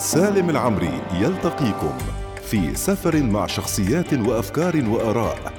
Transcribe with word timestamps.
سالم 0.00 0.50
العمري 0.50 1.00
يلتقيكم 1.20 1.92
في 2.42 2.74
سفر 2.74 3.22
مع 3.22 3.46
شخصيات 3.46 4.14
وأفكار 4.14 4.84
وآراء 4.88 5.52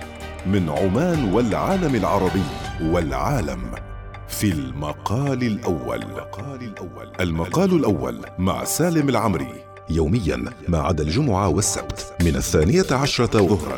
من 0.45 0.69
عمان 0.69 1.33
والعالم 1.33 1.95
العربي 1.95 2.43
والعالم 2.81 3.71
في 4.27 4.51
المقال 4.51 5.43
الأول. 5.43 6.03
المقال 7.19 7.75
الأول 7.75 8.25
مع 8.39 8.63
سالم 8.63 9.09
العمري 9.09 9.53
يوميا 9.89 10.43
ما 10.67 10.81
عدا 10.81 11.03
الجمعة 11.03 11.47
والسبت 11.47 12.13
من 12.21 12.35
الثانية 12.35 12.85
عشرة 12.91 13.39
ظهرا. 13.39 13.77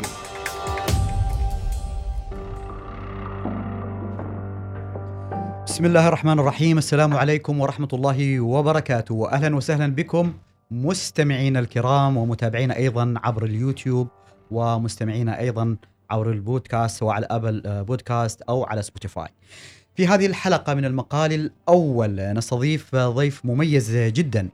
بسم 5.66 5.84
الله 5.84 6.08
الرحمن 6.08 6.38
الرحيم. 6.38 6.78
السلام 6.78 7.16
عليكم 7.16 7.60
ورحمة 7.60 7.88
الله 7.92 8.40
وبركاته. 8.40 9.14
وأهلا 9.14 9.56
وسهلا 9.56 9.94
بكم. 9.94 10.32
مستمعينا 10.82 11.58
الكرام 11.60 12.16
ومتابعينا 12.16 12.76
أيضا 12.76 13.14
عبر 13.24 13.44
اليوتيوب 13.44 14.08
ومستمعينا 14.50 15.40
أيضا 15.40 15.76
عبر 16.10 16.30
البودكاست 16.30 16.98
سواء 16.98 17.14
على 17.14 17.26
أبل 17.30 17.62
آه، 17.66 17.82
بودكاست 17.82 18.42
أو 18.42 18.64
على 18.64 18.82
سبوتيفاي 18.82 19.28
في 19.96 20.06
هذه 20.06 20.26
الحلقة 20.26 20.74
من 20.74 20.84
المقال 20.84 21.32
الأول 21.32 22.32
نستضيف 22.32 22.96
ضيف 22.96 23.44
مميز 23.44 23.96
جدا. 23.96 24.48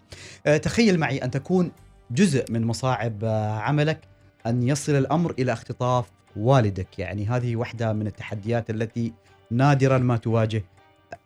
آه، 0.46 0.56
تخيل 0.56 0.98
معي 0.98 1.18
أن 1.18 1.30
تكون 1.30 1.72
جزء 2.10 2.52
من 2.52 2.64
مصاعب 2.64 3.24
آه، 3.24 3.52
عملك 3.52 4.00
أن 4.46 4.62
يصل 4.62 4.92
الأمر 4.92 5.34
إلى 5.38 5.52
اختطاف 5.52 6.10
والدك. 6.36 6.98
يعني 6.98 7.26
هذه 7.26 7.56
واحدة 7.56 7.92
من 7.92 8.06
التحديات 8.06 8.70
التي 8.70 9.12
نادرا 9.50 9.98
ما 9.98 10.16
تواجه 10.16 10.64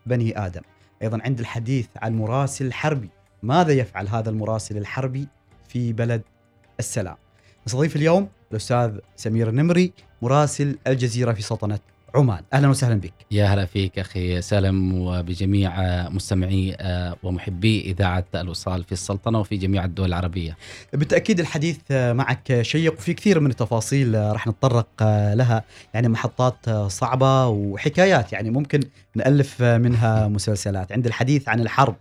بني 0.06 0.46
آدم. 0.46 0.62
أيضا 1.02 1.18
عند 1.24 1.40
الحديث 1.40 1.86
عن 1.96 2.16
مراسل 2.16 2.72
حربي 2.72 3.10
ماذا 3.44 3.72
يفعل 3.72 4.08
هذا 4.08 4.30
المراسل 4.30 4.76
الحربي 4.76 5.28
في 5.68 5.92
بلد 5.92 6.22
السلام؟ 6.78 7.16
نستضيف 7.66 7.96
اليوم 7.96 8.28
الأستاذ 8.50 8.98
سمير 9.16 9.48
النمري 9.48 9.92
مراسل 10.22 10.78
الجزيرة 10.86 11.32
في 11.32 11.42
سلطنة 11.42 11.78
عمان. 12.14 12.42
أهلا 12.52 12.69
وسهلا 12.69 12.94
بك. 12.94 13.12
يا 13.30 13.46
هلا 13.46 13.66
فيك 13.66 13.98
أخي 13.98 14.42
سالم 14.42 14.98
وبجميع 14.98 15.72
مستمعي 16.08 16.77
ومحبي 17.22 17.80
إذاعة 17.80 18.24
الوصال 18.34 18.84
في 18.84 18.92
السلطنة 18.92 19.41
وفي 19.41 19.56
جميع 19.56 19.84
الدول 19.84 20.08
العربية. 20.08 20.56
بالتأكيد 20.92 21.41
الحديث 21.41 21.78
معك 21.91 22.62
شيق 22.62 22.92
وفي 22.92 23.14
كثير 23.14 23.41
من 23.41 23.50
التفاصيل 23.50 24.14
راح 24.14 24.47
نتطرق 24.47 24.88
لها. 25.34 25.64
يعني 25.94 26.08
محطات 26.08 26.70
صعبة 26.70 27.47
وحكايات 27.47 28.32
يعني 28.32 28.50
ممكن 28.50 28.80
نألف 29.14 29.62
منها 29.62 30.28
مسلسلات. 30.28 30.92
عند 30.92 31.06
الحديث 31.06 31.48
عن 31.48 31.60
الحرب 31.60 31.97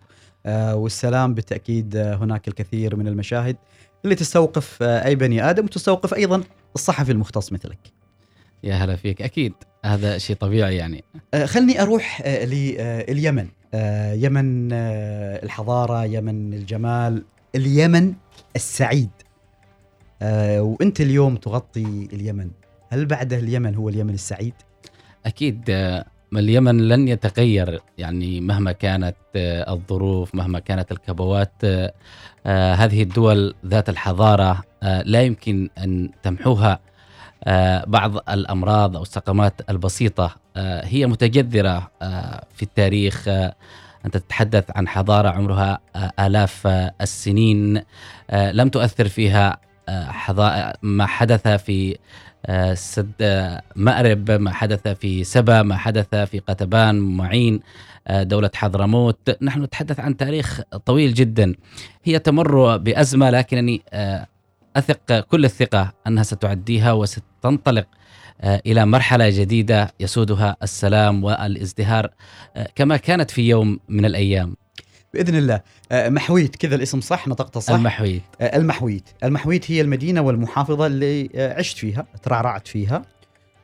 والسلام 0.48 1.34
بالتأكيد 1.34 1.98
هناك 1.98 2.48
الكثير 2.48 2.96
من 2.96 3.08
المشاهد 3.08 3.56
اللي 4.04 4.16
تستوقف 4.16 4.84
أي 4.84 5.16
بني 5.16 5.50
آدم 5.50 5.66
وتستوقف 5.66 6.14
أيضا 6.14 6.44
الصحفي 6.76 7.12
المختص 7.12 7.54
مثلك. 7.54 7.78
يا 8.64 8.76
هلا 8.76 8.96
فيك. 8.96 9.22
أكيد 9.22 9.54
هذا 9.86 10.18
شيء 10.18 10.36
طبيعي 10.36 10.76
يعني. 10.76 11.04
آه 11.34 11.46
خلني 11.46 11.82
أروح 11.82 12.22
آه 12.26 12.46
لليمن 12.46 13.48
آه 13.74 14.14
يمن 14.14 14.74
آه 14.74 15.44
الحضارة 15.44 16.06
يمن 16.06 16.54
الجمال 16.54 17.24
اليمن 17.56 18.14
السعيد. 18.56 19.10
آه 20.22 20.62
وأنت 20.62 21.02
اليوم 21.02 21.36
تغطي 21.36 22.10
اليمن. 22.14 22.50
هل 22.90 23.06
بعده 23.06 23.38
اليمن 23.38 23.76
هو 23.76 23.90
اليمن 23.90 24.14
السعيد؟ 24.14 24.54
أكيد 25.26 25.64
آه 25.70 26.06
اليمن 26.40 26.88
لن 26.88 27.08
يتغير 27.08 27.80
يعني 27.98 28.42
مهما 28.42 28.72
كانت 28.72 29.16
آه 29.36 29.74
الظروف 29.74 30.36
مهما 30.36 30.60
كانت 30.60 30.92
الكبوات 30.92 31.52
آه 31.64 31.94
آه 32.46 32.74
هذه 32.74 33.04
الدول 33.04 33.56
ذات 33.66 33.90
الحضارة 33.90 34.64
آه 34.84 35.02
لا 35.02 35.22
يمكن 35.22 35.70
أن 35.78 36.10
تمحوها. 36.24 36.80
بعض 37.88 38.30
الأمراض 38.30 38.96
أو 38.96 39.02
السقمات 39.02 39.62
البسيطة 39.70 40.36
هي 40.84 41.08
متجذرة 41.08 41.92
في 42.56 42.64
التاريخ. 42.64 43.28
أنت 44.06 44.18
تتحدث 44.18 44.64
عن 44.76 44.88
حضارة 44.88 45.30
عمرها 45.30 45.80
آلاف 46.20 46.68
السنين 47.02 47.82
لم 48.34 48.70
تؤثر 48.70 49.08
فيها 49.08 49.58
ما 50.82 51.06
حدث 51.06 51.48
في 51.48 51.98
مأرب 53.76 54.32
ما 54.32 54.52
حدث 54.52 54.88
في 54.88 55.24
سبا 55.24 55.62
ما 55.62 55.78
حدث 55.78 56.16
في 56.16 56.40
قتبان 56.40 57.00
معين 57.00 57.60
دولة 58.10 58.52
حضرموت 58.56 59.38
نحن 59.42 59.64
نتحدث 59.64 60.00
عن 60.00 60.18
تاريخ 60.18 60.62
طويل 60.86 61.14
جدا 61.14 61.56
هي 62.04 62.20
تمر 62.20 62.78
بأزمة 62.78 63.30
لكنني 63.30 63.82
أثق 64.76 65.20
كل 65.20 65.46
الثقة 65.46 65.94
أنها 66.08 66.24
ستعديها 66.24 66.92
وستنطلق 66.92 67.86
إلى 68.44 68.86
مرحلة 68.86 69.30
جديدة 69.30 69.94
يسودها 70.00 70.58
السلام 70.64 71.24
والازدهار 71.24 72.10
كما 72.76 72.98
كانت 72.98 73.32
في 73.32 73.50
يوم 73.50 73.80
من 73.90 74.06
الأيام. 74.06 74.56
بإذن 75.14 75.36
الله. 75.36 75.62
محويت 75.94 76.56
كذا 76.56 76.76
الاسم 76.76 77.02
صح 77.02 77.28
نطقته 77.28 77.60
صح؟ 77.60 77.74
المحويت. 77.74 78.22
المحويت. 78.42 79.10
المحويت 79.24 79.72
هي 79.72 79.82
المدينة 79.82 80.22
والمحافظة 80.22 80.88
اللي 80.88 81.30
عشت 81.58 81.78
فيها 81.78 82.06
ترعرعت 82.24 82.68
فيها 82.68 83.02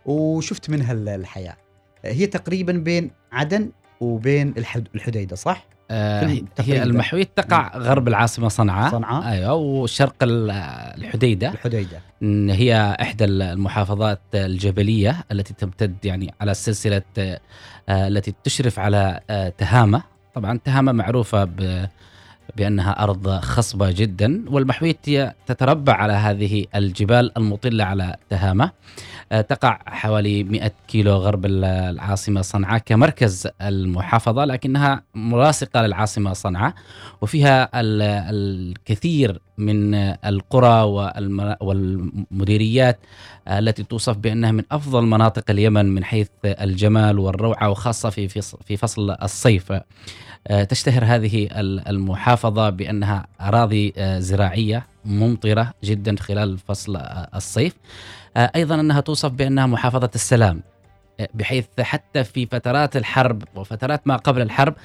وشفت 0.06 0.70
منها 0.70 0.92
الحياة. 0.92 1.58
هي 2.06 2.26
تقريبا 2.26 2.74
بين 2.74 3.12
عدن 3.32 3.72
وبين 4.00 4.54
الحديدة 4.96 5.36
صح؟ 5.36 5.66
آه 5.92 6.40
هي 6.60 6.84
المحويت 6.84 7.30
تقع 7.36 7.78
غرب 7.78 8.08
العاصمة 8.08 8.48
صنعاء. 8.48 8.92
صنعاء. 8.92 9.32
أيوه 9.32 9.54
وشرق 9.54 10.16
الحديدة. 10.24 11.50
الحديدة. 11.50 12.02
هي 12.54 12.98
إحدى 13.02 13.26
المحافظات 13.26 14.22
الجبلية 14.36 15.24
التي 15.32 15.54
تمتد 15.54 16.06
يعني 16.06 16.34
على 16.42 16.52
السلسله 16.52 17.02
آه 17.18 17.40
التي 17.90 18.34
تشرف 18.44 18.80
على 18.80 19.20
آه 19.30 19.50
تهامة. 19.50 20.04
طبعا 20.36 20.60
تهامة 20.66 20.92
معروفة 20.92 21.44
ب 21.44 21.86
بأنها 22.58 23.04
أرض 23.04 23.30
خصبة 23.30 23.92
جدا 23.92 24.46
والمحويت 24.50 24.98
هي 25.06 25.34
تتربع 25.48 25.94
على 25.94 26.14
هذه 26.14 26.66
الجبال 26.76 27.38
المطلة 27.38 27.84
على 27.84 28.16
تهامة. 28.30 28.72
تقع 29.50 29.80
حوالي 29.86 30.44
100 30.44 30.72
كيلو 30.88 31.14
غرب 31.14 31.46
العاصمة 31.46 32.42
صنعاء 32.42 32.78
كمركز 32.86 33.48
المحافظة 33.62 34.46
لكنها 34.46 35.04
ملاصقة 35.16 35.82
للعاصمة 35.82 36.34
صنعاء 36.34 36.74
وفيها 37.22 37.70
الكثير 37.76 39.42
من 39.60 39.94
القرى 40.26 40.82
والمديريات 41.62 43.00
التي 43.48 43.84
توصف 43.84 44.18
بأنها 44.18 44.52
من 44.52 44.64
أفضل 44.72 45.04
مناطق 45.04 45.44
اليمن 45.50 45.86
من 45.86 46.04
حيث 46.04 46.30
الجمال 46.46 47.20
والروعة 47.20 47.70
وخاصة 47.70 48.10
في 48.10 48.28
في 48.66 48.78
فصل 48.78 49.12
الصيف. 49.12 49.74
تشتهر 50.70 51.06
هذه 51.06 51.48
المحافظة 51.90 52.70
بأنها 52.70 53.28
أراضي 53.42 53.94
زراعية 54.18 54.88
ممطرة 55.06 55.74
جدا 55.84 56.16
خلال 56.20 56.58
فصل 56.58 56.98
الصيف. 57.36 57.76
أيضا 58.38 58.80
أنها 58.80 59.02
توصف 59.02 59.32
بأنها 59.32 59.66
محافظة 59.66 60.10
السلام 60.16 60.64
بحيث 61.34 61.66
حتى 61.80 62.24
في 62.24 62.46
فترات 62.46 62.98
الحرب 62.98 63.44
وفترات 63.56 64.08
ما 64.08 64.16
قبل 64.16 64.42
الحرب 64.42 64.76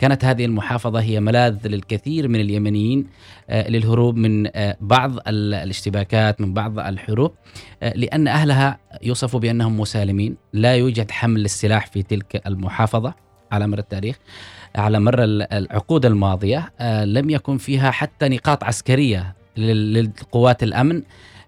كانت 0.00 0.24
هذه 0.24 0.44
المحافظة 0.44 1.00
هي 1.00 1.20
ملاذ 1.20 1.66
للكثير 1.66 2.28
من 2.28 2.40
اليمنيين 2.40 3.06
للهروب 3.50 4.16
من 4.16 4.50
بعض 4.80 5.28
الاشتباكات 5.28 6.40
من 6.40 6.54
بعض 6.54 6.78
الحروب 6.78 7.34
لأن 7.82 8.28
أهلها 8.28 8.78
يوصفوا 9.02 9.40
بأنهم 9.40 9.80
مسالمين. 9.80 10.36
لا 10.52 10.76
يوجد 10.76 11.10
حمل 11.10 11.44
السلاح 11.44 11.86
في 11.86 12.02
تلك 12.02 12.42
المحافظة 12.46 13.14
على 13.52 13.66
مر 13.66 13.78
التاريخ. 13.78 14.16
على 14.76 15.00
مر 15.00 15.16
العقود 15.24 16.06
الماضية 16.06 16.72
لم 17.04 17.30
يكن 17.30 17.58
فيها 17.58 17.90
حتى 17.90 18.28
نقاط 18.28 18.64
عسكرية 18.64 19.34
للقوات 19.56 20.62
الأمن 20.62 21.02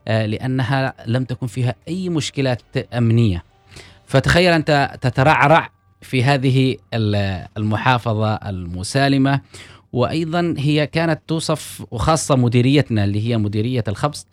لأنها 0.06 0.94
لم 1.06 1.24
تكن 1.24 1.46
فيها 1.46 1.74
أي 1.88 2.08
مشكلات 2.08 2.62
أمنية. 2.94 3.44
فتخيل 4.06 4.52
أنت 4.52 4.98
تترعرع 5.00 5.70
في 6.02 6.24
هذه 6.24 6.76
المحافظة 7.58 8.34
المسالمة 8.34 9.40
وأيضا 9.92 10.54
هي 10.58 10.86
كانت 10.86 11.20
توصف 11.28 11.84
وخاصة 11.90 12.36
مديريتنا 12.36 13.04
اللي 13.04 13.28
هي 13.28 13.36
مديرية 13.38 13.84
الخبز 13.88 14.26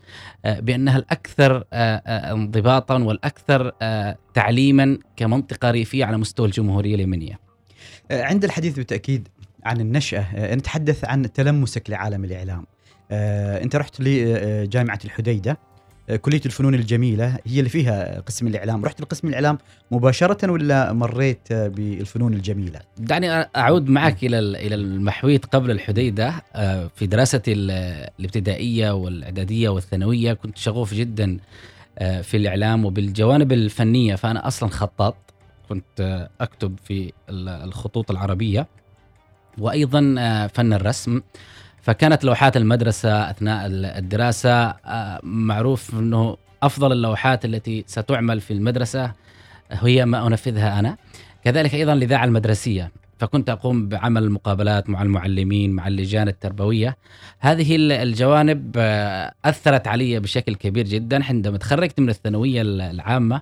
بأنها 0.45 0.98
الأكثر 0.98 1.63
انضباطا 1.74 3.04
والأكثر 3.04 3.71
تعليما 4.33 4.98
كمنطقة 5.16 5.71
ريفية 5.71 6.06
على 6.06 6.18
مستوى 6.18 6.45
الجمهورية 6.48 6.95
اليمنية. 6.95 7.39
عند 8.12 8.44
الحديث 8.44 8.75
بالتأكيد 8.75 9.27
عن 9.63 9.81
النشأة 9.81 10.56
نتحدث 10.56 11.06
عن 11.06 11.33
تلمسك 11.33 11.89
لعالم 11.89 12.24
الإعلام. 12.24 12.66
أنت 13.12 13.75
رحت 13.75 14.00
لجامعه 14.00 15.00
الحديده 15.06 15.51
آه، 15.51 15.69
كلية 16.16 16.42
الفنون 16.46 16.76
الجميلة 16.76 17.38
هي 17.46 17.60
اللي 17.60 17.70
فيها 17.70 18.20
قسم 18.20 18.48
الإعلام. 18.48 18.86
رحت 18.86 19.02
لقسم 19.02 19.28
الإعلام 19.28 19.58
مباشرة 19.92 20.52
ولا 20.52 20.94
مريت 20.94 21.54
بالفنون 21.54 22.34
الجميلة؟ 22.34 22.80
دعني 22.98 23.30
أعود 23.32 23.90
معك 23.90 24.24
إلى 24.24 24.40
ال- 24.40 24.56
إلى 24.56 24.76
المحويط 24.76 25.46
قبل 25.46 25.72
الحديدة. 25.72 26.34
آه، 26.56 26.90
في 26.96 27.08
دراستي 27.08 27.54
ال- 27.54 28.10
الابتدائية 28.20 28.92
والإعدادية 28.92 29.70
والثانوية 29.70 30.34
كنت 30.34 30.58
شغوف 30.58 30.94
جدا 30.94 31.38
آه، 32.00 32.22
في 32.22 32.38
الإعلام 32.38 32.86
وبالجوانب 32.86 33.52
الفنية. 33.52 34.16
فأنا 34.16 34.48
أصلا 34.48 34.70
خطاط. 34.70 35.16
كنت 35.70 35.86
آه، 36.00 36.30
أكتب 36.42 36.76
في 36.86 37.14
ال- 37.30 37.50
الخطوط 37.50 38.12
العربية. 38.12 38.68
وأيضا 39.58 40.00
فن 40.54 40.74
الرسم. 40.74 41.22
فكانت 41.90 42.24
لوحات 42.24 42.58
المدرسة 42.58 43.30
أثناء 43.30 43.66
ال- 43.66 43.86
الدراسة 43.86 44.52
آه، 44.70 45.20
معروف 45.24 45.94
إنه 45.94 46.38
أفضل 46.64 46.92
اللوحات 46.92 47.46
التي 47.46 47.84
ستعمل 47.88 48.42
في 48.42 48.54
المدرسة 48.54 49.12
هي 49.72 50.06
ما 50.06 50.28
أنفذها 50.28 50.80
أنا. 50.80 50.98
كذلك 51.44 51.74
أيضا 51.76 51.94
الإذاعة 51.94 52.26
المدرسية. 52.26 52.92
فكنت 53.20 53.50
أقوم 53.50 53.88
بعمل 53.88 54.30
مقابلات 54.32 54.90
مع 54.90 55.02
المعلمين 55.02 55.72
مع 55.72 55.88
اللجان 55.88 56.28
التربوية. 56.28 56.98
هذه 57.40 57.76
ال- 57.76 57.92
الجوانب 57.92 58.72
آه، 58.78 59.34
أثرت 59.46 59.88
علي 59.88 60.20
بشكل 60.20 60.56
كبير 60.56 60.86
جدا. 60.88 61.26
عندما 61.26 61.58
تخرجت 61.58 62.00
من 62.00 62.10
الثانوية 62.10 62.62
ال- 62.62 62.82
العامة 62.82 63.42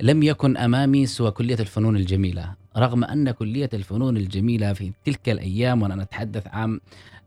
لم 0.00 0.22
يكن 0.22 0.56
أمامي 0.56 1.06
سوى 1.06 1.30
كلية 1.30 1.58
الفنون 1.60 1.96
الجميلة. 1.96 2.65
رغم 2.76 3.04
أن 3.04 3.30
كلية 3.30 3.70
الفنون 3.74 4.16
الجميلة 4.16 4.72
في 4.72 4.92
تلك 5.04 5.28
الأيام 5.28 5.82
وأنا 5.82 6.02
أتحدث 6.02 6.46
عام 6.46 6.80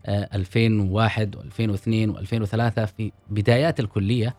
آه، 0.06 0.30
2001 0.34 1.36
و2002 1.36 2.16
و2003 2.16 2.86
في 2.98 3.12
بدايات 3.30 3.80
الكلية 3.80 4.36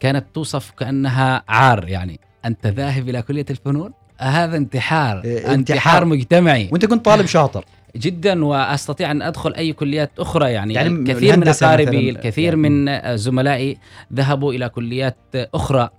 كانت 0.00 0.26
توصف 0.34 0.70
كأنها 0.70 1.42
عار 1.48 1.88
يعني 1.88 2.20
أنت 2.44 2.66
ذاهب 2.66 3.08
إلى 3.08 3.22
كلية 3.22 3.46
الفنون 3.50 3.92
هذا 4.18 4.56
انتحار 4.56 5.24
إيه، 5.24 5.36
انتحار, 5.38 5.54
انتحار. 5.54 6.04
مجتمعي 6.04 6.68
وأنت 6.72 6.86
كنت 6.86 7.04
طالب 7.04 7.26
شاطر 7.36 7.64
جدا 7.96 8.44
وأستطيع 8.44 9.10
أن 9.10 9.22
أدخل 9.22 9.54
أي 9.54 9.72
كليات 9.72 10.10
أخرى 10.18 10.52
يعني, 10.52 10.74
يعني 10.74 11.04
كثير 11.04 11.36
من 11.36 11.48
أقاربي 11.48 12.10
الكثير 12.10 12.58
يعني. 12.58 12.68
من 12.68 13.16
زملائي 13.16 13.78
ذهبوا 14.12 14.52
إلى 14.52 14.68
كليات 14.68 15.16
أخرى 15.34 15.90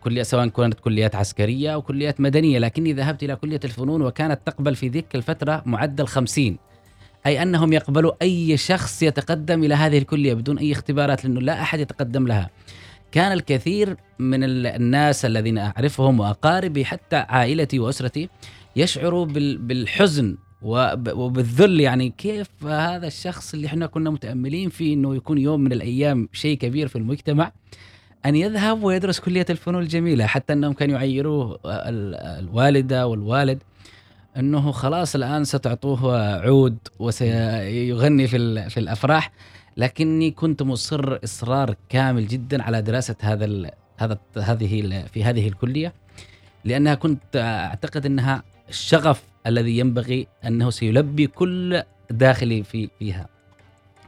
كلية 0.00 0.22
سواء 0.22 0.48
كانت 0.48 0.80
كليات 0.80 1.14
عسكرية 1.14 1.74
أو 1.74 1.82
كليات 1.82 2.20
مدنية 2.20 2.58
لكني 2.58 2.92
ذهبت 2.92 3.22
إلى 3.22 3.36
كلية 3.36 3.60
الفنون 3.64 4.02
وكانت 4.02 4.40
تقبل 4.46 4.74
في 4.74 4.88
ذيك 4.88 5.14
الفترة 5.14 5.62
معدل 5.66 6.06
خمسين. 6.06 6.56
أي 7.26 7.42
أنهم 7.42 7.72
يقبلوا 7.72 8.12
أي 8.22 8.56
شخص 8.56 9.02
يتقدم 9.02 9.64
إلى 9.64 9.74
هذه 9.74 9.98
الكلية 9.98 10.34
بدون 10.34 10.58
أي 10.58 10.72
اختبارات 10.72 11.24
لأنه 11.24 11.40
لا 11.40 11.62
أحد 11.62 11.80
يتقدم 11.80 12.26
لها. 12.26 12.50
كان 13.12 13.32
الكثير 13.32 13.96
من 14.18 14.44
ال- 14.44 14.66
الناس 14.66 15.24
الذين 15.24 15.58
أعرفهم 15.58 16.20
وأقاربي 16.20 16.84
حتى 16.84 17.16
عائلتي 17.16 17.78
وأسرتي 17.78 18.28
يشعروا 18.76 19.24
بال- 19.26 19.58
بالحزن 19.58 20.36
وب- 20.62 21.12
وبالذل. 21.16 21.80
يعني 21.80 22.10
كيف 22.18 22.48
هذا 22.66 23.06
الشخص 23.06 23.54
اللي 23.54 23.66
إحنا 23.66 23.86
كنا 23.86 24.10
متأملين 24.10 24.68
فيه 24.70 24.94
أنه 24.94 25.14
يكون 25.16 25.38
يوم 25.38 25.60
من 25.60 25.72
الأيام 25.72 26.28
شيء 26.32 26.56
كبير 26.58 26.88
في 26.88 26.96
المجتمع؟ 26.96 27.52
أن 28.26 28.36
يذهب 28.36 28.82
ويدرس 28.84 29.20
كلية 29.20 29.46
الفنون 29.50 29.82
الجميلة 29.82 30.26
حتى 30.26 30.52
أنهم 30.52 30.72
كانوا 30.72 30.94
يعيروه 30.94 31.58
ال- 31.66 32.14
الوالدة 32.14 33.06
والوالد 33.06 33.62
أنه 34.36 34.72
خلاص 34.72 35.14
الآن 35.14 35.44
ستعطوه 35.44 36.18
عود 36.40 36.78
وسيغني 36.98 38.26
في 38.26 38.70
في 38.70 38.80
الأفراح. 38.80 39.32
لكني 39.76 40.30
كنت 40.30 40.62
مصر 40.62 41.18
إصرار 41.24 41.74
كامل 41.88 42.26
جدا 42.28 42.62
على 42.62 42.82
دراسة 42.82 43.16
هذا 43.20 43.44
ال 43.44 43.70
هذا 43.96 44.18
هذه 44.38 45.04
في 45.12 45.24
هذه 45.24 45.48
الكلية 45.48 45.92
لأنها 46.64 46.94
كنت 46.94 47.36
أعتقد 47.36 48.06
أنها 48.06 48.42
الشغف 48.68 49.22
الذي 49.46 49.78
ينبغي 49.78 50.26
أنه 50.46 50.70
سيلبي 50.70 51.26
كل 51.26 51.82
داخلي 52.10 52.62
في 52.62 52.88
فيها. 52.98 53.26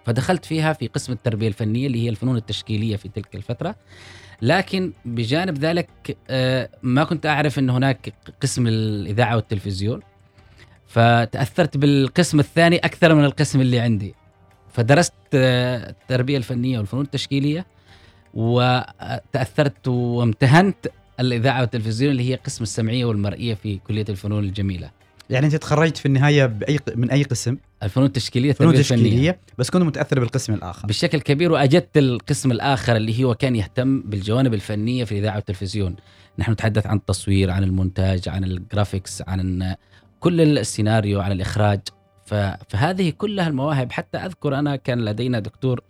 فدخلت 0.06 0.44
فيها 0.44 0.72
في 0.72 0.86
قسم 0.86 1.12
التربية 1.12 1.48
الفنية 1.48 1.86
اللي 1.86 2.04
هي 2.04 2.08
الفنون 2.08 2.36
التشكيلية 2.36 2.96
في 2.96 3.08
تلك 3.08 3.34
الفترة. 3.34 3.76
لكن 4.42 4.92
بجانب 5.04 5.58
ذلك 5.58 6.16
آه، 6.30 6.68
ما 6.82 7.04
كنت 7.04 7.26
أعرف 7.26 7.58
أن 7.58 7.70
هناك 7.70 8.14
قسم 8.42 8.66
الإذاعة 8.66 9.36
والتلفزيون. 9.36 10.00
فتأثرت 10.86 11.76
بالقسم 11.76 12.40
الثاني 12.40 12.76
أكثر 12.76 13.14
من 13.14 13.24
القسم 13.24 13.60
اللي 13.60 13.80
عندي. 13.80 14.14
فدرست 14.72 15.12
آه، 15.34 15.90
التربية 15.90 16.36
الفنية 16.36 16.78
والفنون 16.78 17.04
التشكيلية 17.04 17.66
وتأثرت 18.34 19.88
وامتهنت 19.88 20.86
الإذاعة 21.20 21.60
والتلفزيون 21.60 22.12
اللي 22.12 22.30
هي 22.30 22.34
قسم 22.34 22.62
السمعية 22.62 23.04
والمرئية 23.04 23.54
في 23.54 23.78
كلية 23.78 24.04
الفنون 24.08 24.44
الجميلة. 24.44 24.90
يعني 25.30 25.46
أنت 25.46 25.56
تخرجت 25.56 25.96
في 25.96 26.06
النهاية 26.06 26.46
بأي 26.46 26.78
من 26.96 27.10
أي 27.10 27.22
قسم؟ 27.22 27.56
الفنون 27.82 28.06
التشكيلية 28.06 28.52
فنون 28.52 28.74
التربية 28.74 28.94
الفنية. 28.94 29.10
تشكيليه 29.10 29.40
بس 29.58 29.70
كنت 29.70 29.82
متأثر 29.82 30.20
بالقسم 30.20 30.54
الآخر. 30.54 30.88
بشكل 30.88 31.20
كبير 31.20 31.52
وأجدت 31.52 31.98
القسم 31.98 32.50
الآخر 32.50 32.96
اللي 32.96 33.24
هو 33.24 33.34
كان 33.34 33.56
يهتم 33.56 34.00
بالجوانب 34.00 34.54
الفنية 34.54 35.04
في 35.04 35.12
الاذاعه 35.12 35.36
والتلفزيون 35.36 35.96
نحن 36.38 36.52
نتحدث 36.52 36.86
عن 36.86 36.96
التصوير 36.96 37.50
عن 37.50 37.64
المونتاج 37.64 38.28
عن 38.28 38.44
ال 38.44 38.53
graphics 38.53 39.22
عن 39.26 39.74
كل 40.20 40.40
السيناريو 40.58 41.20
عن 41.20 41.32
الإخراج. 41.32 41.80
فهذه 42.68 43.10
كلها 43.10 43.48
المواهب. 43.48 43.92
حتى 43.92 44.18
أذكر 44.18 44.58
أنا 44.58 44.76
كان 44.76 45.04
لدينا 45.04 45.38
دكتور 45.38 45.80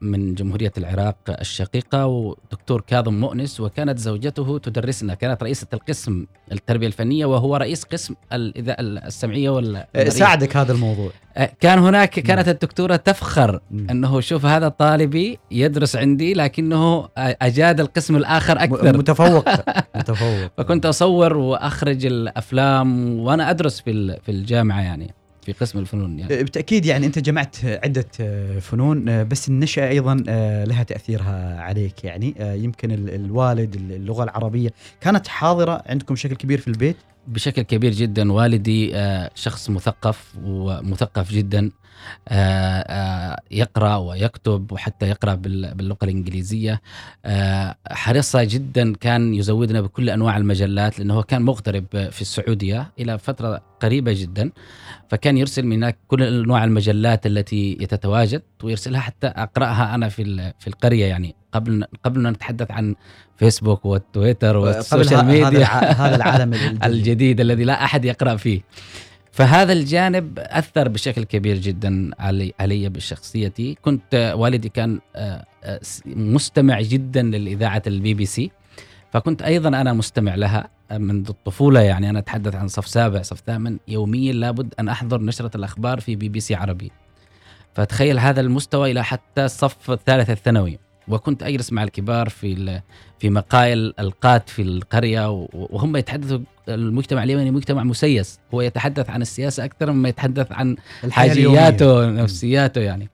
من 0.00 0.34
جمهورية 0.34 0.72
العراق 0.78 1.16
الشقيقة 1.40 2.06
ودكتور 2.06 2.80
كاظم 2.86 3.14
مؤنس 3.20 3.60
وكانت 3.60 3.98
زوجته 3.98 4.58
تدرسنا. 4.58 5.14
كانت 5.14 5.42
رئيسة 5.42 5.66
القسم 5.72 6.26
التربية 6.52 6.86
الفنية 6.86 7.26
وهو 7.26 7.56
رئيس 7.56 7.84
قسم 7.84 8.14
الإذاعة 8.32 8.76
السمعية 8.80 9.48
آه، 9.48 9.52
والمرئية 9.52 10.08
ساعدك 10.08 10.56
هذا 10.56 10.72
الموضوع. 10.72 11.10
آه، 11.36 11.50
كان 11.60 11.78
هناك 11.78 12.10
كانت 12.10 12.48
الدكتورة 12.48 12.96
تفخر 12.96 13.60
مم. 13.70 13.86
أنه 13.90 14.20
شوف 14.20 14.46
هذا 14.46 14.68
طالبي 14.68 15.38
يدرس 15.50 15.96
عندي 15.96 16.34
لكنه 16.34 17.08
أجاد 17.18 17.80
القسم 17.80 18.16
الآخر 18.16 18.54
م- 18.54 18.58
أكثر. 18.58 18.98
متفوق 18.98 19.48
متفوق. 19.96 20.50
فكنت 20.58 20.86
أصور 20.86 21.36
وأخرج 21.36 22.06
الأفلام 22.06 23.18
وأنا 23.18 23.50
أدرس 23.50 23.80
في 23.80 23.90
ال- 23.90 24.18
في 24.22 24.30
الجامعة 24.32 24.80
يعني. 24.82 25.14
في 25.42 25.52
قسم 25.52 25.78
الفنون 25.78 26.18
يعني. 26.18 26.36
بالتأكيد 26.36 26.86
يعني 26.86 27.06
أنت 27.06 27.18
جمعت 27.18 27.56
عدة 27.64 28.06
آه، 28.20 28.58
فنون 28.58 29.08
آه، 29.08 29.22
بس 29.22 29.48
النشأة 29.48 29.88
أيضا 29.88 30.14
لها 30.66 30.82
تأثيرها 30.82 31.60
عليك 31.60 32.04
يعني. 32.04 32.34
يمكن 32.40 32.90
ال- 32.90 33.14
الوالد 33.14 33.74
اللغة 33.74 34.24
العربية 34.24 34.70
كانت 35.00 35.28
حاضرة 35.28 35.82
عندكم 35.86 36.14
بشكل 36.14 36.34
كبير 36.36 36.60
في 36.60 36.68
البيت؟ 36.68 36.96
بشكل 37.28 37.62
كبير 37.62 37.92
جدا. 37.92 38.32
والدي 38.32 38.92
شخص 39.34 39.70
مثقف 39.70 40.34
ومثقف 40.44 41.32
جدا 41.32 41.70
يقرأ 43.50 43.96
ويكتب 43.96 44.72
وحتى 44.72 45.08
يقرأ 45.08 45.34
بال- 45.34 45.74
باللغة 45.74 45.98
الإنجليزية. 46.02 46.80
حريصة 47.90 48.44
جدا 48.44 48.94
كان 48.94 49.34
يزودنا 49.34 49.80
بكل 49.80 50.10
أنواع 50.10 50.36
المجلات 50.36 50.98
لأنه 50.98 51.22
كان 51.22 51.42
مغترب 51.42 51.84
في 52.10 52.20
السعودية 52.20 52.90
إلى 52.98 53.18
فترة 53.18 53.62
قريبة 53.80 54.12
جدا 54.16 54.50
فكان 55.08 55.36
يرسل 55.38 55.66
من 55.66 55.76
هناك 55.76 55.98
كل 56.08 56.22
انواع 56.22 56.64
المجلات 56.64 57.26
التي 57.26 57.78
يتتواجد 57.80 58.42
ويرسلها 58.62 59.00
حتى 59.00 59.26
أقرأها 59.26 59.94
أنا 59.94 60.08
في 60.08 60.52
في 60.58 60.66
القرية 60.66 61.04
يعني. 61.04 61.34
قبل 61.52 61.84
قبل 62.04 62.26
أن 62.26 62.32
نتحدث 62.32 62.70
عن 62.70 62.94
فيسبوك 63.36 63.84
والتويتر 63.84 64.56
وال 64.56 64.73
social 64.73 65.24
media. 65.24 65.66
هذا 66.06 66.16
العالم 66.16 66.54
الجديد. 66.84 67.40
الذي 67.40 67.64
لا 67.64 67.84
أحد 67.84 68.04
يقرأ 68.04 68.36
فيه. 68.36 68.60
فهذا 69.32 69.72
الجانب 69.72 70.38
أثر 70.38 70.88
بشكل 70.88 71.24
كبير 71.24 71.56
جدا 71.56 72.10
علي 72.18 72.52
علي 72.60 72.88
بشخصيتي. 72.88 73.76
كنت 73.82 74.34
والدي 74.36 74.68
كان 74.68 75.00
آه، 75.16 75.44
آه، 75.64 75.80
مستمع 76.06 76.80
جدا 76.80 77.22
للإذاعة 77.22 77.82
البي 77.86 78.14
بي 78.14 78.26
سي. 78.26 78.50
فكنت 79.12 79.42
أيضا 79.42 79.68
أنا 79.68 79.92
مستمع 79.92 80.34
لها 80.34 80.68
منذ 80.92 81.28
الطفولة 81.28 81.80
يعني 81.80 82.10
أنا 82.10 82.18
أتحدث 82.18 82.54
عن 82.54 82.68
صف 82.68 82.88
سابع 82.88 83.22
صف 83.22 83.42
ثامن 83.46 83.78
يوميا 83.88 84.32
لابد 84.32 84.74
أن 84.80 84.88
أحضر 84.88 85.22
نشرة 85.22 85.56
الأخبار 85.56 86.00
في 86.00 86.16
بي 86.16 86.28
بي 86.28 86.40
سي 86.40 86.54
عربي. 86.54 86.92
فتخيل 87.74 88.18
هذا 88.18 88.40
المستوى 88.40 88.90
إلى 88.90 89.04
حتى 89.04 89.44
الصف 89.44 89.90
الثالث 89.90 90.30
الثانوي. 90.30 90.78
وكنت 91.08 91.42
أجلس 91.42 91.72
مع 91.72 91.82
الكبار 91.82 92.28
في 92.28 92.80
في 93.18 93.30
مقايل 93.30 93.94
القات 93.98 94.48
في 94.48 94.62
القرية 94.62 95.46
وهم 95.52 95.96
يتحدثوا 95.96 96.38
المجتمع 96.68 97.22
اليمني 97.22 97.50
مجتمع 97.50 97.84
مسيس. 97.84 98.40
هو 98.54 98.60
يتحدث 98.60 99.10
عن 99.10 99.22
السياسة 99.22 99.64
أكثر 99.64 99.92
مما 99.92 100.08
يتحدث 100.08 100.52
عن. 100.52 100.76
حاجياته 101.10 102.10
نفسياته 102.10 102.80
يعني. 102.80 103.08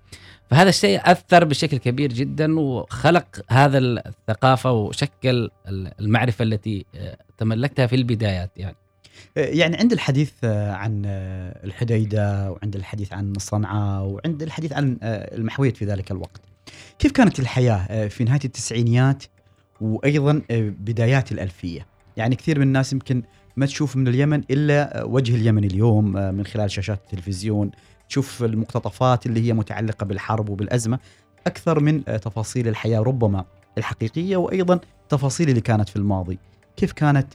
فهذا 0.50 0.68
الشيء 0.68 1.00
أثر 1.04 1.44
بشكل 1.44 1.76
كبير 1.76 2.12
جدا 2.12 2.60
وخلق 2.60 3.40
هذا 3.50 3.78
الثقافة 3.78 4.72
وشكل 4.72 5.50
المعرفة 6.00 6.42
التي 6.42 6.86
آه، 6.94 7.16
تملكتها 7.38 7.86
في 7.86 7.96
البدايات 7.96 8.50
يعني. 8.56 8.76
يعني 9.36 9.76
عند 9.76 9.92
الحديث 9.92 10.32
آه، 10.44 10.72
عن 10.72 11.02
آه، 11.06 11.64
الحديدة 11.64 12.50
وعند 12.50 12.76
الحديث 12.76 13.12
عن 13.12 13.32
صنعاء 13.38 14.02
وعند 14.04 14.42
الحديث 14.42 14.72
عن 14.72 14.98
آه، 15.02 15.36
المحويت 15.36 15.76
في 15.76 15.84
ذلك 15.84 16.10
الوقت 16.10 16.40
كيف 16.98 17.12
كانت 17.12 17.40
الحياة 17.40 17.86
آه، 17.90 18.08
في 18.08 18.24
نهاية 18.24 18.40
التسعينيات 18.44 19.24
وأيضا 19.80 20.42
آه، 20.50 20.72
بدايات 20.80 21.32
الألفية؟ 21.32 21.86
يعني 22.16 22.36
كثير 22.36 22.58
من 22.58 22.66
الناس 22.66 22.92
يمكن 22.92 23.22
ما 23.56 23.66
تشوف 23.66 23.96
من 23.96 24.08
اليمن 24.08 24.42
إلا 24.50 25.00
آه، 25.00 25.04
وجه 25.04 25.34
اليمن 25.34 25.64
اليوم 25.64 26.16
آه، 26.16 26.30
من 26.30 26.46
خلال 26.46 26.70
شاشات 26.70 26.98
التلفزيون 27.04 27.70
تشوف 28.08 28.42
المقتطفات 28.44 29.26
اللي 29.26 29.48
هي 29.48 29.52
متعلقة 29.52 30.04
بالحرب 30.06 30.48
وبالأزمة 30.48 30.98
أكثر 31.46 31.80
من 31.80 32.02
آه، 32.08 32.16
تفاصيل 32.16 32.68
الحياة 32.68 33.00
ربما 33.00 33.44
الحقيقية 33.78 34.36
وأيضا 34.36 34.78
التفاصيل 35.02 35.48
اللي 35.48 35.60
كانت 35.60 35.88
في 35.88 35.96
الماضي. 35.96 36.38
كيف 36.76 36.92
كانت 36.92 37.26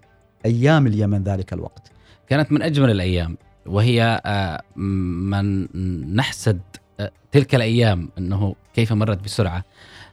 أيام 0.46 0.88
اليمن 0.88 1.24
ذلك 1.24 1.54
الوقت؟ 1.54 1.92
كانت 2.30 2.52
من 2.52 2.62
أجمل 2.62 2.92
الأيام 2.92 3.38
وهي 3.66 4.22
آه، 4.26 4.62
من 4.76 5.68
نحسد 6.16 6.60
آه، 7.00 7.12
تلك 7.32 7.56
الأيام 7.56 8.10
أنه 8.18 8.56
كيف 8.74 8.94
مرت 8.94 9.24
بسرعة. 9.24 9.64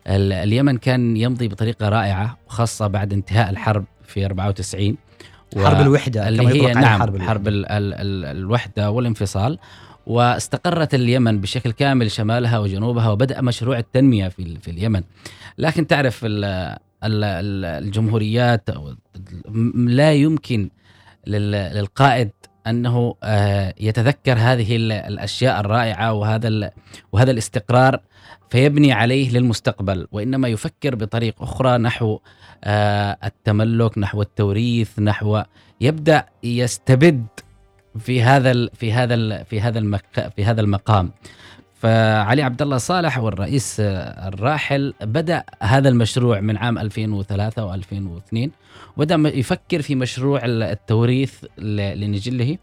ال- 0.06 0.32
اليمن 0.32 0.78
كان 0.78 1.16
يمضي 1.16 1.48
بطريقة 1.48 1.88
رائعة 1.88 2.38
وخاصه 2.46 2.86
بعد 2.86 3.12
انتهاء 3.12 3.50
الحرب 3.50 3.84
في 4.04 4.24
94 4.26 4.96
و- 5.56 5.64
حرب 5.66 5.80
الوحدة 5.80 6.28
اللي 6.28 6.46
هي 6.48 6.72
نعم 6.74 7.00
حرب 7.00 7.14
الوحدة. 7.14 7.28
حرب 7.28 7.48
ال 7.48 7.66
ال 7.66 7.94
ال 7.94 8.24
الوحدة 8.36 8.90
والانفصال. 8.90 9.58
واستقرت 10.08 10.94
اليمن 10.94 11.40
بشكل 11.40 11.72
كامل 11.72 12.10
شمالها 12.10 12.58
وجنوبها 12.58 13.08
وبدأ 13.10 13.40
مشروع 13.40 13.78
التنمية 13.78 14.28
في 14.28 14.56
في 14.58 14.70
اليمن. 14.70 15.02
لكن 15.58 15.86
تعرف 15.86 16.24
ال 16.24 16.44
ال 17.04 17.24
ال 17.24 17.64
الجمهوريات 17.64 18.68
لا 19.74 20.12
يمكن 20.12 20.70
لل- 21.26 21.50
للقائد 21.74 22.30
أنه 22.66 23.14
آه، 23.22 23.74
يتذكر 23.80 24.32
هذه 24.38 24.76
ال- 24.76 24.92
الأشياء 24.92 25.60
الرائعة 25.60 26.12
وهذا 26.12 26.70
وهذا 27.12 27.30
الاستقرار 27.30 28.00
فيبني 28.50 28.92
عليه 28.92 29.30
للمستقبل. 29.30 30.06
وإنما 30.12 30.48
يفكر 30.48 30.94
بطريق 30.94 31.42
أخرى 31.42 31.78
نحو 31.78 32.18
آه، 32.64 33.18
التملك 33.24 33.98
نحو 33.98 34.22
التوريث 34.22 34.98
نحو 34.98 35.42
يبدأ 35.80 36.24
يستبد 36.42 37.26
في 37.98 38.22
هذا 38.22 38.68
في 38.74 38.92
هذا 38.92 39.42
في 39.42 39.60
هذا 39.60 39.78
المك 39.78 40.32
في 40.36 40.44
هذا 40.44 40.60
المقام. 40.60 41.10
فعلي 41.82 42.42
عبد 42.42 42.62
الله 42.62 42.78
صالح 42.78 43.18
والرئيس 43.18 43.80
آه، 43.80 44.28
الراحل 44.28 44.94
بدأ 45.00 45.44
هذا 45.62 45.88
المشروع 45.88 46.40
من 46.40 46.56
عام 46.56 46.78
2003 46.78 47.76
و2002 47.76 48.48
وبدأ 48.96 49.16
يفكر 49.38 49.82
في 49.82 49.94
مشروع 49.94 50.44
ال- 50.44 50.62
التوريث 50.62 51.44
لنجله. 51.58 52.58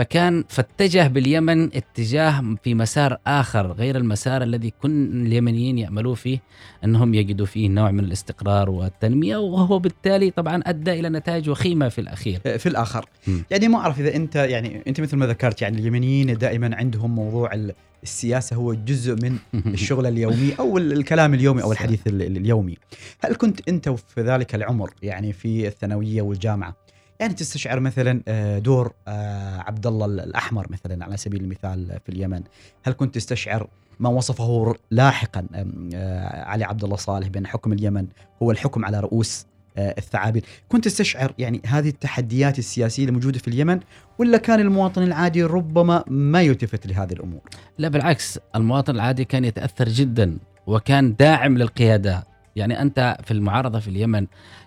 فكان 0.00 0.44
فاتجه 0.48 1.06
باليمن 1.06 1.62
اتجاه 1.76 2.56
في 2.62 2.74
مسار 2.74 3.18
آخر 3.26 3.72
غير 3.72 3.96
المسار 3.96 4.42
الذي 4.42 4.72
كل 4.82 4.90
اليمنيين 5.26 5.78
يأملوا 5.78 6.14
فيه 6.14 6.38
أنهم 6.84 7.14
يجدوا 7.14 7.46
فيه 7.46 7.68
نوع 7.68 7.90
من 7.90 8.00
الاستقرار 8.04 8.70
والتنمية 8.70 9.36
وهو 9.36 9.78
بالتالي 9.78 10.30
طبعا 10.30 10.62
أدى 10.66 10.92
إلى 10.92 11.08
نتائج 11.08 11.50
وخيمة 11.50 11.88
في 11.88 12.00
الأخير. 12.00 12.40
في 12.58 12.68
الآخر. 12.68 13.06
مم. 13.28 13.44
يعني 13.50 13.68
ما 13.68 13.78
أعرف 13.78 14.00
إذا 14.00 14.16
أنت 14.16 14.36
يعني 14.36 14.82
أنت 14.86 15.00
مثل 15.00 15.16
ما 15.16 15.26
ذكرت 15.26 15.62
يعني 15.62 15.78
اليمنيين 15.78 16.38
دائما 16.38 16.76
عندهم 16.76 17.14
موضوع 17.14 17.54
ال- 17.54 17.74
السياسة 18.02 18.56
هو 18.56 18.74
جزء 18.74 19.14
من 19.22 19.38
الشغل 19.66 20.06
اليومي 20.06 20.52
أو 20.58 20.78
ال- 20.78 20.92
الكلام 20.92 21.34
اليومي 21.34 21.62
أو. 21.62 21.72
الحديث 21.72 22.06
ال- 22.06 22.22
ال- 22.22 22.36
اليومي. 22.36 22.76
هل 23.24 23.34
كنت 23.34 23.68
أنت 23.68 23.88
في 23.88 24.20
ذلك 24.22 24.54
العمر 24.54 24.90
يعني 25.02 25.32
في 25.32 25.66
الثانوية 25.66 26.22
والجامعة؟ 26.22 26.76
يعني 27.20 27.34
تستشعر 27.34 27.80
مثلا 27.80 28.22
آه، 28.28 28.58
دور 28.58 28.92
آه، 29.08 29.58
عبد 29.58 29.86
الله 29.86 30.06
الأحمر 30.06 30.66
مثلا 30.70 31.04
على 31.04 31.16
سبيل 31.16 31.40
المثال 31.40 32.00
في 32.04 32.12
اليمن. 32.12 32.42
هل 32.84 32.92
كنت 32.92 33.14
تستشعر 33.14 33.68
ما 34.00 34.08
وصفه 34.08 34.74
لاحقا 34.90 35.46
آه، 35.94 36.44
علي 36.44 36.64
عبد 36.64 36.84
الله 36.84 36.96
صالح 36.96 37.28
بأن 37.28 37.46
حكم 37.46 37.72
اليمن 37.72 38.06
هو 38.42 38.50
الحكم 38.50 38.84
على 38.84 39.00
رؤوس 39.00 39.46
الثعابين؟ 39.78 40.42
كنت 40.68 40.84
تستشعر 40.84 41.34
يعني 41.38 41.60
هذه 41.66 41.88
التحديات 41.88 42.58
السياسية 42.58 43.04
الموجوده 43.04 43.38
في 43.38 43.48
اليمن 43.48 43.80
ولا 44.18 44.38
كان 44.38 44.60
المواطن 44.60 45.02
العادي 45.02 45.42
ربما 45.42 46.04
ما 46.06 46.42
يلتفت 46.42 46.86
لهذه 46.86 47.12
الأمور؟ 47.12 47.40
لا 47.78 47.88
بالعكس 47.88 48.38
المواطن 48.54 48.94
العادي 48.94 49.24
كان 49.24 49.44
يتأثر 49.44 49.88
جدا 49.88 50.38
وكان 50.66 51.14
داعم 51.16 51.58
للقيادة. 51.58 52.24
يعني 52.56 52.82
أنت 52.82 53.16
في 53.24 53.30
المعارضة 53.30 53.78
في 53.78 53.88
اليمن 53.88 54.26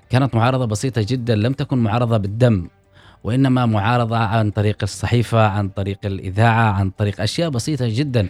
كانت 0.09 0.35
معارضة 0.35 0.65
بسيطة 0.65 1.05
جدا 1.07 1.35
لم 1.35 1.53
تكن 1.53 1.77
معارضة 1.77 2.17
بالدم 2.17 2.67
وإنما 3.23 3.65
معارضة 3.65 4.17
عن 4.17 4.51
طريق 4.51 4.77
الصحيفة 4.83 5.47
عن 5.47 5.69
طريق 5.69 5.97
الإذاعة 6.05 6.71
عن 6.71 6.89
طريق 6.89 7.21
أشياء 7.21 7.49
بسيطة 7.49 7.85
جدا. 7.89 8.29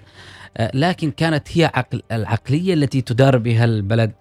آه، 0.57 0.71
لكن 0.73 1.11
كانت 1.11 1.57
هي 1.57 1.65
عقل 1.65 2.01
العقلية 2.11 2.73
التي 2.73 3.01
تدار 3.01 3.37
بها 3.37 3.65
البلد 3.65 4.11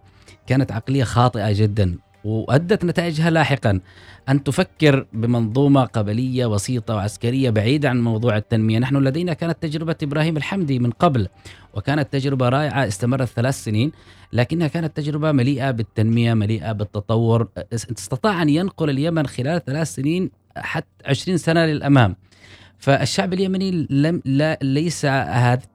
كانت 0.47 0.73
عقلية 0.73 1.05
خاطئة 1.05 1.53
جدا. 1.53 1.99
وأدت 2.28 2.85
نتائجها 2.85 3.30
لاحقا. 3.30 3.80
أن 4.28 4.44
تفكر 4.44 5.06
بمنظومة 5.12 5.85
قبلية 5.85 6.47
بسيطه 6.47 6.94
وعسكرية 6.94 7.50
بعيدة 7.50 7.88
عن 7.90 8.00
موضوع 8.00 8.37
التنمية، 8.37 8.78
نحن 8.78 8.97
لدينا 8.97 9.32
كانت 9.32 9.62
تجربة 9.62 9.97
إبراهيم 10.02 10.37
الحمدي 10.37 10.78
من 10.78 10.90
قبل 10.90 11.28
وكانت 11.75 12.12
تجربة 12.12 12.49
رائعة 12.49 12.88
استمرت 12.88 13.28
ثلاث 13.28 13.54
سنين 13.64 13.92
لكنها 14.32 14.68
كانت 14.68 14.97
تجربة 14.97 15.32
مليئة 15.32 15.70
بالتنمية، 15.70 16.35
مليئة 16.35 16.73
بالتطور، 16.73 17.49
استطاع 17.73 18.42
أن 18.42 18.49
ينقل 18.49 18.90
اليمن 18.90 19.26
خلال 19.26 19.64
ثلاث 19.64 19.94
سنين 19.94 20.30
حتى 20.56 20.87
20 21.06 21.38
سنة 21.38 21.66
للأمام. 21.66 22.16
فالشعب 22.78 23.32
اليمني 23.32 23.87
لم 23.90 24.23
لا 24.25 24.58
ليس 24.62 25.00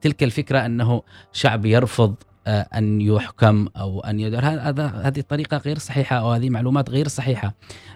تلك 0.00 0.22
الفكرة 0.22 0.66
أنه 0.66 1.02
شعب 1.32 1.66
يرفض 1.66 2.14
أن 2.46 3.00
يحكم 3.00 3.68
أو 3.76 4.00
أن 4.00 4.20
يدار 4.20 4.44
هذا 4.46 4.86
هذه 4.86 5.20
طريقة 5.28 5.56
غير 5.56 5.78
صحيحة 5.78 6.16
أو 6.16 6.32
هذه 6.32 6.50
معلومات 6.50 6.90
غير 6.90 7.08
صحيحة. 7.08 7.54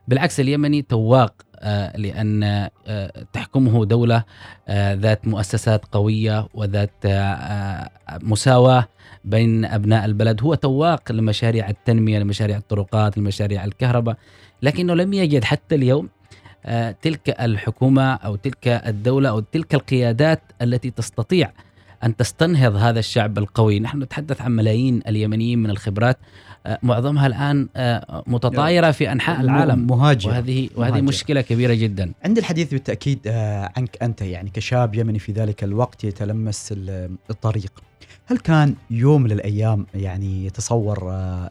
بالعكس 0.08 0.40
اليمني 0.40 0.82
تواق 0.82 1.34
آه، 1.60 1.96
لأن 1.96 2.42
آه، 2.86 3.12
تحكمه 3.32 3.84
دولة 3.84 4.24
آه، 4.68 4.94
ذات 4.94 5.28
مؤسسات 5.28 5.84
قوية 5.92 6.48
وذات 6.54 6.90
آه، 7.04 7.10
آه، 7.10 7.90
مساواة 8.22 8.88
بين 9.24 9.64
أبناء 9.64 10.04
البلد. 10.04 10.42
هو 10.42 10.54
تواق 10.54 11.12
لمشاريع 11.12 11.68
التنمية 11.68 12.18
لمشاريع 12.18 12.56
الطرقات 12.56 13.18
لمشاريع 13.18 13.64
الكهرباء 13.64 14.16
لكنه 14.62 14.94
لم 14.94 15.12
يجد 15.12 15.44
حتى 15.44 15.74
اليوم 15.74 16.08
آه، 16.66 16.90
تلك 17.02 17.40
الحكومة 17.40 18.14
أو 18.14 18.36
تلك 18.36 18.68
الدولة 18.68 19.28
أو 19.28 19.40
تلك 19.40 19.74
القيادات 19.74 20.42
التي 20.62 20.90
تستطيع 20.90 21.52
أن 22.04 22.16
تستنهض 22.16 22.76
هذا 22.76 22.98
الشعب 22.98 23.38
القوي، 23.38 23.80
نحن 23.80 24.02
نتحدث 24.02 24.40
عن 24.40 24.50
ملايين 24.52 25.02
اليمنيين 25.08 25.58
من 25.58 25.70
الخبرات. 25.70 26.18
آه، 26.66 26.78
معظمها 26.82 27.26
الآن 27.26 27.68
آه، 27.76 28.22
متطايرة 28.26 28.90
في 28.90 29.12
أنحاء 29.12 29.40
العالم. 29.40 29.86
مهاجر 29.86 30.28
وهذه 30.30 30.68
وهذه 30.76 30.90
مهاجر. 30.90 31.04
مشكلة 31.06 31.40
كبيرة 31.40 31.74
جدا. 31.74 32.12
عند 32.24 32.38
الحديث 32.38 32.70
بالتأكيد 32.70 33.18
آه، 33.26 33.72
عنك 33.76 34.02
أنت 34.02 34.22
يعني 34.22 34.50
كشاب 34.50 34.94
يمني 34.94 35.18
في 35.18 35.32
ذلك 35.32 35.64
الوقت 35.64 36.04
يتلمس 36.04 36.72
ال- 36.72 37.16
الطريق. 37.30 37.82
هل 38.26 38.38
كان 38.38 38.74
يوم 38.90 39.22
من 39.22 39.32
الأيام 39.32 39.86
يعني 39.94 40.46
يتصور 40.46 41.04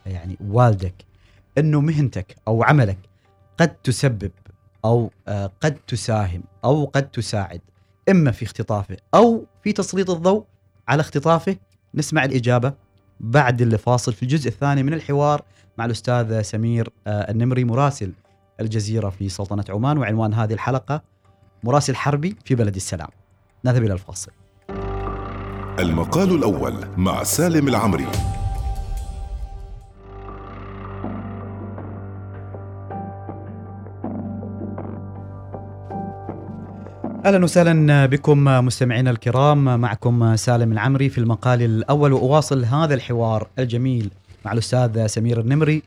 يعني 0.06 0.38
والدك 0.48 0.94
أنه 1.58 1.82
مهنتك 1.82 2.36
أو 2.48 2.64
عملك 2.64 2.98
قد 3.58 3.70
تسبب 3.70 4.32
آه، 4.86 5.52
قد 5.62 5.76
تساهم 5.88 6.44
أو 6.66 6.86
قد 6.86 7.04
تساعد 7.10 7.62
إما 8.10 8.32
في 8.32 8.46
اختطافه 8.46 8.98
أو 9.16 9.46
في 9.64 9.74
تسليط 9.74 10.10
الضوء 10.10 10.44
على 10.88 11.02
اختطافه. 11.02 11.56
نسمع 11.96 12.26
الإجابة 12.26 12.74
بعد 13.20 13.62
الفاصل 13.62 14.14
في 14.14 14.24
الجزء 14.24 14.48
الثاني 14.48 14.84
من 14.84 14.94
الحوار 14.94 15.42
مع 15.78 15.86
الأستاذ 15.86 16.42
سمير 16.42 16.90
آه، 17.08 17.32
النمري 17.32 17.64
مراسل 17.64 18.14
الجزيرة 18.60 19.10
في 19.10 19.30
سلطنة 19.30 19.66
عمان 19.70 19.98
وعنوان 19.98 20.34
هذه 20.34 20.54
الحلقة 20.54 21.02
مراسل 21.64 21.96
حربي 21.96 22.36
في 22.46 22.56
بلد 22.56 22.76
السلام. 22.76 23.10
نذهب 23.66 23.84
إلى 23.84 23.94
الفاصل. 23.94 24.32
المقال 25.80 26.36
الأول 26.36 26.74
مع 26.98 27.24
سالم 27.24 27.68
العمري. 27.68 28.08
أهلا 37.28 37.44
وسهلا 37.44 38.06
بكم 38.06 38.44
مستمعينا 38.44 39.12
الكرام 39.12 39.80
معكم 39.80 40.36
سالم 40.36 40.72
العمري 40.72 41.10
في 41.10 41.18
المقال 41.18 41.62
الأول 41.62 42.14
وأواصل 42.14 42.66
هذا 42.66 42.94
الحوار 42.94 43.48
الجميل 43.60 44.12
مع 44.46 44.52
الأستاذ 44.52 45.08
سمير 45.08 45.40
النمري 45.40 45.84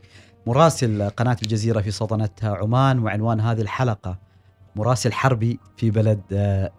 مراسل 0.47 1.09
قناة 1.09 1.37
الجزيرة 1.43 1.81
في 1.81 1.91
سلطنه 1.91 2.29
عمان 2.43 2.99
وعنوان 2.99 3.39
هذه 3.39 3.61
الحلقة 3.61 4.17
مراسل 4.75 5.13
حربي 5.13 5.59
في 5.77 5.91
بلد 5.91 6.21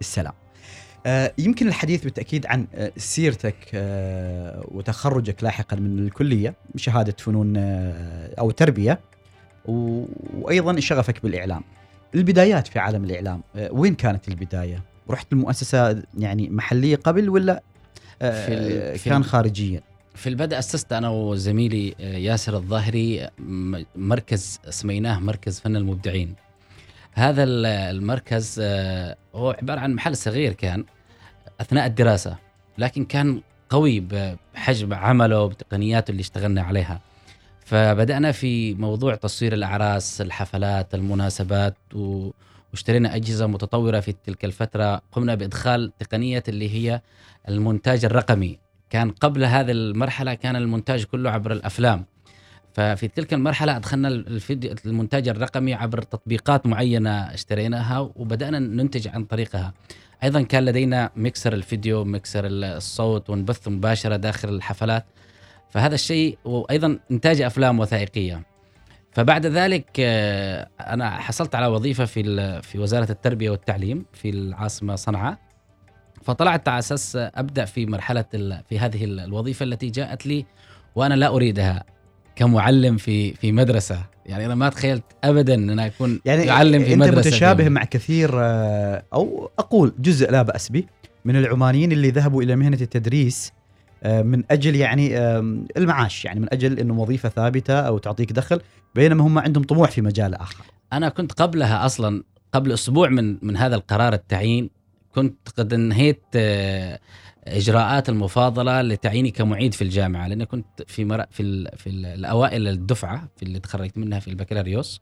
السلام. 0.00 0.32
يمكن 1.38 1.68
الحديث 1.68 2.04
بالتأكيد 2.04 2.46
عن 2.46 2.66
سيرتك 2.96 3.56
وتخرجك 4.68 5.44
لاحقا 5.44 5.76
من 5.76 5.98
الكلية 5.98 6.54
بشهاده 6.74 7.16
فنون 7.18 7.56
أو 8.38 8.50
تربية 8.50 9.00
وأيضا 9.64 10.80
شغفك 10.80 11.22
بالإعلام. 11.22 11.62
البدايات 12.14 12.68
في 12.68 12.78
عالم 12.78 13.04
الإعلام 13.04 13.42
آه، 13.56 13.68
وين 13.72 13.94
كانت 13.94 14.28
البداية؟ 14.28 14.82
رحت 15.10 15.32
المؤسسه 15.32 16.02
يعني 16.18 16.48
محلية 16.50 16.96
قبل 16.96 17.28
ولا 17.28 17.62
آه، 18.22 18.46
في 18.46 18.54
ال- 18.54 18.98
في 18.98 19.10
كان 19.10 19.24
خارجيا؟ 19.24 19.80
في 20.14 20.28
البدء 20.28 20.58
أسست 20.58 20.92
أنا 20.92 21.08
وزميلي 21.08 21.94
آه، 22.00 22.16
ياسر 22.16 22.56
الظاهري 22.56 23.28
مركز 23.96 24.60
سميناه 24.70 25.18
مركز 25.18 25.60
فن 25.60 25.76
المبدعين. 25.76 26.34
هذا 27.14 27.42
ال- 27.44 27.66
المركز 27.66 28.60
آه، 28.62 29.16
هو 29.34 29.50
عبارة 29.62 29.80
عن 29.80 29.94
محل 29.94 30.16
صغير 30.16 30.52
كان 30.52 30.84
أثناء 31.60 31.86
الدراسة 31.86 32.36
لكن 32.78 33.04
كان 33.04 33.40
قوي 33.70 34.00
بحجم 34.54 34.94
عمله 34.94 35.46
بتقنياته 35.46 36.10
اللي 36.10 36.20
اشتغلنا 36.20 36.62
عليها. 36.62 37.00
فبدأنا 37.72 38.32
في 38.32 38.74
موضوع 38.74 39.14
تصوير 39.14 39.52
الأعراس، 39.52 40.20
الحفلات، 40.20 40.94
المناسبات 40.94 41.76
واشترينا 41.94 43.16
أجهزة 43.16 43.46
متطورة 43.46 44.00
في 44.00 44.14
تلك 44.26 44.44
الفترة، 44.44 45.02
قمنا 45.12 45.34
بإدخال 45.34 45.92
تقنية 45.98 46.42
اللي 46.48 46.70
هي 46.70 47.00
المونتاج 47.48 48.04
الرقمي. 48.04 48.58
كان 48.90 49.10
قبل 49.10 49.44
هذه 49.44 49.70
المرحلة 49.70 50.34
كان 50.34 50.56
المونتاج 50.56 51.04
كله 51.04 51.30
عبر 51.30 51.52
الأفلام. 51.52 52.04
ففي 52.74 53.08
تلك 53.08 53.34
المرحلة 53.34 53.76
أدخلنا 53.76 54.08
الفيديو 54.08 54.74
المونتاج 54.86 55.28
الرقمي 55.28 55.74
عبر 55.74 56.02
تطبيقات 56.02 56.66
معينة 56.66 57.10
اشتريناها 57.10 57.98
وبدأنا 57.98 58.58
ننتج 58.58 59.08
عن 59.08 59.24
طريقها. 59.24 59.72
أيضا 60.22 60.42
كان 60.42 60.64
لدينا 60.64 61.10
ميكسر 61.16 61.52
الفيديو 61.52 62.04
ميكسر 62.04 62.42
الصوت 62.46 63.30
ونبث 63.30 63.68
مباشرة 63.68 64.16
داخل 64.16 64.48
الحفلات. 64.48 65.04
فهذا 65.72 65.94
الشيء 65.94 66.38
وأيضا 66.44 66.98
إنتاج 67.10 67.40
أفلام 67.40 67.80
وثائقية. 67.80 68.42
فبعد 69.12 69.46
ذلك 69.46 69.86
آه، 70.00 70.68
أنا 70.80 71.10
حصلت 71.10 71.54
على 71.54 71.66
وظيفة 71.66 72.04
في 72.04 72.22
في 72.62 72.78
وزارة 72.78 73.12
التربية 73.12 73.50
والتعليم 73.50 74.04
في 74.12 74.30
العاصمة 74.30 74.96
صنعاء. 74.96 75.38
فطلعت 76.24 76.68
على 76.68 76.78
أساس 76.78 77.16
أبدأ 77.16 77.64
في 77.64 77.86
مرحلة 77.86 78.24
في 78.68 78.78
هذه 78.78 79.04
ال- 79.04 79.20
الوظيفة 79.20 79.64
التي 79.64 79.90
جاءت 79.90 80.26
لي 80.26 80.46
وأنا 80.94 81.14
لا 81.14 81.28
أريدها 81.28 81.84
كمعلم 82.36 82.96
في 82.96 83.34
في 83.34 83.52
مدرسة. 83.52 84.04
يعني 84.26 84.46
أنا 84.46 84.54
ما 84.54 84.68
تخيلت 84.68 85.04
ابدا 85.24 85.54
أن 85.54 85.70
أنا 85.70 85.86
أكون 85.86 86.20
يعني 86.24 86.46
معلم 86.46 86.84
في 86.84 86.92
أنت 86.94 87.02
مدرسة 87.02 87.28
متشابه 87.30 87.68
مع 87.68 87.84
كثير 87.84 88.30
آه، 88.34 89.02
أو 89.14 89.50
أقول 89.58 89.94
جزء 89.98 90.30
لا 90.30 90.42
بأس 90.42 90.68
به 90.68 90.84
من 91.24 91.36
العمانيين 91.36 91.92
اللي 91.92 92.10
ذهبوا 92.10 92.42
إلى 92.42 92.56
مهنة 92.56 92.78
التدريس 92.80 93.52
من 94.06 94.42
أجل 94.50 94.76
يعني 94.76 95.18
آم، 95.18 95.66
المعاش 95.76 96.24
يعني 96.24 96.40
من 96.40 96.48
أجل 96.52 96.78
إنه 96.78 97.00
وظيفة 97.00 97.28
ثابتة 97.28 97.80
أو 97.80 97.98
تعطيك 97.98 98.32
دخل 98.32 98.60
بينما 98.94 99.24
هم 99.26 99.38
عندهم 99.38 99.64
طموح 99.64 99.90
في 99.90 100.00
مجال 100.02 100.34
آخر 100.34 100.64
أنا 100.92 101.08
كنت 101.08 101.32
قبلها 101.32 101.86
أصلا 101.86 102.22
قبل 102.52 102.72
أسبوع 102.72 103.08
من 103.08 103.38
من 103.42 103.56
هذا 103.56 103.74
القرار 103.74 104.12
التعيين 104.12 104.70
كنت 105.14 105.48
قد 105.56 105.72
انهيت 105.72 106.22
آه، 106.36 106.98
إجراءات 107.46 108.08
المفاضلة 108.08 108.82
لتعييني 108.82 109.30
كمعيد 109.30 109.74
في 109.74 109.82
الجامعة 109.82 110.28
لاني 110.28 110.46
كنت 110.46 110.66
في. 110.86 111.26
في 111.30 111.42
ال... 111.42 111.68
في 111.76 111.90
ال- 111.90 112.06
الأوائل 112.06 112.68
الدفعة 112.68 113.28
في 113.36 113.42
اللي 113.42 113.58
تخرجت 113.58 113.98
منها 113.98 114.18
في 114.20 114.28
البكالوريوس 114.28 115.00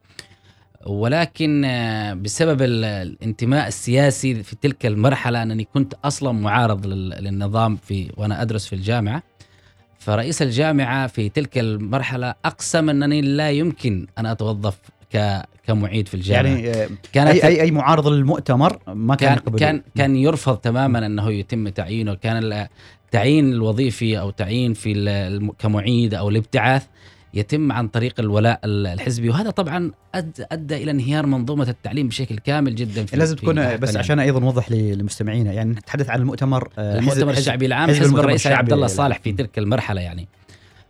ولكن 0.87 1.65
آه، 1.65 2.15
بسبب 2.15 2.63
ال- 2.63 2.85
الانتماء 2.85 3.69
السياسي 3.69 4.43
في 4.43 4.57
تلك 4.57 4.87
المرحلة 4.87 5.43
أنني 5.43 5.65
كنت 5.75 5.95
أصلا 6.05 6.33
معارض 6.33 6.87
لل... 6.87 7.09
للنظام 7.09 7.77
في 7.77 8.11
وأنا 8.17 8.43
أدرس 8.43 8.67
في 8.67 8.73
الجامعة. 8.73 9.23
فرئيس 9.99 10.43
الجامعة 10.43 11.07
في 11.07 11.29
تلك 11.29 11.59
المرحلة 11.59 12.35
أقسم 12.45 12.91
أنني 12.91 13.21
لا 13.21 13.51
يمكن 13.51 14.07
أن 14.19 14.27
أتوظف 14.27 14.79
ك... 15.15 15.43
كمعيد 15.67 16.09
في 16.09 16.15
الجامعة. 16.15 16.51
يعني 16.51 16.71
آه، 16.71 16.89
كانت 17.13 17.31
أي 17.31 17.47
أي 17.47 17.61
أي 17.63 17.71
معارض 17.71 18.09
للمؤتمر 18.09 18.79
ما 18.87 19.15
كان 19.15 19.37
كان. 19.39 19.57
كان 19.59 19.83
كان 19.97 20.17
يرفض 20.17 20.57
تماما 20.57 21.07
أنه 21.07 21.31
يتم 21.33 21.69
تعيينه. 21.69 22.15
كان 22.15 22.67
التعيين 23.07 23.53
الوظيفي 23.53 24.19
أو 24.21 24.31
تعيين 24.31 24.75
في 24.75 25.51
كمعيد 25.59 26.15
أو 26.15 26.29
الابتعاث 26.29 26.87
يتم 27.35 27.73
عن 27.73 27.89
طريق 27.89 28.21
الولاء 28.21 28.61
ال- 28.65 28.87
الحزبي. 28.87 29.29
وهذا 29.31 29.51
طبعا 29.51 29.91
ادى 30.15 30.45
أدى 30.53 30.77
إلى 30.77 30.91
انهيار 30.91 31.27
منظومة 31.27 31.69
التعليم 31.69 32.09
بشكل 32.09 32.39
كامل 32.39 32.75
جدا 32.75 33.05
في 33.05 33.17
لازم 33.17 33.37
تكون 33.37 33.77
بس. 33.77 33.97
عشان 33.97 34.19
أيضا 34.19 34.41
نوضح 34.41 34.71
لمستمعينا 34.71 35.53
يعني 35.53 35.71
نتحدث 35.71 36.11
عن 36.11 36.21
المؤتمر 36.21 36.69
آه، 36.79 36.99
المؤتمر 36.99 37.31
الشعبي 37.33 37.67
العام 37.67 37.91
حزب 37.91 38.01
حزب, 38.01 38.19
الرئيس 38.19 38.47
عبد 38.47 38.73
الله 38.73 38.87
صالح 38.87 39.19
في 39.19 39.33
تلك 39.33 39.59
المرحلة 39.59 40.01
يعني. 40.01 40.29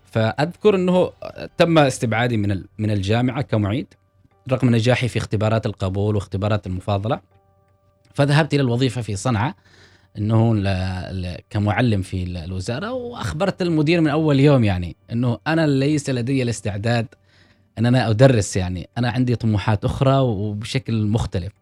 فأذكر 0.04 0.74
إنه 0.74 1.10
تم 1.58 1.78
استبعادي 1.78 2.36
من 2.36 2.62
من 2.78 2.90
الجامعة 2.90 3.42
كمعيد 3.42 3.86
رغم 4.52 4.70
نجاحي 4.70 5.08
في 5.08 5.18
اختبارات 5.18 5.66
القبول 5.66 6.14
واختبارات 6.14 6.66
المفاضلة. 6.66 7.20
فذهبت 8.14 8.54
إلى 8.54 8.62
الوظيفة 8.62 9.00
في 9.00 9.16
صنعاء 9.16 9.54
إنه 10.18 10.54
ل... 10.54 10.62
ل... 11.22 11.36
كمعلم 11.50 12.02
في 12.02 12.22
ال- 12.22 12.36
الوزارة 12.36 12.92
وأخبرت 12.92 13.62
المدير 13.62 14.00
من 14.00 14.08
أول 14.08 14.40
يوم 14.40 14.64
يعني 14.64 14.96
إنه 15.12 15.38
أنا 15.46 15.66
ليس 15.66 16.10
لدي 16.10 16.42
الاستعداد 16.42 17.06
ان 17.78 17.86
أنا 17.86 18.10
أدرس 18.10 18.56
يعني 18.56 18.88
أنا 18.98 19.10
عندي 19.10 19.36
طموحات 19.36 19.84
أخرى 19.84 20.18
وبشكل 20.18 21.06
مختلف. 21.06 21.52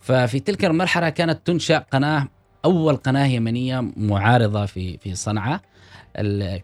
ففي 0.00 0.40
تلك 0.40 0.64
المرحلة 0.64 1.08
كانت 1.08 1.46
تنشأ 1.46 1.78
قناة 1.78 2.28
أول 2.64 2.96
قناة 2.96 3.26
يمنية 3.26 3.80
معارضة 3.96 4.66
في 4.66 4.98
في 4.98 5.14
صنعاء 5.14 5.60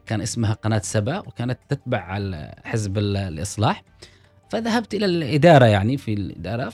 كان 0.06 0.20
اسمها 0.20 0.52
قناة 0.52 0.78
سبا 0.84 1.18
وكانت 1.18 1.58
تتبع 1.68 2.20
حزب 2.64 2.98
ال- 2.98 3.16
الإصلاح. 3.16 3.82
فذهبت 4.50 4.94
إلى 4.94 5.06
الإدارة 5.06 5.64
يعني 5.64 5.96
في 5.96 6.12
الإدارة 6.14 6.68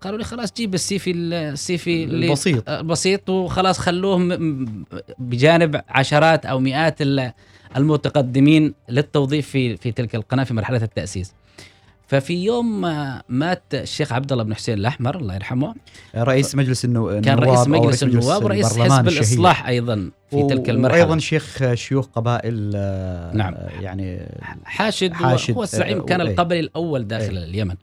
فقالوا 0.00 0.18
لي 0.18 0.24
خلاص 0.24 0.52
جيب 0.56 0.74
ال 0.74 0.98
CV 0.98 1.10
ال 1.10 1.78
CV 1.78 2.04
البسيط. 2.04 2.70
بسيط 2.70 3.30
وخلاص 3.30 3.78
خلوه 3.78 4.38
بجانب 5.18 5.80
عشرات 5.88 6.46
أو 6.46 6.58
مئات 6.60 7.02
ال- 7.02 7.32
المتقدمين 7.76 8.74
للتوظيف 8.88 9.48
في 9.48 9.76
في 9.76 9.92
تلك 9.92 10.14
القناة 10.14 10.44
في 10.44 10.54
مرحلة 10.54 10.82
التأسيس. 10.82 11.34
ففي 12.06 12.44
يوم 12.44 12.80
ما 12.80 13.22
مات 13.28 13.62
الشيخ 13.74 14.12
عبد 14.12 14.32
الله 14.32 14.44
بن 14.44 14.54
حسين 14.54 14.78
الأحمر 14.78 15.16
الله 15.16 15.34
يرحمه 15.34 15.74
رئيس 16.16 16.54
مجلس 16.54 16.84
النو... 16.84 17.20
كان 17.20 17.38
النواب 17.38 17.42
رئيس 17.48 17.68
مجلس 17.68 18.02
النواب 18.02 18.44
ورئيس 18.44 18.78
حزب. 18.78 19.08
الإصلاح 19.08 19.66
أيضا 19.66 20.10
في 20.30 20.46
تلك 20.50 20.70
المرحلة 20.70 21.00
وأيضا 21.00 21.18
شيخ 21.18 21.74
شيوخ 21.74 22.06
قبائل 22.06 22.72
آه، 22.76 23.32
نعم. 23.36 23.54
يعني 23.80 24.28
حاشد, 24.64 25.12
حاشد، 25.12 25.54
هو 25.54 25.62
الزعيم 25.62 25.98
آه، 25.98 26.04
كان 26.04 26.20
إيه. 26.20 26.30
القبلي 26.30 26.60
الأول 26.60 27.08
داخل 27.08 27.36
إيه. 27.38 27.44
اليمن 27.44 27.74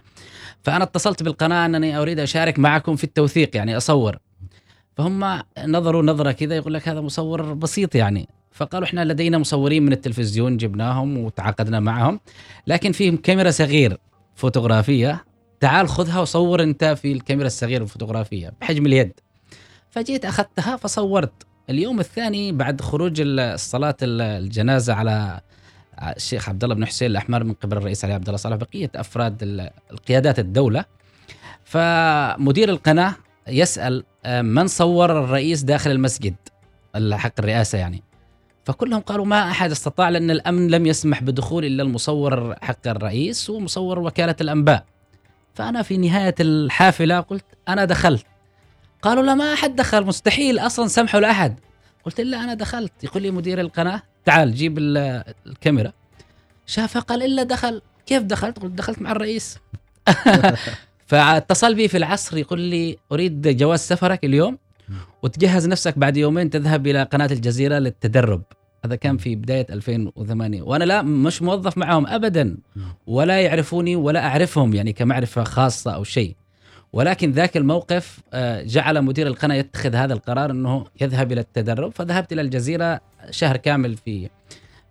فأنا 0.65 0.83
اتصلت 0.83 1.23
بالقناة 1.23 1.65
أنني 1.65 1.97
أريد 1.97 2.19
أشارك 2.19 2.59
معكم 2.59 2.95
في 2.95 3.03
التوثيق 3.03 3.55
يعني 3.55 3.77
أصور. 3.77 4.17
فهم 4.97 5.43
نظروا 5.65 6.03
نظرة 6.03 6.31
كذا 6.31 6.55
يقول 6.55 6.73
لك 6.73 6.89
هذا 6.89 7.01
مصور 7.01 7.53
بسيط 7.53 7.95
يعني. 7.95 8.29
فقالوا 8.51 8.87
إحنا 8.87 9.05
لدينا 9.05 9.37
مصورين 9.37 9.83
من 9.85 9.93
التلفزيون 9.93 10.57
جبناهم 10.57 11.17
وتعاقدنا 11.17 11.79
معهم 11.79 12.19
لكن 12.67 12.91
فيهم 12.91 13.17
كاميرا 13.17 13.51
صغير 13.51 13.97
فوتوغرافية. 14.35 15.25
تعال 15.59 15.87
خذها 15.89 16.19
وصور 16.19 16.63
أنت 16.63 16.85
في 16.85 17.11
الكاميرا 17.11 17.47
الصغيرة 17.47 17.83
الفوتوغرافية 17.83 18.53
بحجم 18.61 18.85
اليد. 18.85 19.11
فجيت 19.89 20.25
أخذتها 20.25 20.77
فصورت. 20.77 21.33
اليوم 21.69 21.99
الثاني 21.99 22.51
بعد 22.51 22.81
خروج 22.81 23.21
الصلاه 23.25 23.95
الجنازة 24.01 24.93
على 24.93 25.41
الشيخ 26.01 26.49
عبد 26.49 26.63
الله 26.63 26.75
بن 26.75 26.85
حسين 26.85 27.11
الأحمر 27.11 27.43
من 27.43 27.53
قبل 27.53 27.77
الرئيس 27.77 28.05
علي 28.05 28.13
عبد 28.13 28.25
الله 28.27 28.37
صالح 28.37 28.55
بقية 28.55 28.91
أفراد 28.95 29.43
ال- 29.43 29.69
القيادات 29.91 30.39
الدولة. 30.39 30.85
فمدير 31.63 32.69
القناة 32.69 33.15
يسأل 33.47 34.03
آه، 34.25 34.41
من 34.41 34.67
صور 34.67 35.23
الرئيس 35.23 35.61
داخل 35.63 35.91
المسجد؟ 35.91 36.35
حق 37.11 37.31
الرئاسة 37.39 37.77
يعني. 37.77 38.03
فكلهم 38.65 38.99
قالوا 38.99 39.25
ما 39.25 39.51
أحد 39.51 39.71
استطاع 39.71 40.09
لأن 40.09 40.31
الأمن 40.31 40.67
لم 40.67 40.85
يسمح 40.85 41.23
بدخول 41.23 41.65
إلا 41.65 41.83
المصور 41.83 42.55
حق 42.61 42.87
الرئيس 42.87 43.49
ومصور 43.49 43.99
وكالة 43.99 44.35
الأنباء. 44.41 44.85
فأنا 45.53 45.81
في 45.81 45.97
نهاية 45.97 46.35
الحافلة 46.39 47.19
قلت 47.19 47.45
أنا 47.67 47.85
دخلت. 47.85 48.25
قالوا 49.01 49.23
لا 49.23 49.35
ما 49.35 49.53
أحد 49.53 49.75
دخل 49.75 50.05
مستحيل 50.05 50.59
أصلا 50.59 50.87
سمحوا 50.87 51.19
لأحد. 51.19 51.59
قلت 52.05 52.21
لا 52.21 52.43
أنا 52.43 52.53
دخلت. 52.53 53.03
يقول 53.03 53.23
لي 53.23 53.31
مدير 53.31 53.59
القناة 53.61 54.01
تعال 54.25 54.53
جيب 54.53 54.77
ال- 54.77 55.23
الكاميرا. 55.47 55.91
شافها 56.65 57.01
قال 57.01 57.23
إلا 57.23 57.43
دخل. 57.43 57.81
كيف 58.05 58.23
دخلت؟ 58.23 58.59
قلت 58.59 58.71
دخلت 58.71 59.01
مع 59.01 59.11
الرئيس. 59.11 59.59
فاتصل 61.07 61.75
بي 61.75 61.87
في 61.87 61.97
العصر 61.97 62.37
يقول 62.37 62.59
لي 62.61 62.97
أريد 63.11 63.57
جواز 63.57 63.79
سفرك 63.79 64.25
اليوم 64.25 64.57
وتجهز 65.23 65.67
نفسك 65.67 65.97
بعد 65.99 66.17
يومين 66.17 66.49
تذهب 66.49 66.87
إلى 66.87 67.03
قناة 67.03 67.25
الجزيرة 67.31 67.77
للتدرب. 67.79 68.41
هذا 68.85 68.95
كان 68.95 69.17
في 69.17 69.35
بداية 69.35 69.65
2008 69.69 70.61
وأنا 70.61 70.83
لا 70.83 71.01
مش 71.01 71.41
موظف 71.41 71.77
معهم 71.77 72.07
ابدا. 72.07 72.57
ولا 73.07 73.41
يعرفوني 73.41 73.95
ولا 73.95 74.27
أعرفهم 74.27 74.73
يعني 74.75 74.93
كمعرفة 74.93 75.43
خاصة 75.43 75.91
أو 75.95 76.03
شيء. 76.03 76.35
ولكن 76.95 77.31
ذاك 77.31 77.57
الموقف 77.57 78.19
آه، 78.33 78.61
جعل 78.63 79.01
مدير 79.01 79.27
القناة 79.27 79.55
يتخذ 79.55 79.95
هذا 79.95 80.13
القرار 80.13 80.51
إنه 80.51 80.85
يذهب 81.01 81.31
إلى 81.31 81.41
التدرب. 81.41 81.91
فذهبت 81.95 82.33
إلى 82.33 82.41
الجزيرة 82.41 83.01
شهر 83.29 83.57
كامل 83.57 83.95
في 83.97 84.29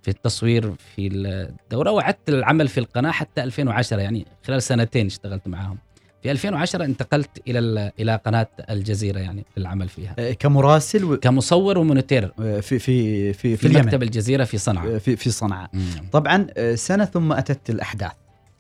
في 0.02 0.08
التصوير 0.10 0.72
في 0.94 1.06
الدورة 1.06 1.90
وعدت 1.90 2.28
العمل 2.28 2.68
في 2.68 2.80
القناة 2.80 3.10
حتى 3.10 3.42
2010 3.44 4.00
يعني 4.00 4.26
خلال 4.46 4.62
سنتين 4.62 5.06
اشتغلت 5.06 5.48
معهم. 5.48 5.78
في 6.22 6.30
2010 6.30 6.84
انتقلت 6.84 7.30
إلى 7.48 7.58
ال- 7.58 7.90
إلى 8.00 8.16
قناة 8.26 8.46
الجزيرة 8.70 9.18
يعني 9.18 9.44
للعمل 9.56 9.88
فيها. 9.88 10.14
آه، 10.18 10.32
كمراسل 10.32 11.04
و- 11.04 11.16
كمصور 11.16 11.78
ومونيتير. 11.78 12.32
آه، 12.40 12.60
في 12.60 12.78
في 12.78 13.32
في, 13.32 13.32
في 13.32 13.56
في 13.56 13.66
اليمن. 13.66 13.84
مكتب 13.86 14.02
الجزيرة 14.02 14.44
في 14.44 14.58
صنعاء. 14.58 14.94
آه، 14.94 14.98
في 14.98 15.16
في 15.16 15.30
صنعاء. 15.30 15.70
مم. 15.72 15.82
طبعا 16.12 16.46
آه، 16.56 16.74
سنة 16.74 17.04
ثم 17.04 17.32
أتت 17.32 17.70
الأحداث. 17.70 18.12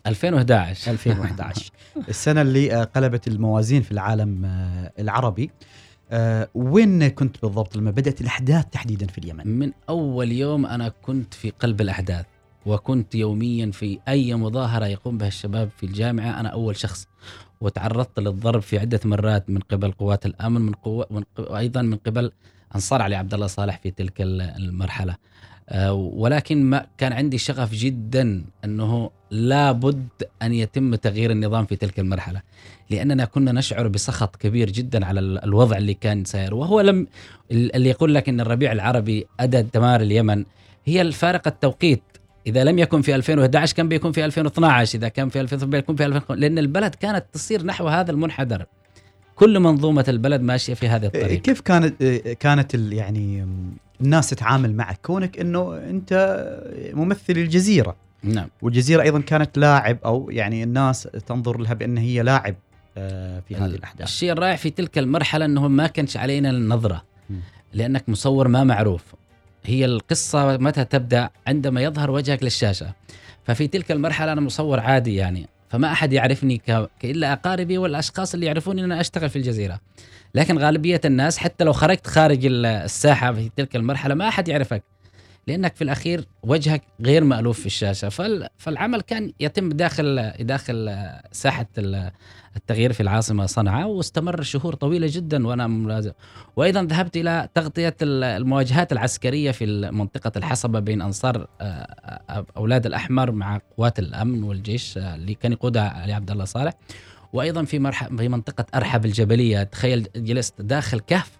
2011 0.06 0.90
2011 0.92 1.70
السنة 2.08 2.42
اللي 2.42 2.74
آه، 2.74 2.84
قلبت 2.84 3.28
الموازين 3.28 3.82
في 3.82 3.92
العالم 3.92 4.44
آه، 4.44 4.92
العربي. 4.98 5.50
آه، 6.10 6.48
وين 6.54 7.08
كنت 7.08 7.42
بالضبط 7.42 7.76
لما 7.76 7.90
بدأت 7.90 8.20
الأحداث 8.20 8.64
تحديدا 8.72 9.06
في 9.06 9.18
اليمن؟ 9.18 9.46
من 9.46 9.72
أول 9.88 10.32
يوم 10.32 10.66
أنا 10.66 10.88
كنت 11.02 11.34
في 11.34 11.50
قلب 11.50 11.80
الأحداث 11.80 12.24
وكنت 12.66 13.14
يوميا 13.14 13.70
في 13.70 13.98
أي 14.08 14.34
مظاهرة 14.34 14.86
يقوم 14.86 15.18
بها 15.18 15.28
الشباب 15.28 15.68
في 15.76 15.86
الجامعة 15.86 16.40
أنا 16.40 16.48
أول 16.48 16.76
شخص. 16.76 17.06
وتعرضت 17.60 18.20
للضرب 18.20 18.62
في 18.62 18.78
عدة 18.78 19.00
مرات 19.04 19.50
من 19.50 19.58
قبل 19.60 19.92
قوات 19.92 20.26
الأمن 20.26 20.60
من 20.60 20.72
قوة 20.72 21.06
من 21.10 21.22
وأيضا 21.38 21.82
من 21.82 21.96
قبل 21.96 22.32
أنصار 22.74 23.02
علي 23.02 23.16
عبد 23.16 23.34
الله 23.34 23.46
صالح 23.46 23.78
في 23.82 23.90
تلك 23.90 24.20
ال- 24.20 24.40
المرحلة. 24.42 25.16
ولكن 25.92 26.64
ما 26.64 26.86
كان 26.98 27.12
عندي 27.12 27.38
شغف 27.38 27.72
جدا 27.74 28.44
أنه 28.64 29.10
لابد 29.30 30.08
أن 30.42 30.52
يتم 30.52 30.94
تغيير 30.94 31.30
النظام 31.30 31.66
في 31.66 31.76
تلك 31.76 31.98
المرحلة 31.98 32.40
لأننا 32.90 33.24
كنا 33.24 33.52
نشعر 33.52 33.88
بسخط 33.88 34.36
كبير 34.36 34.70
جدا 34.70 35.06
على 35.06 35.20
ال- 35.20 35.44
الوضع 35.44 35.76
اللي 35.76 35.94
كان 35.94 36.24
سائر 36.24 36.54
وهو 36.54 36.80
لم 36.80 37.06
ال- 37.52 37.76
اللي 37.76 37.88
يقول 37.88 38.14
لك 38.14 38.28
إن 38.28 38.40
الربيع 38.40 38.72
العربي 38.72 39.26
أدى 39.40 39.62
دمار 39.62 40.00
اليمن 40.00 40.44
هي 40.84 41.00
الفارق 41.02 41.48
التوقيت. 41.48 42.02
إذا 42.46 42.64
لم 42.64 42.78
يكن 42.78 43.02
في 43.02 43.14
2011 43.14 43.74
كان 43.76 43.88
بيكون 43.88 44.12
في 44.12 44.24
2012 44.24 44.98
إذا 44.98 45.08
كان 45.08 45.28
في 45.28 45.40
2000 45.40 45.66
بيكون 45.66 45.96
في 45.96 46.06
2000 46.06 46.34
لأن 46.34 46.58
البلد 46.58 46.94
كانت 46.94 47.24
تصير 47.32 47.62
نحو 47.66 47.88
هذا 47.88 48.10
المنحدر. 48.10 48.66
كل 49.34 49.60
منظومة 49.60 50.04
البلد 50.08 50.40
ماشية 50.40 50.74
في 50.74 50.88
هذه 50.88 51.04
آه، 51.04 51.06
الطريق 51.06 51.40
كيف 51.42 51.60
كانت 51.60 52.02
آه، 52.02 52.32
كانت 52.32 52.74
يعني 52.74 53.46
الناس 54.04 54.30
تتعامل 54.30 54.74
معك 54.74 54.98
كونك 55.02 55.38
إنه 55.38 55.76
أنت 55.76 56.12
ممثل 56.94 57.32
الجزيرة. 57.32 57.96
نعم. 58.22 58.48
والجزيرة 58.62 59.02
أيضا 59.02 59.20
كانت 59.20 59.58
لاعب 59.58 59.98
أو 60.04 60.30
يعني 60.30 60.62
الناس 60.62 61.02
تنظر 61.02 61.58
لها 61.58 61.74
بأن 61.74 61.98
هي 61.98 62.22
لاعب 62.22 62.54
آه، 62.98 63.40
في 63.48 63.56
هذه 63.56 63.64
الأحداث. 63.64 64.08
الشيء 64.08 64.32
الرائع 64.32 64.56
في 64.56 64.70
تلك 64.70 64.98
المرحلة 64.98 65.44
إنه 65.44 65.68
ما 65.68 65.86
كانش 65.86 66.16
علينا 66.16 66.50
النظرة. 66.50 67.02
م. 67.30 67.34
لأنك 67.72 68.08
مصور 68.08 68.48
ما 68.48 68.64
معروف. 68.64 69.02
هي 69.64 69.84
القصة 69.84 70.56
متى 70.56 70.84
تبدأ؟ 70.84 71.30
عندما 71.46 71.82
يظهر 71.82 72.10
وجهك 72.10 72.42
للشاشة. 72.42 72.92
ففي 73.44 73.66
تلك 73.66 73.92
المرحلة 73.92 74.32
أنا 74.32 74.40
مصور 74.40 74.80
عادي 74.80 75.14
يعني. 75.14 75.48
فما 75.68 75.92
أحد 75.92 76.12
يعرفني 76.12 76.58
ك... 76.58 76.88
الا 77.04 77.32
أقاربي 77.32 77.78
والأشخاص 77.78 78.34
اللي 78.34 78.46
يعرفوني 78.46 78.80
أن 78.84 78.92
أنا 78.92 79.00
أشتغل 79.00 79.30
في 79.30 79.36
الجزيرة. 79.36 79.80
لكن 80.34 80.58
غالبية 80.58 81.00
الناس 81.04 81.38
حتى 81.38 81.64
لو 81.64 81.72
خرجت 81.72 82.06
خارج 82.06 82.46
ال- 82.46 82.66
الساحة 82.66 83.32
في 83.32 83.50
تلك 83.56 83.76
المرحلة 83.76 84.14
ما 84.14 84.28
أحد 84.28 84.48
يعرفك. 84.48 84.82
لأنك 85.46 85.76
في 85.76 85.84
الأخير 85.84 86.24
وجهك 86.42 86.82
غير 87.00 87.24
مألوف 87.24 87.60
في 87.60 87.66
الشاشة. 87.66 88.08
فال... 88.08 88.48
فالعمل 88.58 89.00
كان 89.00 89.32
يتم 89.40 89.68
داخل 89.68 90.32
داخل 90.40 90.96
ساحة 91.32 91.66
ال- 91.78 92.10
التغيير 92.56 92.92
في 92.92 93.00
العاصمة 93.02 93.46
صنعاء 93.46 93.88
واستمر 93.88 94.42
شهور 94.42 94.74
طويلة 94.74 95.08
جدا 95.10 95.46
وأنا 95.46 95.66
ملازم. 95.66 96.12
وأيضا 96.56 96.82
ذهبت 96.82 97.16
إلى 97.16 97.48
تغطية 97.54 97.96
ال- 98.02 98.24
المواجهات 98.24 98.92
العسكرية 98.92 99.50
في 99.50 99.66
منطقه 99.90 100.32
الحصبة 100.36 100.80
بين 100.80 101.02
أنصار 101.02 101.46
آه، 101.60 101.64
آه، 101.64 102.46
أولاد 102.56 102.86
الأحمر 102.86 103.30
مع 103.30 103.60
قوات 103.76 103.98
الأمن 103.98 104.42
والجيش 104.42 104.98
آه، 104.98 105.14
اللي 105.14 105.34
كان 105.34 105.52
يقودها 105.52 105.88
علي 105.88 106.12
عبد 106.12 106.30
الله 106.30 106.44
صالح. 106.44 106.72
وأيضا 107.32 107.64
في 107.64 107.78
مرح 107.78 108.08
في 108.08 108.28
منطقة 108.28 108.66
أرحب 108.74 109.04
الجبلية. 109.04 109.62
تخيل 109.62 110.08
جلست 110.16 110.60
داخل 110.62 111.00
كهف 111.00 111.30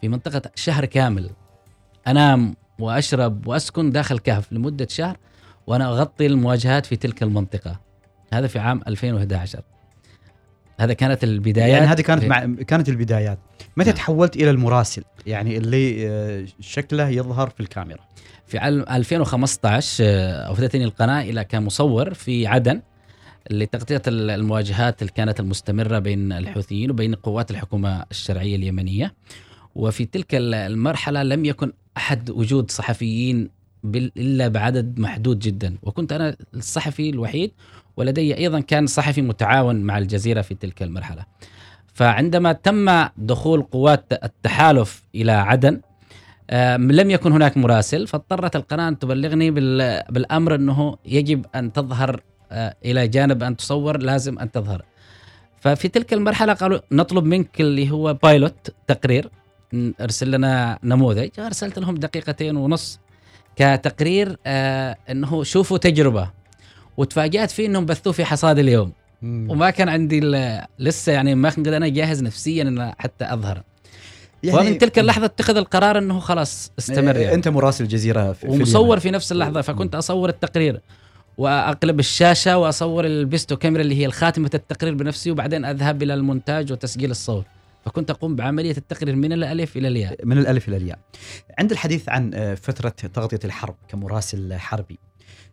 في 0.00 0.08
منطقة 0.08 0.42
شهر 0.54 0.84
كامل. 0.84 1.30
أنام 2.06 2.56
وأشرب 2.78 3.46
وأسكن 3.46 3.90
داخل 3.90 4.18
كهف 4.18 4.52
لمدة 4.52 4.86
شهر 4.90 5.16
وأنا 5.66 5.88
أغطي 5.88 6.26
المواجهات 6.26 6.86
في 6.86 6.96
تلك 6.96 7.22
المنطقة. 7.22 7.80
هذا 8.32 8.46
في 8.46 8.58
عام 8.58 8.80
2011 8.88 9.60
هذا 10.80 10.92
كانت 10.92 11.24
البدايات. 11.24 11.70
يعني 11.70 11.86
هذه 11.86 12.00
كانت 12.00 12.20
في- 12.22 12.28
مع 12.28 12.46
كانت 12.66 12.88
البدايات. 12.88 13.38
متى 13.76 13.88
نعم. 13.90 13.96
تحولت 13.96 14.36
إلى 14.36 14.50
المراسل؟ 14.50 15.02
يعني 15.26 15.56
اللي 15.56 16.08
آه، 16.08 16.46
شكله 16.60 17.08
يظهر 17.08 17.50
في 17.50 17.60
الكاميرا. 17.60 18.00
في 18.46 18.58
عام 18.58 18.80
2015 18.90 20.04
آه، 20.04 20.52
أفدتني 20.52 20.84
القناة 20.84 21.22
إلى 21.22 21.44
كمصور 21.44 22.14
في 22.14 22.46
عدن 22.46 22.82
لتغطية 23.50 24.02
ال- 24.06 24.30
المواجهات 24.30 25.02
اللي 25.02 25.12
كانت 25.12 25.40
المستمرة 25.40 25.98
بين 25.98 26.32
الحوثيين 26.32 26.90
وبين 26.90 27.14
قوات 27.14 27.50
الحكومة 27.50 28.04
الشرعية 28.10 28.56
اليمنية. 28.56 29.14
وفي 29.74 30.04
تلك 30.04 30.34
ال- 30.34 30.54
المرحلة 30.54 31.22
لم 31.22 31.44
يكن 31.44 31.72
أحد 31.98 32.30
وجود 32.30 32.70
صحفيين 32.70 33.50
إلا 33.94 34.48
بعدد 34.48 34.98
محدود 34.98 35.38
جدا. 35.38 35.76
وكنت 35.82 36.12
أنا 36.12 36.36
الصحفي 36.54 37.10
الوحيد 37.10 37.50
ولدي 37.96 38.36
أيضا 38.36 38.60
كان 38.60 38.86
صحفي 38.86 39.22
متعاون 39.22 39.76
مع 39.80 39.98
الجزيرة 39.98 40.40
في 40.42 40.54
تلك 40.54 40.82
المرحلة. 40.82 41.24
فعندما 41.94 42.52
تم 42.52 43.04
دخول 43.16 43.62
قوات 43.62 44.12
التحالف 44.24 45.02
إلى 45.14 45.32
عدن 45.32 45.80
آم، 46.50 46.92
لم 46.92 47.10
يكن 47.10 47.32
هناك 47.32 47.56
مراسل 47.56 48.06
فاضطرت 48.06 48.56
القناة 48.56 48.88
أن 48.88 48.98
تبلغني 48.98 49.50
بال- 49.50 50.02
بالأمر 50.10 50.54
أنه 50.54 50.96
يجب 51.06 51.46
أن 51.54 51.72
تظهر 51.72 52.20
آه، 52.52 52.76
إلى 52.84 53.08
جانب 53.08 53.42
أن 53.42 53.56
تصور 53.56 53.96
لازم 53.96 54.38
أن 54.38 54.50
تظهر. 54.50 54.82
ففي 55.60 55.88
تلك 55.88 56.12
المرحلة 56.12 56.52
قالوا 56.52 56.78
نطلب 56.92 57.24
منك 57.24 57.60
اللي 57.60 57.90
هو 57.90 58.14
بايلوت 58.14 58.74
تقرير. 58.86 59.30
أرسل 59.74 60.30
لنا 60.30 60.78
نموذج. 60.84 61.28
أرسلت 61.38 61.78
لهم 61.78 61.94
دقيقتين 61.94 62.56
ونص 62.56 62.98
كتقرير 63.56 64.36
آه 64.46 64.96
إنه 65.10 65.42
شوفوا 65.44 65.78
تجربة. 65.78 66.30
وتفاجأت 66.96 67.50
فيه 67.50 67.66
إنهم 67.66 67.86
بثوه 67.86 68.12
في 68.12 68.24
حصاد 68.24 68.58
اليوم. 68.58 68.92
وما 69.22 69.70
كان 69.70 69.88
عندي 69.88 70.20
لسه 70.78 71.12
يعني 71.12 71.34
ما 71.34 71.50
كنت 71.50 71.68
أنا 71.68 71.88
جاهز 71.88 72.22
نفسيا 72.22 72.62
إن 72.62 72.92
حتى 72.98 73.32
أظهر. 73.32 73.62
يعني 74.42 74.58
ومن 74.58 74.78
تلك 74.78 74.98
اللحظة 74.98 75.24
اتخذ 75.24 75.56
القرار 75.56 75.98
إنه 75.98 76.18
خلاص 76.20 76.72
استمر 76.78 77.16
آه، 77.16 77.18
يعني. 77.18 77.34
أنت 77.34 77.48
مراسل 77.48 77.84
الجزيره 77.84 78.32
في 78.32 78.46
ومصور. 78.46 78.98
في 79.00 79.10
نفس 79.10 79.32
اللحظة 79.32 79.60
فكنت 79.60 79.94
أصور 79.94 80.28
التقرير 80.28 80.80
وأقلب 81.38 82.00
الشاشة 82.00 82.58
وأصور 82.58 83.04
البيستو 83.06 83.56
كاميرا 83.56 83.82
اللي 83.82 83.94
هي 83.94 84.06
الخاتمة 84.06 84.50
التقرير 84.54 84.94
بنفسي 84.94 85.30
وبعدين 85.30 85.64
أذهب 85.64 86.02
إلى 86.02 86.14
المونتاج 86.14 86.72
وتسجيل 86.72 87.10
الصوت 87.10 87.44
فكنت 87.88 88.10
أقوم 88.10 88.36
بعملية 88.36 88.76
التقرير 88.76 89.16
من 89.16 89.32
الألف 89.32 89.76
إلى 89.76 89.88
الياء 89.88 90.26
من 90.26 90.38
الألف 90.38 90.68
إلى 90.68 90.76
الياء. 90.76 90.98
عند 91.58 91.70
الحديث 91.72 92.08
عن 92.08 92.34
آه، 92.34 92.54
فترة 92.54 92.88
تغطية 92.88 93.40
الحرب 93.44 93.74
كمراسل 93.88 94.54
حربي 94.54 94.98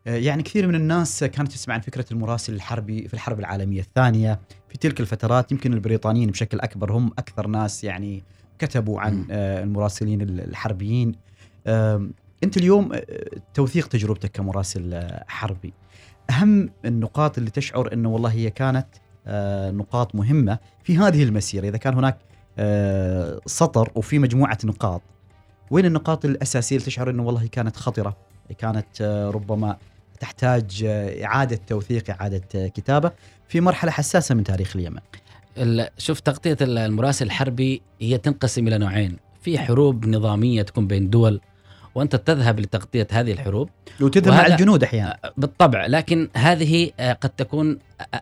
آه، 0.07 0.15
يعني 0.15 0.43
كثير 0.43 0.67
من 0.67 0.75
الناس 0.75 1.23
كانت 1.23 1.51
تسمع 1.51 1.73
عن 1.73 1.79
فكرة 1.81 2.05
المراسل 2.11 2.53
الحربي 2.53 3.07
في 3.07 3.13
الحرب 3.13 3.39
العالمية 3.39 3.79
الثانية 3.81 4.39
في 4.69 4.77
تلك 4.77 4.99
الفترات 4.99 5.51
يمكن 5.51 5.73
البريطانيين 5.73 6.29
بشكل 6.29 6.59
أكبر 6.59 6.91
هم 6.91 7.11
أكثر 7.19 7.47
ناس 7.47 7.83
يعني 7.83 8.23
كتبوا 8.59 8.99
عن. 9.01 9.27
آه، 9.31 9.63
المراسلين 9.63 10.21
ال- 10.21 10.41
الحربيين 10.41 11.11
أنت 12.43 12.57
اليوم 12.57 12.91
توثيق 13.53 13.87
تجربتك 13.87 14.31
كمراسل 14.31 15.09
حربي 15.27 15.73
أهم 16.29 16.69
النقاط 16.85 17.37
اللي 17.37 17.49
تشعر 17.49 17.93
إنه 17.93 18.09
والله 18.09 18.31
هي 18.31 18.49
كانت 18.49 18.87
نقاط 19.71 20.15
مهمة 20.15 20.57
في 20.83 20.97
هذه 20.97 21.23
المسيرة. 21.23 21.67
إذا 21.67 21.77
كان 21.77 21.93
هناك 21.93 22.17
آه، 22.57 23.39
سطر 23.45 23.91
وفي 23.95 24.19
مجموعة 24.19 24.57
نقاط 24.63 25.01
وين 25.71 25.85
النقاط 25.85 26.25
الأساسية 26.25 26.75
اللي 26.75 26.85
تشعر 26.85 27.09
إنه 27.09 27.23
والله 27.23 27.47
كانت 27.47 27.75
خطرة؟ 27.75 28.17
كانت 28.57 28.85
آه، 29.01 29.29
ربما 29.29 29.77
تحتاج 30.19 30.83
آه، 30.87 31.25
إعادة 31.25 31.59
توثيق 31.67 32.09
إعادة 32.09 32.41
آه، 32.55 32.67
كتابة 32.67 33.11
في 33.47 33.61
مرحلة 33.61 33.91
حساسة 33.91 34.35
من 34.35 34.43
تاريخ 34.43 34.75
اليمن. 34.75 34.99
ال- 35.57 35.89
شوف 35.97 36.19
تغطية 36.19 36.57
ال- 36.61 36.77
المراسل 36.77 37.25
الحربي 37.25 37.81
هي 38.01 38.17
تنقسم 38.17 38.67
إلى 38.67 38.77
نوعين. 38.77 39.17
في 39.41 39.59
حروب 39.59 40.05
نظامية 40.07 40.61
تكون 40.61 40.87
بين 40.87 41.09
دول 41.09 41.41
وأنت 41.95 42.15
تذهب 42.15 42.59
لتغطية 42.59 43.07
هذه 43.11 43.31
الحروب. 43.31 43.69
وتذهب 44.01 44.33
مع 44.33 44.45
الجنود 44.47 44.83
أحيانا. 44.83 45.17
بالطبع 45.37 45.85
لكن 45.85 46.29
هذه 46.35 46.91
آه، 46.99 47.13
قد 47.13 47.29
تكون 47.29 47.79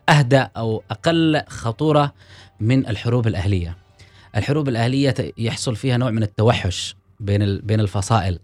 أهدى 0.08 0.46
أو 0.56 0.82
أقل 0.90 1.42
خطورة 1.48 2.12
من 2.60 2.86
الحروب 2.88 3.26
الأهلية. 3.26 3.76
الحروب 4.36 4.68
الأهلية 4.68 5.14
يحصل 5.38 5.76
فيها 5.76 5.96
نوع 5.96 6.10
من 6.10 6.22
التوحش 6.22 6.96
بين 7.20 7.58
بين 7.58 7.80
الفصائل. 7.80 8.38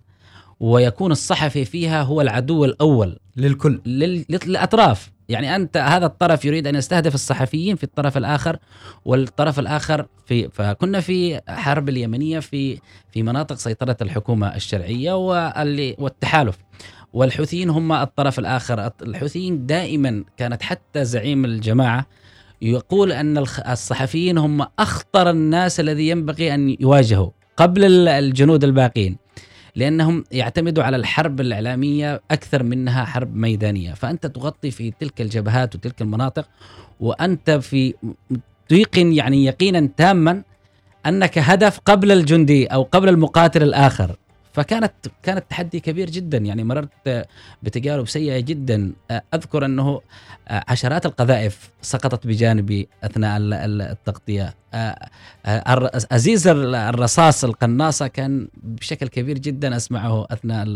ويكون 0.60 1.12
الصحفي 1.12 1.64
فيها 1.64 2.02
هو 2.02 2.20
العدو 2.20 2.64
الأول. 2.64 3.18
للكل. 3.36 3.80
لل- 3.86 4.24
للأطراف. 4.46 5.10
يعني 5.30 5.56
أنت 5.56 5.76
هذا 5.76 6.06
الطرف 6.06 6.44
يريد 6.44 6.66
أن 6.66 6.74
يستهدف 6.74 7.14
الصحفيين 7.14 7.76
في 7.76 7.84
الطرف 7.84 8.16
الآخر 8.16 8.56
والطرف 9.04 9.58
الآخر 9.58 10.06
في 10.26 10.48
فكنا 10.52 11.00
في 11.00 11.40
حرب 11.48 11.88
اليمنية 11.88 12.38
في 12.40 12.78
في 13.12 13.22
مناطق 13.22 13.56
سيطرة 13.56 13.96
الحكومة 14.02 14.54
الشرعية 14.56 15.12
والتحالف. 15.98 16.58
والحوثيين 17.12 17.70
هم 17.70 17.92
الطرف 17.92 18.38
الآخر. 18.38 18.90
الحوثيين 19.02 19.66
دائما 19.66 20.24
كانت 20.36 20.62
حتى 20.62 21.04
زعيم 21.04 21.44
الجماعة 21.44 22.06
يقول 22.62 23.12
أن 23.12 23.38
الصحفيين 23.68 24.38
هم 24.38 24.66
أخطر 24.78 25.30
الناس 25.30 25.80
الذي 25.80 26.08
ينبغي 26.08 26.54
أن 26.54 26.76
يواجهوا 26.80 27.30
قبل 27.56 27.84
ال- 27.84 28.08
الجنود 28.08 28.64
الباقين. 28.64 29.16
لأنهم 29.80 30.24
يعتمدوا 30.32 30.84
على 30.84 30.96
الحرب 30.96 31.40
الإعلامية 31.40 32.20
أكثر 32.30 32.62
منها 32.62 33.04
حرب 33.04 33.36
ميدانية. 33.36 33.94
فأنت 33.94 34.26
تغطي 34.26 34.70
في 34.70 34.92
تلك 35.00 35.20
الجبهات 35.20 35.74
وتلك 35.74 36.02
المناطق 36.02 36.48
وأنت 37.00 37.50
في 37.50 37.94
تيقن 38.68 39.12
يعني 39.12 39.44
يقينا 39.44 39.88
تاما 39.96 40.42
أنك 41.06 41.38
هدف 41.38 41.80
قبل 41.84 42.12
الجندي 42.12 42.66
أو 42.66 42.82
قبل 42.82 43.08
المقاتل 43.08 43.62
الآخر. 43.62 44.16
فكانت 44.52 44.92
كانت 45.22 45.44
تحدي 45.50 45.80
كبير 45.80 46.10
جدا. 46.10 46.38
يعني 46.38 46.64
مررت 46.64 47.26
بتجارب 47.62 48.08
سيئة 48.08 48.40
جدا. 48.40 48.92
أذكر 49.34 49.64
أنه 49.64 50.00
عشرات 50.50 51.06
القذائف 51.06 51.70
سقطت 51.82 52.26
بجانبي 52.26 52.88
أثناء 53.04 53.36
ال- 53.36 53.54
ال- 53.54 53.82
التغطية. 53.82 54.54
ازيز 56.12 56.48
ال- 56.48 56.74
الرصاص 56.74 57.44
القناصة 57.44 58.06
كان 58.06 58.48
بشكل 58.62 59.08
كبير 59.08 59.38
جدا 59.38 59.76
أسمعه 59.76 60.26
أثناء 60.30 60.66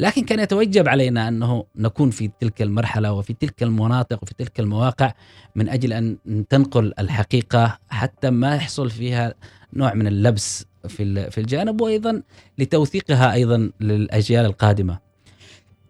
لكن 0.00 0.24
كان 0.24 0.40
يتوجب 0.40 0.88
علينا 0.88 1.28
أنه 1.28 1.64
نكون 1.76 2.10
في 2.10 2.30
تلك 2.40 2.62
المرحلة 2.62 3.12
وفي 3.12 3.32
تلك 3.34 3.62
المناطق 3.62 4.18
وفي 4.22 4.34
تلك 4.34 4.60
المواقع 4.60 5.12
من 5.54 5.68
أجل 5.68 5.92
أن 5.92 6.16
تنقل 6.50 6.92
الحقيقة 6.98 7.78
حتى 7.88 8.30
ما 8.30 8.54
يحصل 8.56 8.90
فيها 8.90 9.34
نوع 9.72 9.94
من 9.94 10.06
اللبس 10.06 10.66
في 10.88 11.30
في 11.30 11.38
الجانب 11.38 11.80
وأيضا 11.80 12.22
لتوثيقها 12.58 13.32
أيضا 13.32 13.70
للأجيال 13.80 14.44
القادمة. 14.44 14.98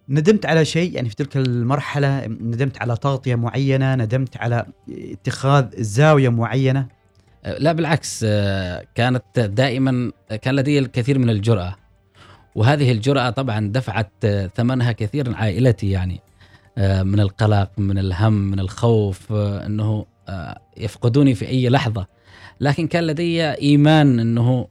ندمت 0.09 0.47
على 0.47 0.65
شيء 0.65 0.95
يعني 0.95 1.09
في 1.09 1.15
تلك 1.15 1.37
المرحلة 1.37 2.27
ندمت 2.27 2.83
على 2.83 2.97
تغطية 2.97 3.35
معينة 3.35 3.95
ندمت 3.95 4.37
على 4.37 4.67
اتخاذ 4.91 5.83
زاوية 5.83 6.29
معينة؟ 6.29 6.87
لا 7.59 7.73
بالعكس 7.73 8.25
آه، 8.29 8.85
كانت 8.95 9.41
دائما 9.41 10.13
كان 10.43 10.55
لدي 10.57 10.79
الكثير 10.79 11.19
من 11.19 11.31
الجرأة. 11.31 11.77
وهذه 12.55 12.93
الجرأة 12.93 13.31
طبعا 13.31 13.73
دفعت 13.73 14.13
آه، 14.25 14.47
ثمنها 14.47 14.93
كثير 14.93 15.35
عائلتي 15.35 15.91
يعني 15.91 16.21
من 16.79 17.21
القلق 17.21 17.71
من 17.79 17.99
الهم 17.99 18.33
من 18.33 18.61
الخوف 18.61 19.33
أنه 19.33 20.07
يفقدوني 20.77 21.35
في 21.35 21.49
أي 21.49 21.69
لحظة. 21.69 22.07
لكن 22.61 22.87
كان 22.87 23.05
لدي 23.07 23.43
إيمان 23.45 24.21
إنه 24.21 24.69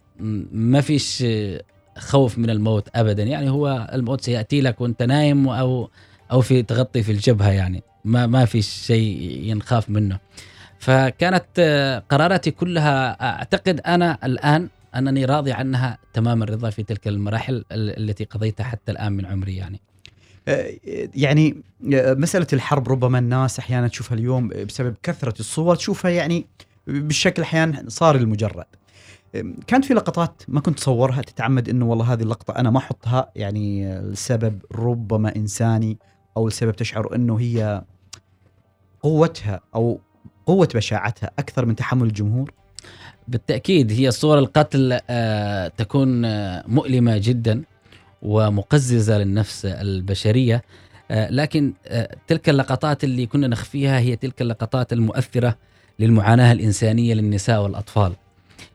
ما 0.52 0.82
فيش 0.82 1.24
خوف 1.98 2.38
من 2.38 2.50
الموت 2.50 2.88
ابدا. 2.96 3.24
يعني 3.24 3.50
هو 3.50 3.90
الموت 3.94 4.22
سيأتي 4.22 4.62
لك 4.62 4.82
وأنت 4.82 5.04
نايم 5.04 5.50
أو 5.50 5.90
أو 6.32 6.42
في 6.42 6.64
تغطي 6.64 7.04
في 7.04 7.12
الجبهة 7.12 7.50
يعني. 7.52 7.84
ما 8.06 8.28
ما 8.28 8.46
في 8.46 8.62
شيء 8.62 9.22
ينخاف 9.44 9.90
منه. 9.90 10.20
فكانت 10.80 11.46
قراراتي 12.10 12.52
كلها 12.52 13.24
أعتقد 13.30 13.80
أنا 13.80 14.18
الآن 14.24 14.70
أنني 14.96 15.26
راضي 15.26 15.52
عنها 15.52 15.98
تمام 16.14 16.44
الرضا 16.44 16.70
في 16.70 16.84
تلك 16.84 17.08
المراحل 17.08 17.54
ال- 17.72 18.10
التي 18.10 18.24
قضيتها 18.24 18.64
حتى 18.64 18.92
الآن 18.92 19.12
من 19.14 19.26
عمري 19.26 19.56
يعني. 19.56 19.80
آه، 20.48 20.74
يعني 21.16 21.58
آه، 21.94 22.14
مسألة 22.14 22.48
الحرب 22.54 22.90
ربما 22.90 23.20
الناس 23.20 23.60
أحيانا 23.60 23.88
تشوفها 23.88 24.18
اليوم 24.18 24.48
بسبب 24.48 24.96
كثرة 25.04 25.34
الصور 25.40 25.76
تشوفها 25.76 26.12
يعني 26.12 26.46
بالشكل 26.88 27.42
أحيانا 27.42 27.84
صار 27.88 28.16
المجرد. 28.16 28.66
كانت 29.68 29.86
في 29.86 29.94
لقطات 29.94 30.44
ما 30.48 30.60
كنت 30.60 30.78
تصورها 30.78 31.22
تتعمد 31.22 31.70
إنه 31.70 31.86
والله 31.86 32.14
هذه 32.14 32.22
اللقطة 32.22 32.56
أنا 32.56 32.70
ما 32.70 32.78
أحطها 32.78 33.32
يعني 33.36 34.00
لسبب 34.00 34.62
ربما 34.72 35.36
إنساني 35.36 35.98
أو 36.38 36.48
لسبب 36.48 36.72
تشعر 36.72 37.16
إنه 37.16 37.40
هي 37.40 37.84
قوتها 39.02 39.60
أو 39.76 40.00
قوة 40.46 40.70
بشاعتها 40.76 41.32
أكثر 41.40 41.66
من 41.66 41.76
تحمل 41.76 42.08
الجمهور؟ 42.08 42.52
بالتأكيد 43.28 43.92
هي 43.92 44.12
صور 44.12 44.40
القتل 44.40 45.00
آه، 45.10 45.68
تكون 45.68 46.26
آه، 46.26 46.64
مؤلمة 46.68 47.18
جدا 47.18 47.64
ومقززة 48.22 49.18
للنفس 49.18 49.66
البشرية. 49.66 50.64
آه، 51.12 51.30
لكن 51.30 51.74
تلك 52.28 52.50
اللقطات 52.50 53.04
اللي 53.04 53.26
كنا 53.26 53.48
نخفيها 53.48 54.00
هي 54.00 54.16
تلك 54.16 54.42
اللقطات 54.42 54.94
المؤثرة 54.94 55.58
للمعاناة 56.00 56.52
الإنسانية 56.52 57.14
للنساء 57.14 57.62
والأطفال. 57.64 58.14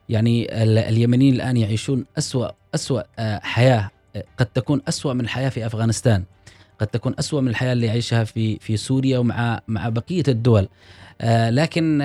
يعني 0.09 0.63
ال- 0.63 0.77
اليمنيين 0.77 1.33
الآن 1.35 1.57
يعيشون 1.57 2.05
أسوأ 2.17 2.47
أسوأ 2.75 3.01
آه، 3.19 3.39
حياة 3.43 3.89
آه، 4.15 4.23
قد 4.37 4.45
تكون 4.45 4.81
أسوأ 4.87 5.13
من 5.13 5.21
الحياة 5.21 5.49
في 5.49 5.65
أفغانستان. 5.65 6.23
قد 6.79 6.87
تكون 6.87 7.15
أسوأ 7.19 7.41
من 7.41 7.47
الحياة 7.47 7.73
اللي 7.73 7.85
يعيشها 7.87 8.23
في 8.23 8.57
في 8.59 8.77
سوريا 8.77 9.17
ومع 9.19 9.59
مع 9.67 9.89
بقية 9.89 10.23
الدول. 10.27 10.67
آه، 11.21 11.49
لكن 11.49 12.01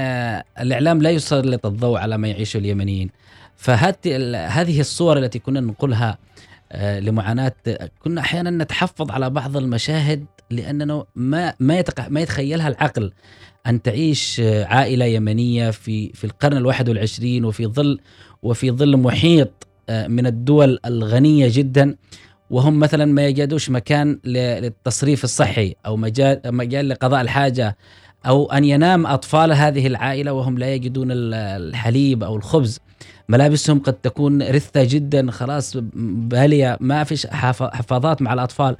الإعلام 0.60 1.02
لا 1.02 1.10
يسلط 1.10 1.66
الضوء 1.66 1.98
على 1.98 2.18
ما 2.18 2.28
يعيشه 2.28 2.58
اليمنيين. 2.58 3.10
فهذه 3.56 4.80
الصور 4.80 5.18
التي 5.18 5.38
كنا 5.38 5.60
ننقلها 5.60 6.18
لمعاناة 6.74 7.52
كنا 7.98 8.20
أحيانا 8.20 8.50
نتحفظ 8.64 9.10
على 9.10 9.30
بعض 9.30 9.56
المشاهد 9.56 10.24
لأنه 10.50 11.04
ما 11.14 11.54
ما 11.60 11.84
ما 12.08 12.20
يتخيلها 12.20 12.68
العقل. 12.68 13.12
أن 13.66 13.82
تعيش 13.82 14.40
آه، 14.40 14.64
عائلة 14.64 15.04
يمنية 15.04 15.70
في 15.70 16.12
في 16.12 16.24
القرن 16.24 16.56
الواحد 16.56 16.88
والعشرين 16.88 17.44
وفي 17.44 17.66
ظل 17.66 17.98
وفي 18.42 18.70
ظل 18.70 18.96
محيط 18.96 19.66
آه، 19.88 20.06
من 20.06 20.26
الدول 20.26 20.78
الغنية 20.86 21.48
جدا. 21.52 21.96
وهم 22.50 22.78
مثلا 22.80 23.04
ما 23.04 23.26
يجدوش 23.26 23.70
مكان 23.70 24.18
للتصريف 24.24 25.24
الصحي 25.24 25.74
أو 25.86 25.96
مجال 25.96 26.40
مجال 26.46 26.88
لقضاء 26.88 27.20
الحاجة 27.20 27.76
أو 28.26 28.52
أن 28.52 28.64
ينام 28.64 29.06
أطفال 29.06 29.52
هذه 29.52 29.86
العائلة 29.86 30.32
وهم 30.32 30.58
لا 30.58 30.74
يجدون 30.74 31.10
ال- 31.12 31.34
الحليب 31.34 32.24
أو 32.24 32.36
الخبز. 32.36 32.80
ملابسهم 33.28 33.78
قد 33.78 33.92
تكون 33.92 34.42
رثة 34.42 34.84
جدا 34.84 35.30
خلاص 35.30 35.76
بالية 35.76 36.76
ما 36.80 37.04
فيش 37.04 37.26
حف- 37.26 37.62
حفاظات 37.62 38.22
مع 38.22 38.32
الأطفال. 38.32 38.76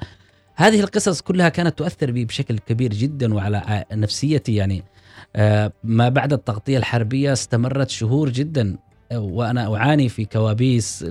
هذه 0.57 0.81
القصص 0.81 1.21
كلها 1.21 1.49
كانت 1.49 1.79
تؤثر 1.79 2.11
بي 2.11 2.25
بشكل 2.25 2.59
كبير 2.59 2.91
جدا 2.95 3.35
وعلى 3.35 3.85
نفسيتي 3.93 4.55
يعني. 4.55 4.83
آه، 5.37 5.73
ما 5.85 6.09
بعد 6.09 6.33
التغطية 6.33 6.79
الحربية 6.79 7.33
استمرت 7.33 7.91
شهور 7.91 8.29
جدا 8.31 8.77
وأنا 9.15 9.77
أعاني 9.77 10.09
في 10.09 10.25
كوابيس 10.25 11.07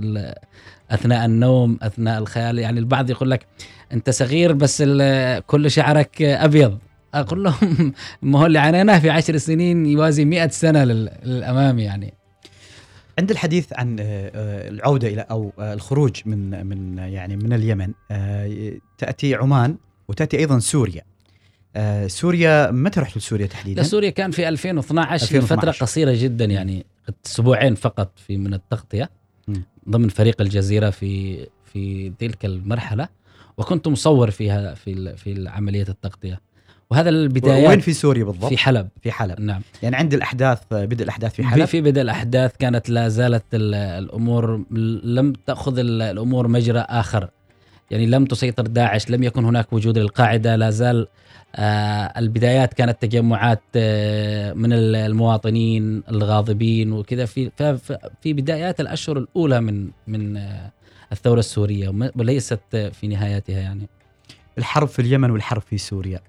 أثناء 0.91 1.25
النوم 1.25 1.79
أثناء 1.81 2.19
الخيال. 2.19 2.59
يعني 2.59 2.79
البعض 2.79 3.09
يقول 3.09 3.31
لك 3.31 3.45
أنت 3.93 4.09
صغير 4.09 4.53
بس 4.53 4.81
كل 5.47 5.71
شعرك 5.71 6.21
أبيض. 6.21 6.77
أقول 7.13 7.43
لهم 7.43 7.93
ما 8.21 8.39
هو 8.39 8.45
اللي 8.45 8.59
عانيناه 8.59 8.99
في 8.99 9.09
عشر 9.09 9.37
سنين 9.37 9.85
يوازي 9.85 10.25
مئة 10.25 10.47
سنة 10.49 10.83
لل- 10.83 11.11
للأمام 11.25 11.79
يعني. 11.79 12.13
عند 13.19 13.31
الحديث 13.31 13.73
عن 13.73 13.99
آه، 13.99 14.03
آه، 14.03 14.69
العودة 14.69 15.07
إلى 15.07 15.21
أو 15.21 15.53
آه، 15.59 15.73
الخروج 15.73 16.21
من 16.25 16.65
من 16.65 16.97
يعني 16.97 17.35
من 17.35 17.53
اليمن 17.53 17.93
تأتي 18.97 19.35
عمان 19.35 19.77
وتأتي 20.07 20.37
أيضا 20.37 20.59
سوريا 20.59 21.01
سوريا 22.07 22.71
متى 22.71 22.99
رحت 22.99 23.17
لسوريا 23.17 23.47
تحديدا؟ 23.47 23.81
لسوريا 23.81 24.09
كان 24.09 24.31
في 24.31 24.49
2012 24.49 25.25
في 25.25 25.37
2012. 25.37 25.71
فترة 25.71 25.85
قصيرة 25.85 26.13
جدا 26.15 26.45
يعني 26.45 26.85
أسبوعين 27.25 27.75
فقط 27.75 28.11
في 28.15 28.37
من 28.37 28.53
التغطية 28.53 29.09
مم. 29.47 29.63
ضمن 29.89 30.09
فريق 30.09 30.41
الجزيرة 30.41 30.89
في 30.89 31.45
في 31.73 32.09
تلك 32.19 32.45
المرحلة 32.45 33.09
وكنت 33.57 33.87
مصور 33.87 34.31
فيها 34.31 34.73
في 34.73 35.17
في 35.17 35.49
عملية 35.49 35.85
التغطية 35.89 36.41
وهذا 36.91 37.09
البدايات 37.09 37.69
وين 37.69 37.79
في 37.79 37.93
سوريا 37.93 38.23
بالضبط؟ 38.23 38.49
في 38.49 38.57
حلب. 38.57 38.87
في 39.01 39.11
حلب. 39.11 39.39
نعم. 39.41 39.61
يعني 39.83 39.95
عند 39.95 40.13
الأحداث 40.13 40.59
بدء 40.71 41.03
الأحداث 41.03 41.33
في 41.33 41.43
حلب؟ 41.43 41.65
في 41.65 41.81
بدء 41.81 42.01
الأحداث 42.01 42.51
كانت 42.59 42.89
لا 42.89 43.09
زالت 43.09 43.43
ال- 43.53 43.73
الأمور 43.75 44.63
لم 45.03 45.33
تأخذ 45.45 45.79
ال- 45.79 46.01
الأمور 46.01 46.47
مجرى 46.47 46.79
آخر. 46.79 47.29
يعني 47.91 48.05
لم 48.05 48.25
تسيطر 48.25 48.67
داعش 48.67 49.09
لم 49.09 49.23
يكن 49.23 49.45
هناك 49.45 49.73
وجود 49.73 49.97
للقاعدة 49.97 50.55
لا 50.55 50.69
زال 50.69 51.07
آه 51.55 52.13
البدايات 52.17 52.73
كانت 52.73 53.01
تجمعات 53.01 53.61
آه 53.75 54.53
من 54.53 54.73
ال- 54.73 54.95
المواطنين 54.95 56.03
الغاضبين 56.11 56.91
وكذا. 56.91 57.25
في 57.25 57.51
في 58.21 58.33
بدايات 58.33 58.79
الأشهر 58.79 59.17
الأولى 59.17 59.61
من 59.61 59.89
من 60.07 60.37
آه 60.37 60.71
الثورة 61.11 61.39
السورية 61.39 62.11
وليست 62.15 62.59
في 62.93 63.07
نهايتها 63.07 63.59
يعني. 63.59 63.89
الحرب 64.57 64.87
في 64.87 65.01
اليمن 65.01 65.31
والحرب 65.31 65.61
في 65.61 65.77
سوريا. 65.77 66.19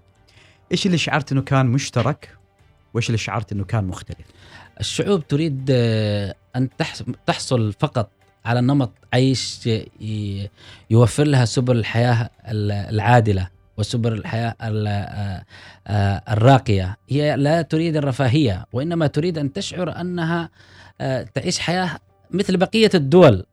إيش 0.72 0.86
اللي 0.86 0.98
شعرت 0.98 1.32
إنه 1.32 1.42
كان 1.42 1.66
مشترك؟ 1.66 2.36
وإيش 2.94 3.06
اللي 3.06 3.18
شعرت 3.18 3.52
إنه 3.52 3.64
كان 3.64 3.84
مختلف؟ 3.84 4.26
الشعوب 4.80 5.28
تريد 5.28 5.66
آه، 5.70 6.34
أن 6.56 6.68
تحصل 7.26 7.72
فقط 7.72 8.10
على 8.44 8.60
نمط 8.60 8.92
عيش 9.12 9.68
يوفر 10.90 11.24
لها 11.24 11.44
سبل 11.44 11.76
الحياة 11.76 12.30
ال- 12.48 12.72
العادلة 12.72 13.48
وسبل 13.78 14.12
الحياة 14.12 14.54
ال- 14.62 14.86
آه، 14.88 15.44
آه، 15.86 16.22
الراقية. 16.32 16.96
هي 17.08 17.36
لا 17.36 17.62
تريد 17.62 17.96
الرفاهية 17.96 18.66
وإنما 18.72 19.06
تريد 19.06 19.38
أن 19.38 19.52
تشعر 19.52 20.00
أنها 20.00 20.50
تعيش 21.34 21.58
حياة 21.58 21.98
مثل 22.30 22.56
بقية 22.56 22.90
الدول. 22.94 23.44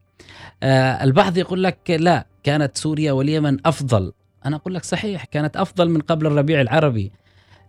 البعض 0.64 1.38
يقول 1.38 1.64
لك 1.64 1.92
لا 1.92 2.26
كانت 2.44 2.78
سوريا 2.78 3.12
واليمن 3.12 3.58
أفضل. 3.68 4.14
أنا 4.46 4.56
أقول 4.56 4.74
لك 4.76 4.84
صحيح 4.84 5.26
كانت 5.26 5.58
أفضل 5.58 5.90
من 5.90 6.02
قبل 6.02 6.28
الربيع 6.28 6.62
العربي. 6.62 7.12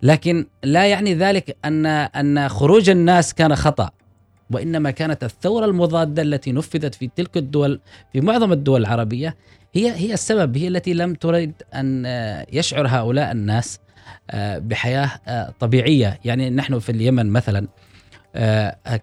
لكن 0.03 0.47
لا 0.65 0.87
يعني 0.87 1.15
ذلك 1.15 1.57
أن 1.65 1.87
أن 1.87 2.49
خروج 2.49 2.91
الناس 2.91 3.35
كان 3.35 3.57
خطأ 3.57 3.91
وإنما 4.51 4.91
كانت 4.91 5.25
الثورة 5.25 5.65
المضادة 5.65 6.23
التي 6.23 6.53
نفذت 6.53 6.95
في 6.95 7.11
تلك 7.17 7.37
الدول 7.37 7.81
في 8.13 8.21
معظم 8.21 8.53
الدول 8.53 8.81
العربية 8.81 9.37
هي 9.75 9.93
هي 9.93 10.15
السبب 10.15 10.57
هي 10.57 10.69
التي 10.69 10.95
لم 10.95 11.15
تريد 11.15 11.53
أن 11.75 12.07
آه، 12.07 12.47
يشعر 12.53 12.87
هؤلاء 12.87 13.33
الناس 13.33 13.81
آه، 14.31 14.59
بحياة 14.59 15.11
آه، 15.27 15.55
طبيعية. 15.61 16.21
يعني 16.25 16.51
نحن 16.51 16.79
في 16.79 16.93
اليمن 16.93 17.27
مثلا 17.31 17.69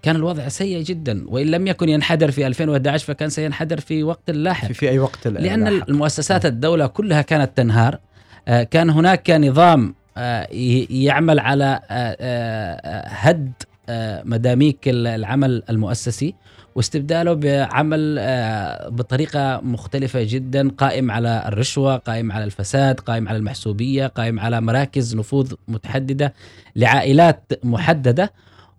كان 0.02 0.16
الوضع 0.16 0.48
سيء 0.48 0.84
جدا 0.84 1.26
وإن 1.28 1.48
لم 1.48 1.68
يكن 1.68 1.90
ينحدر 1.90 2.32
في 2.32 2.48
2011 2.48 3.06
فكان 3.06 3.30
سينحدر 3.30 3.80
في 3.80 4.04
وقت 4.04 4.32
لاحق. 4.32 4.68
في, 4.68 4.74
في 4.74 4.90
أي 4.90 5.00
وقت 5.00 5.28
لأن 5.28 5.64
لاحق. 5.64 5.90
المؤسسات 5.90 6.46
الدولة 6.46 6.88
كلها 6.88 7.22
كانت 7.22 7.58
تنهار. 7.58 8.00
آه، 8.48 8.64
كان 8.64 8.90
هناك 8.90 9.30
نظام 9.32 9.96
آه، 10.18 10.48
يعمل 10.90 11.40
على 11.40 11.80
آه، 11.92 12.18
آه، 12.20 13.08
هد 13.08 13.52
آه، 13.90 14.22
مداميك 14.26 14.78
العمل 14.88 15.64
المؤسسي 15.70 16.36
واستبداله 16.76 17.34
بعمل 17.34 18.16
آه، 18.20 18.90
بطريقة 18.90 19.60
مختلفة 19.64 20.24
جدا 20.24 20.70
قائم 20.70 21.12
على 21.12 21.44
الرشوة، 21.48 21.96
قائم 21.98 22.32
على 22.32 22.44
الفساد، 22.44 23.00
قائم 23.00 23.28
على 23.28 23.38
المحسوبية، 23.38 24.08
قائم 24.08 24.40
على 24.40 24.62
مراكز 24.62 25.16
نفوذ 25.16 25.54
متحددة 25.68 26.34
لعائلات 26.76 27.44
محددة. 27.64 28.32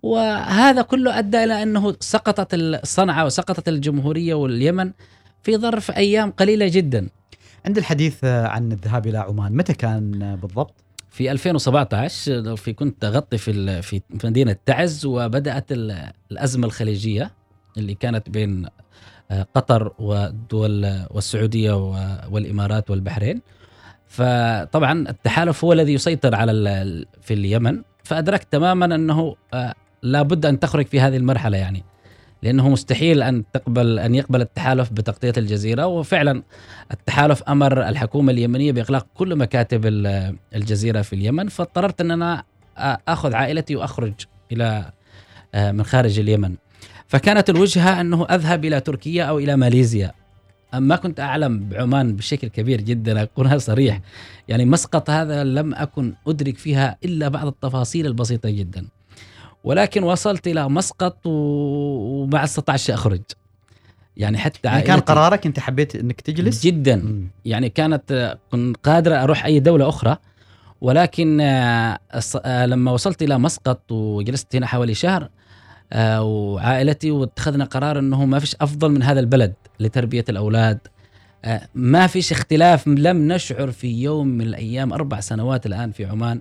وهذا 0.09 0.83
كله 0.83 1.19
أدى 1.19 1.45
إلى 1.45 1.63
أنه 1.63 1.95
سقطت 2.01 2.55
الصنعة 2.55 3.25
وسقطت 3.25 3.69
الجمهورية 3.69 4.35
واليمن 4.35 4.93
في 5.43 5.57
ظرف 5.57 5.91
أيام 5.91 6.31
قليلة 6.31 6.69
جدا. 6.69 7.09
عند 7.67 7.79
الحديث 7.79 8.25
عن 8.25 8.73
الذهاب 8.73 9.07
إلى 9.07 9.19
عمان 9.19 9.53
متى 9.57 9.73
كان 9.75 10.37
بالضبط؟ 10.43 10.75
في 11.11 11.31
2017 11.31 12.57
في 12.57 12.73
كنت 12.73 13.05
اغطي 13.05 13.39
في 13.39 13.83
في 13.83 14.01
مدينة 14.25 14.57
تعز 14.67 15.07
وبدأت 15.07 15.73
ال- 15.73 16.13
الأزمة 16.33 16.67
الخليجية 16.67 17.31
اللي 17.77 17.95
كانت 17.95 18.31
بين 18.31 18.67
آه، 19.31 19.47
قطر 19.55 19.93
والدول 19.99 21.05
والسعودية 21.11 21.73
والإمارات 22.31 22.91
والبحرين 22.91 23.41
فطبعا 24.09 25.09
التحالف 25.09 25.65
هو 25.65 25.73
الذي 25.73 25.93
يسيطر 25.93 26.35
على 26.35 26.53
في 27.23 27.35
اليمن 27.35 27.83
فأدركت 28.05 28.47
تماما 28.53 28.85
أنه 28.95 29.37
آه، 29.55 29.75
لابد 30.05 30.47
أن 30.47 30.61
تخرج 30.61 30.87
في 30.87 31.01
هذه 31.01 31.17
المرحلة 31.17 31.59
يعني. 31.59 31.85
لأنه 32.43 32.69
مستحيل 32.69 33.23
أن 33.23 33.45
تقبل 33.53 33.99
أن 33.99 34.15
يقبل 34.15 34.41
التحالف 34.41 34.93
بتغطية 34.93 35.33
الجزيرة 35.37 35.87
وفعلا 35.87 36.43
التحالف 36.93 37.43
أمر 37.43 37.89
الحكومة 37.89 38.33
اليمنية 38.33 38.73
بإغلاق 38.73 39.07
كل 39.15 39.37
مكاتب 39.37 39.87
ال- 39.87 40.37
الجزيرة 40.55 41.03
في 41.03 41.13
اليمن 41.13 41.49
فاضطررت 41.49 42.01
أن 42.01 42.11
أنا 42.11 42.43
أخذ 43.09 43.35
عائلتي 43.35 43.77
وأخرج 43.77 44.13
إلى 44.53 44.93
آه، 45.55 45.73
من 45.73 45.85
خارج 45.85 46.19
اليمن. 46.19 46.55
فكانت 47.09 47.51
الوجهة 47.51 48.01
أنه 48.01 48.25
أذهب 48.25 48.65
إلى 48.65 48.81
تركيا 48.81 49.25
أو 49.25 49.39
إلى 49.39 49.57
ماليزيا. 49.57 50.13
ما 50.75 50.97
كنت 50.97 51.21
أعلم 51.21 51.69
بعمان 51.69 52.17
بشكل 52.17 52.49
كبير 52.49 52.81
جدا 52.81 53.23
اكونها 53.23 53.59
صريح. 53.59 54.01
يعني 54.49 54.65
مسقط 54.65 55.11
هذا 55.11 55.45
لم 55.45 55.75
أكن 55.75 56.15
أدرك 56.27 56.59
فيها 56.59 56.97
إلا 57.05 57.29
بعض 57.29 57.47
التفاصيل 57.47 58.07
البسيطة 58.07 58.51
جدا. 58.51 58.87
ولكن 59.65 60.03
وصلت 60.03 60.47
إلى 60.47 60.69
مسقط 60.69 61.19
وما 61.25 62.45
استطعتش 62.45 62.91
أخرج. 62.91 63.21
يعني 64.17 64.39
حتى 64.39 64.59
يعني 64.65 64.83
كان 64.83 65.01
قرارك 65.01 65.47
أنت 65.47 65.61
حبيت 65.61 65.97
إنك 65.97 66.21
تجلس؟ 66.21 66.63
جدا. 66.63 66.97
مم. 66.97 67.29
يعني 67.45 67.69
كانت 67.69 68.39
كنت 68.53 68.77
قادرة 68.77 69.15
أروح 69.23 69.45
أي 69.45 69.61
دولة 69.61 69.89
أخرى 69.89 70.17
ولكن 70.81 71.41
آه، 71.41 71.99
آه، 72.45 72.67
لما 72.67 72.91
وصلت 72.91 73.23
إلى 73.23 73.39
مسقط 73.39 73.93
وجلست 73.93 74.57
هنا 74.57 74.67
حوالي 74.67 74.95
شهر 74.95 75.29
آه، 75.93 76.23
وعائلتي 76.23 77.11
واتخذنا 77.11 77.65
قرار 77.65 77.99
أنه 77.99 78.25
ما 78.25 78.39
فيش 78.39 78.57
أفضل 78.61 78.91
من 78.91 79.03
هذا 79.03 79.21
البلد 79.21 79.55
لتربية 79.81 80.25
الأولاد. 80.29 80.79
آه، 81.45 81.69
ما 81.75 82.07
فيش 82.07 82.33
اختلاف. 82.33 82.89
لم 82.89 83.33
نشعر 83.33 83.71
في 83.71 84.03
يوم 84.03 84.27
من 84.27 84.41
الأيام 84.41 84.93
أربع 84.93 85.21
سنوات 85.21 85.67
الآن 85.67 85.93
في 85.93 86.05
عمان 86.05 86.41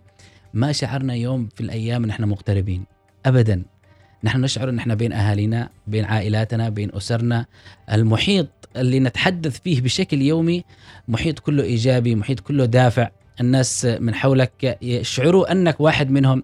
ما 0.53 0.71
شعرنا 0.71 1.13
يوم 1.13 1.49
في 1.55 1.62
الأيام 1.62 2.03
أن 2.03 2.09
إحنا 2.09 2.25
مغتربين. 2.25 2.92
أبدا. 3.25 3.63
نحن 4.23 4.41
نشعر 4.41 4.69
أن 4.69 4.79
إحنا 4.79 4.95
بين 4.95 5.13
أهالينا 5.13 5.69
بين 5.88 6.05
عائلاتنا 6.05 6.69
بين 6.69 6.95
أسرنا. 6.95 7.45
المحيط 7.91 8.47
اللي 8.75 8.99
نتحدث 8.99 9.59
فيه 9.59 9.81
بشكل 9.81 10.21
يومي 10.21 10.63
محيط 11.07 11.39
كله 11.39 11.63
إيجابي 11.63 12.15
محيط 12.15 12.39
كله 12.39 12.65
دافع. 12.65 13.09
الناس 13.41 13.86
من 13.86 14.15
حولك 14.15 14.77
يشعروا 14.81 15.51
أنك 15.51 15.79
واحد 15.81 16.12
منهم. 16.12 16.43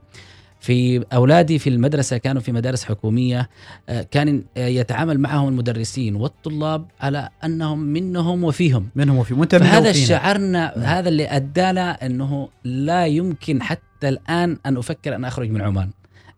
في 0.62 1.06
أولادي 1.14 1.60
في 1.60 1.70
المدرسة 1.70 2.18
كانوا 2.18 2.42
في 2.42 2.52
مدارس 2.52 2.84
حكومية 2.84 3.50
آه، 3.90 4.02
كان 4.02 4.44
يتعامل 4.58 5.20
معهم 5.20 5.48
المدرسين 5.48 6.16
والطلاب 6.16 6.86
على 7.02 7.30
أنهم 7.44 7.80
منهم 7.80 8.44
وفيهم. 8.44 8.90
منهم 8.96 9.18
وفي 9.18 9.34
وأنت 9.34 9.56
وفينا. 9.56 9.94
شعرنا 9.94 10.74
هذا 10.78 11.10
اللي 11.10 11.28
أدانا 11.28 12.06
إنه 12.06 12.50
لا 12.64 13.06
يمكن 13.06 13.62
حتى 13.62 14.10
الآن 14.10 14.58
أن 14.66 14.78
أفكر 14.78 15.16
أن 15.16 15.26
أخرج 15.26 15.50
من 15.50 15.62
عمان. 15.62 15.90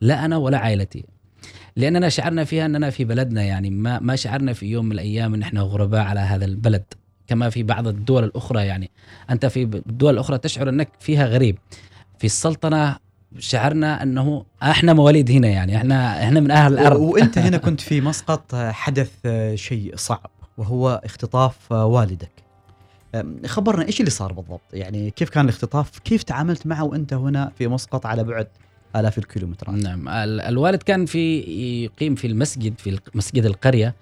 لا 0.01 0.25
أنا 0.25 0.37
ولا 0.37 0.57
عائلتي. 0.57 1.05
لأننا 1.75 2.09
شعرنا 2.09 2.43
فيها 2.43 2.65
أننا 2.65 2.89
في 2.89 3.05
بلدنا 3.05 3.43
يعني 3.43 3.69
ما 3.69 3.99
ما 3.99 4.15
شعرنا 4.15 4.53
في 4.53 4.65
يوم 4.65 4.85
من 4.85 4.91
الأيام 4.91 5.33
إن 5.33 5.41
إحنا 5.41 5.61
غرباء 5.61 6.01
على 6.01 6.19
هذا 6.19 6.45
البلد 6.45 6.83
كما 7.27 7.49
في 7.49 7.63
بعض 7.63 7.87
الدول 7.87 8.23
الأخرى 8.23 8.65
يعني. 8.65 8.91
أنت 9.29 9.45
في 9.45 9.63
الدول 9.63 10.13
الأخرى 10.13 10.37
تشعر 10.37 10.69
أنك 10.69 10.89
فيها 10.99 11.25
غريب. 11.25 11.57
في 12.19 12.25
السلطنة 12.25 12.97
شعرنا 13.39 14.03
أنه 14.03 14.45
إحنا 14.63 14.93
مواليد 14.93 15.31
هنا 15.31 15.47
يعني 15.47 15.77
إحنا 15.77 16.23
إحنا 16.23 16.39
من 16.39 16.51
أهل 16.51 16.73
الأرض. 16.73 16.99
وأنت 16.99 17.37
هنا 17.37 17.57
كنت 17.67 17.81
في 17.81 18.01
مسقط 18.01 18.55
آه، 18.55 18.71
حدث 18.71 19.11
آه، 19.25 19.55
شيء 19.55 19.93
صعب 19.95 20.29
وهو 20.57 21.01
اختطاف 21.05 21.73
آه، 21.73 21.85
والدك. 21.85 22.31
خبرنا 23.45 23.85
إيش 23.85 23.99
اللي 23.99 24.11
صار 24.11 24.33
بالضبط؟ 24.33 24.61
يعني 24.73 25.11
كيف 25.11 25.29
كان 25.29 25.45
الاختطاف؟ 25.45 25.99
كيف 25.99 26.23
تعاملت 26.23 26.67
معه 26.67 26.83
وأنت 26.83 27.13
هنا 27.13 27.51
في 27.57 27.67
مسقط 27.67 28.05
على 28.05 28.23
بعد؟ 28.23 28.47
آلاف 28.95 29.17
الكيلومترات. 29.17 29.75
نعم. 29.83 30.07
ال- 30.09 30.41
الوالد 30.41 30.83
كان 30.83 31.05
في 31.05 31.39
يقيم 31.83 32.15
في 32.15 32.27
المسجد 32.27 32.73
في 32.77 32.99
مسجد 33.15 33.45
القرية 33.45 33.95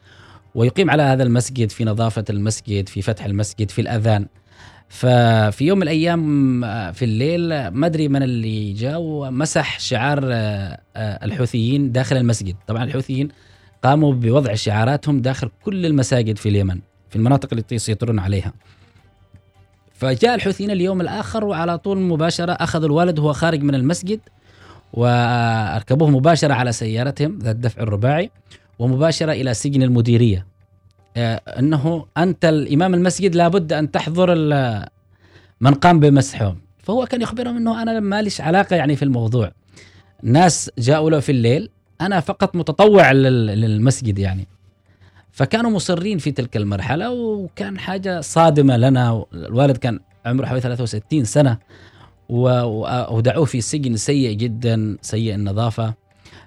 ويقيم 0.56 0.90
على 0.92 1.04
هذا 1.04 1.24
المسجد 1.24 1.70
في 1.70 1.86
نظافة 1.86 2.26
المسجد 2.30 2.90
في 2.90 3.02
فتح 3.02 3.26
المسجد 3.26 3.72
في 3.72 3.82
الأذان. 3.82 4.26
ففي 4.90 5.58
يوم 5.66 5.78
من 5.78 5.84
الأيام 5.84 6.64
آه، 6.64 6.92
في 6.92 7.06
الليل 7.06 7.68
ما 7.68 7.86
أدري 7.88 8.08
من 8.08 8.24
اللي 8.24 8.74
جاء 8.74 9.00
ومسح 9.00 9.80
شعار 9.80 10.20
آه، 10.24 10.80
آه، 10.96 11.26
الحوثيين 11.26 11.92
داخل 11.92 12.18
المسجد. 12.18 12.56
طبعا 12.68 12.84
الحوثيين 12.84 13.30
قاموا 13.84 14.14
بوضع 14.14 14.54
شعاراتهم 14.54 15.22
داخل 15.22 15.50
كل 15.64 15.86
المساجد 15.86 16.38
في 16.38 16.50
اليمن 16.50 16.80
في 17.10 17.16
المناطق 17.16 17.54
التي 17.54 17.76
يسيطرون 17.76 18.20
عليها. 18.20 18.54
فجاء 19.94 20.36
الحوثيين 20.36 20.72
اليوم 20.72 21.02
الآخر 21.02 21.44
وعلى 21.46 21.78
طول 21.78 21.98
مباشرة 21.98 22.52
أخذوا 22.52 22.86
الوالد 22.86 23.20
وهو 23.20 23.34
خارج 23.34 23.62
من 23.64 23.76
المسجد 23.76 24.20
وأركبوه 24.94 26.10
مباشرة 26.10 26.54
على 26.54 26.72
سيارتهم 26.72 27.40
ذات 27.40 27.56
الدفع 27.56 27.82
الرباعي 27.82 28.32
ومباشرة 28.80 29.32
إلى 29.32 29.54
سجن 29.54 29.84
المديرية. 29.84 30.46
آه، 31.18 31.36
إنه 31.60 32.06
أنت 32.18 32.46
الإمام 32.46 32.94
المسجد 32.94 33.36
لابد 33.36 33.74
أن 33.74 33.92
تحضر 33.92 34.36
من 35.62 35.74
قام 35.74 36.00
بمسحهم. 36.00 36.58
فهو 36.84 37.06
كان 37.06 37.22
يخبرهم 37.22 37.58
إنه 37.58 37.82
أنا 37.82 38.00
ما 38.00 38.22
ليش 38.22 38.42
علاقة 38.42 38.76
يعني 38.76 38.96
في 38.96 39.04
الموضوع. 39.06 39.52
ناس 40.24 40.72
جاءوا 40.78 41.10
له 41.10 41.20
في 41.20 41.32
الليل 41.32 41.70
أنا 42.02 42.20
فقط 42.20 42.56
متطوع 42.56 43.12
لل- 43.12 43.46
للمسجد 43.62 44.20
يعني. 44.20 44.48
فكانوا 45.32 45.72
مصرين 45.72 46.18
في 46.18 46.32
تلك 46.32 46.58
المرحلة 46.58 47.12
وكان 47.12 47.80
حاجة 47.80 48.22
صادمة 48.22 48.78
لنا. 48.78 49.26
الوالد 49.34 49.78
كان 49.78 50.00
عمره 50.26 50.46
حوالي 50.46 50.62
63 50.62 51.24
سنة 51.26 51.58
ودعوه 52.30 53.46
في 53.46 53.62
سجن 53.62 53.98
سيء 53.98 54.32
جدا 54.34 54.98
سيء 55.02 55.36
النظافة. 55.36 55.94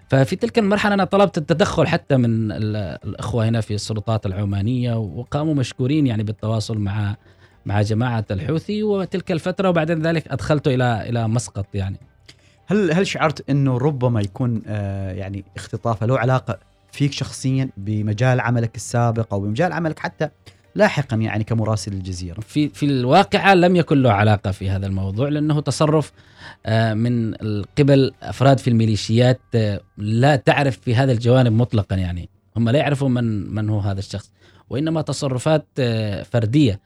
ففي 0.09 0.37
تلك 0.37 0.59
المرحلة 0.59 0.95
أنا 0.95 1.05
طلبت 1.05 1.39
التدخل 1.39 1.87
حتى 1.87 2.17
من 2.17 2.53
ال- 2.53 2.77
الإخوة 3.05 3.49
هنا 3.49 3.61
في 3.61 3.75
السلطات 3.75 4.27
العمانية 4.27 4.95
وقاموا 4.99 5.55
مشكورين 5.55 6.07
يعني 6.07 6.23
بالتواصل 6.23 6.79
مع 6.79 7.17
مع 7.67 7.83
جماعة 7.83 8.25
الحوثي 8.31 8.83
وتلك 8.83 9.33
الفترة 9.33 9.69
وبعدين 9.69 10.03
ذلك 10.03 10.29
ادخلته 10.29 10.75
إلى 10.75 11.09
إلى 11.09 11.29
مسقط 11.29 11.67
يعني. 11.75 11.97
هل 12.67 12.93
هل 12.93 13.07
شعرت 13.07 13.51
إنه 13.51 13.79
ربما 13.79 14.21
يكون 14.21 14.63
آه، 14.67 15.13
يعني 15.13 15.45
اختطافة 15.57 16.07
له 16.07 16.19
علاقة 16.19 16.59
فيك 16.93 17.13
شخصيا 17.13 17.69
بمجال 17.77 18.41
عملك 18.41 18.77
السابق 18.77 19.35
أو 19.35 19.41
بمجال 19.41 19.73
عملك 19.73 19.99
حتى 19.99 20.29
لاحقا 20.75 21.17
يعني 21.17 21.45
كمراسل 21.45 21.93
الجزيرة. 21.93 22.41
في 22.41 22.69
في 22.69 22.87
الواقعة 22.87 23.55
لم 23.55 23.77
يكن 23.77 24.03
له 24.03 24.13
علاقة 24.13 24.51
في 24.51 24.71
هذا 24.71 24.87
الموضوع 24.87 25.29
لأنه 25.29 25.61
تصرف 25.61 26.13
آه، 26.67 26.95
من 26.95 27.35
قبل 27.79 28.13
أفراد 28.23 28.59
في 28.59 28.71
الميليشيات 28.71 29.41
آه، 29.55 29.81
لا 29.99 30.37
تعرف 30.37 30.79
في 30.79 30.95
هذا 30.95 31.13
الجوانب 31.13 31.53
مطلقا 31.53 31.97
يعني. 31.97 32.29
هم 32.57 32.69
لا 32.69 32.79
يعرفون 32.79 33.15
من 33.15 33.55
من 33.55 33.69
هو 33.69 33.79
هذا 33.81 33.99
الشخص 33.99 34.33
وإنما 34.71 35.03
تصرفات 35.03 35.67
آه، 35.79 36.23
فردية. 36.23 36.81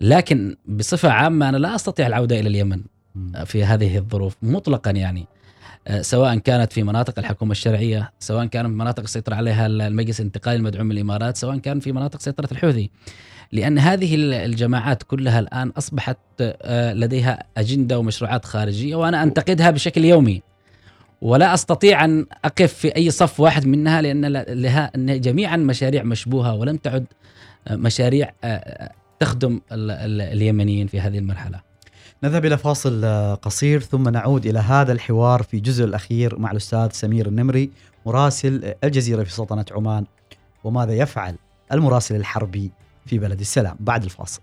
لكن 0.00 0.56
بصفة 0.66 1.10
عامة 1.10 1.48
أنا 1.48 1.56
لا 1.56 1.74
أستطيع 1.74 2.06
العودة 2.06 2.40
إلى 2.40 2.48
اليمن. 2.48 2.80
في 3.44 3.64
هذه 3.64 3.98
الظروف 3.98 4.36
مطلقا 4.42 4.90
يعني. 4.90 5.26
سواء 6.00 6.38
كانت 6.38 6.72
في 6.72 6.82
مناطق 6.82 7.18
الحكومة 7.18 7.52
الشرعية، 7.52 8.10
سواء 8.18 8.46
كانت 8.46 8.66
في 8.68 8.72
مناطق 8.74 9.02
السيطره 9.02 9.34
عليها 9.34 9.66
المجلس 9.66 10.20
الانتقالي 10.20 10.56
المدعوم 10.56 10.86
من 10.86 10.92
الإمارات، 10.92 11.36
سواء 11.36 11.58
كان 11.58 11.80
في 11.80 11.92
مناطق 11.92 12.20
سيطرة 12.20 12.48
الحوثي. 12.52 12.90
لأن 13.52 13.78
هذه 13.78 14.14
ال- 14.14 14.34
الجماعات 14.34 15.02
كلها 15.02 15.38
الآن 15.40 15.68
أصبحت 15.68 16.18
آه، 16.40 16.92
لديها 16.92 17.42
أجندة 17.56 17.98
ومشروعات 17.98 18.44
خارجية 18.44 18.96
وأنا 18.96 19.22
أنتقدها 19.22 19.70
بشكل 19.70 20.04
يومي. 20.04 20.42
ولا 21.22 21.54
أستطيع 21.54 22.04
أن 22.04 22.26
أقف 22.44 22.72
في 22.74 22.96
أي 22.96 23.10
صف 23.10 23.40
واحد 23.40 23.66
منها 23.66 24.02
لأن 24.02 24.26
لها 24.48 24.90
جميعا 24.96 25.56
مشاريع 25.56 26.02
مشبوهة 26.02 26.54
ولم 26.54 26.76
تعد 26.76 27.04
آه، 27.68 27.76
مشاريع 27.76 28.30
آه، 28.44 28.92
تخدم 29.20 29.60
ال- 29.72 29.90
ال- 29.90 30.20
اليمنيين 30.20 30.86
في 30.86 31.00
هذه 31.00 31.18
المرحلة. 31.18 31.67
نذهب 32.22 32.44
إلى 32.44 32.58
فاصل 32.58 33.04
آه، 33.04 33.34
قصير 33.34 33.80
ثم 33.80 34.08
نعود 34.08 34.46
إلى 34.46 34.58
هذا 34.58 34.92
الحوار 34.92 35.42
في 35.42 35.56
الجزء 35.56 35.84
الأخير 35.84 36.38
مع 36.38 36.50
الأستاذ 36.50 36.88
سمير 36.92 37.26
النمري 37.26 37.70
مراسل 38.06 38.64
آه، 38.64 38.76
الجزيرة 38.84 39.22
في 39.22 39.32
سلطنة 39.32 39.64
عمان 39.70 40.04
وماذا 40.64 40.92
يفعل 40.92 41.36
المراسل 41.72 42.16
الحربي 42.16 42.70
في 43.06 43.18
بلد 43.18 43.40
السلام. 43.40 43.76
بعد 43.80 44.04
الفاصل. 44.04 44.40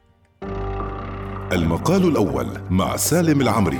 المقال 1.52 2.08
الأول 2.08 2.48
مع 2.70 2.96
سالم 2.96 3.42
العمري. 3.42 3.80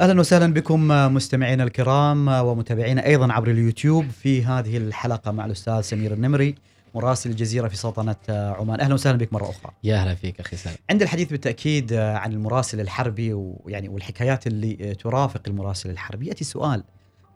أهلا 0.00 0.20
وسهلا 0.20 0.52
بكم 0.52 0.88
مستمعينا 0.88 1.64
الكرام 1.64 2.28
ومتابعينا 2.28 3.06
أيضا 3.06 3.32
عبر 3.32 3.50
اليوتيوب 3.50 4.04
في 4.10 4.44
هذه 4.44 4.76
الحلقة 4.76 5.32
مع 5.32 5.44
الأستاذ 5.44 5.80
سمير 5.80 6.12
النمري. 6.12 6.54
مراسل 6.94 7.30
الجزيرة 7.30 7.68
في 7.68 7.76
سلطنة 7.76 8.16
عمان. 8.28 8.80
أهلا 8.80 8.94
وسهلا 8.94 9.18
بك 9.18 9.32
مرة 9.32 9.50
أخرى. 9.50 9.72
يا 9.84 9.96
هلا 9.96 10.14
فيك 10.14 10.40
أخي 10.40 10.56
سالم. 10.56 10.76
عند 10.90 11.02
الحديث 11.02 11.30
بالتأكيد 11.30 11.92
عن 11.92 12.32
المراسل 12.32 12.80
الحربي 12.80 13.32
ويعني 13.32 13.88
والحكايات 13.88 14.46
اللي 14.46 14.94
ترافق 14.94 15.42
المراسل 15.46 15.90
الحربي 15.90 16.26
يأتي 16.26 16.44
سؤال 16.44 16.84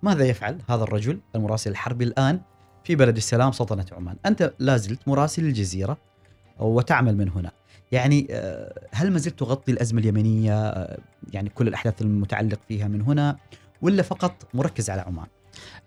ماذا 0.03 0.25
يفعل 0.25 0.59
هذا 0.69 0.83
الرجل 0.83 1.21
المراسل 1.35 1.71
الحربي 1.71 2.05
الآن 2.05 2.41
في 2.85 2.95
بلد 2.97 3.17
السلام 3.17 3.53
سلطنة 3.53 3.87
عمان؟ 3.93 4.17
أنت 4.27 4.53
لا 4.59 4.77
زلت 4.77 5.09
مراسل 5.09 5.45
الجزيرة 5.45 5.97
وتعمل 6.59 7.17
من 7.17 7.29
هنا. 7.29 7.51
يعني 7.93 8.27
آه، 8.31 8.89
هل 8.93 9.11
ما 9.11 9.19
زلت 9.19 9.39
تغطي 9.39 9.73
الأزمة 9.73 10.01
اليمنية؟ 10.01 10.69
آه، 10.69 10.99
يعني 11.33 11.49
كل 11.49 11.69
الأحداث 11.69 12.03
المتعلق 12.03 12.59
فيها 12.69 12.89
من 12.89 13.03
هنا 13.03 13.37
ولا 13.83 14.03
فقط 14.03 14.49
مركز 14.55 14.91
على 14.91 15.01
عمان؟ 15.01 15.27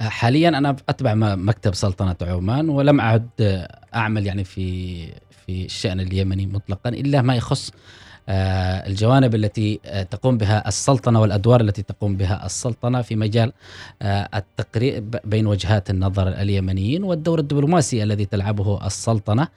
حاليا 0.02 0.50
أنا 0.50 0.76
أتبع 0.90 1.14
مكتب 1.36 1.76
سلطنة 1.76 2.16
عمان 2.22 2.70
ولم 2.70 3.00
أعد 3.00 3.30
أعمل 3.96 4.26
يعني 4.26 4.44
في 4.44 5.08
في 5.46 5.66
الشأن 5.66 6.00
اليمني 6.00 6.46
مطلقا 6.46 6.90
إلا 6.90 7.22
ما 7.22 7.36
يخص 7.36 7.72
الجوانب 8.30 9.36
التي 9.36 9.80
آه، 9.86 10.04
تقوم 10.04 10.38
بها 10.38 10.68
السلطنة 10.68 11.22
والأدوار 11.22 11.62
التي 11.62 11.82
تقوم 11.84 12.18
بها 12.18 12.46
السلطنة 12.46 13.02
في 13.02 13.16
مجال 13.16 13.52
آه، 14.02 14.30
التقرير 14.36 15.00
ب- 15.00 15.16
بين 15.24 15.48
وجهات 15.48 15.90
النظر 15.90 16.28
اليمنيين 16.28 17.04
والدور 17.04 17.40
الدبلوماسي 17.40 18.04
الذي 18.04 18.26
تلعبه 18.26 18.86
السلطنة 18.88 19.48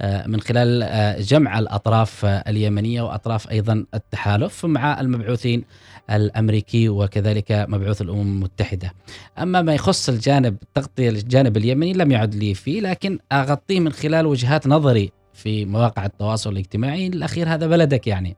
آه، 0.00 0.26
من 0.26 0.40
خلال 0.40 0.82
آه، 0.82 1.20
جمع 1.20 1.58
الأطراف 1.58 2.24
آه، 2.24 2.28
اليمنية 2.48 3.02
وأطراف 3.02 3.50
أيضا 3.50 3.84
التحالف 3.94 4.66
مع 4.66 5.00
المبعوثين 5.00 5.64
الأمريكي 6.10 6.88
وكذلك 6.88 7.66
مبعوث 7.68 8.02
الأمم 8.02 8.20
المتحدة. 8.20 8.92
أما 9.38 9.62
ما 9.62 9.74
يخص 9.74 10.08
الجانب 10.08 10.56
تغطية 10.74 11.08
الجانب 11.10 11.56
اليمني 11.56 11.92
لم 11.92 12.10
يعد 12.12 12.34
لي 12.34 12.54
فيه 12.54 12.80
لكن 12.80 13.18
أغطيه 13.32 13.80
من 13.80 13.92
خلال 13.92 14.26
وجهات 14.26 14.66
نظري 14.66 15.12
في 15.36 15.64
مواقع 15.64 16.06
التواصل 16.06 16.52
الاجتماعي 16.52 17.06
الأخير 17.06 17.54
هذا 17.54 17.66
بلدك 17.66 18.06
يعني 18.06 18.36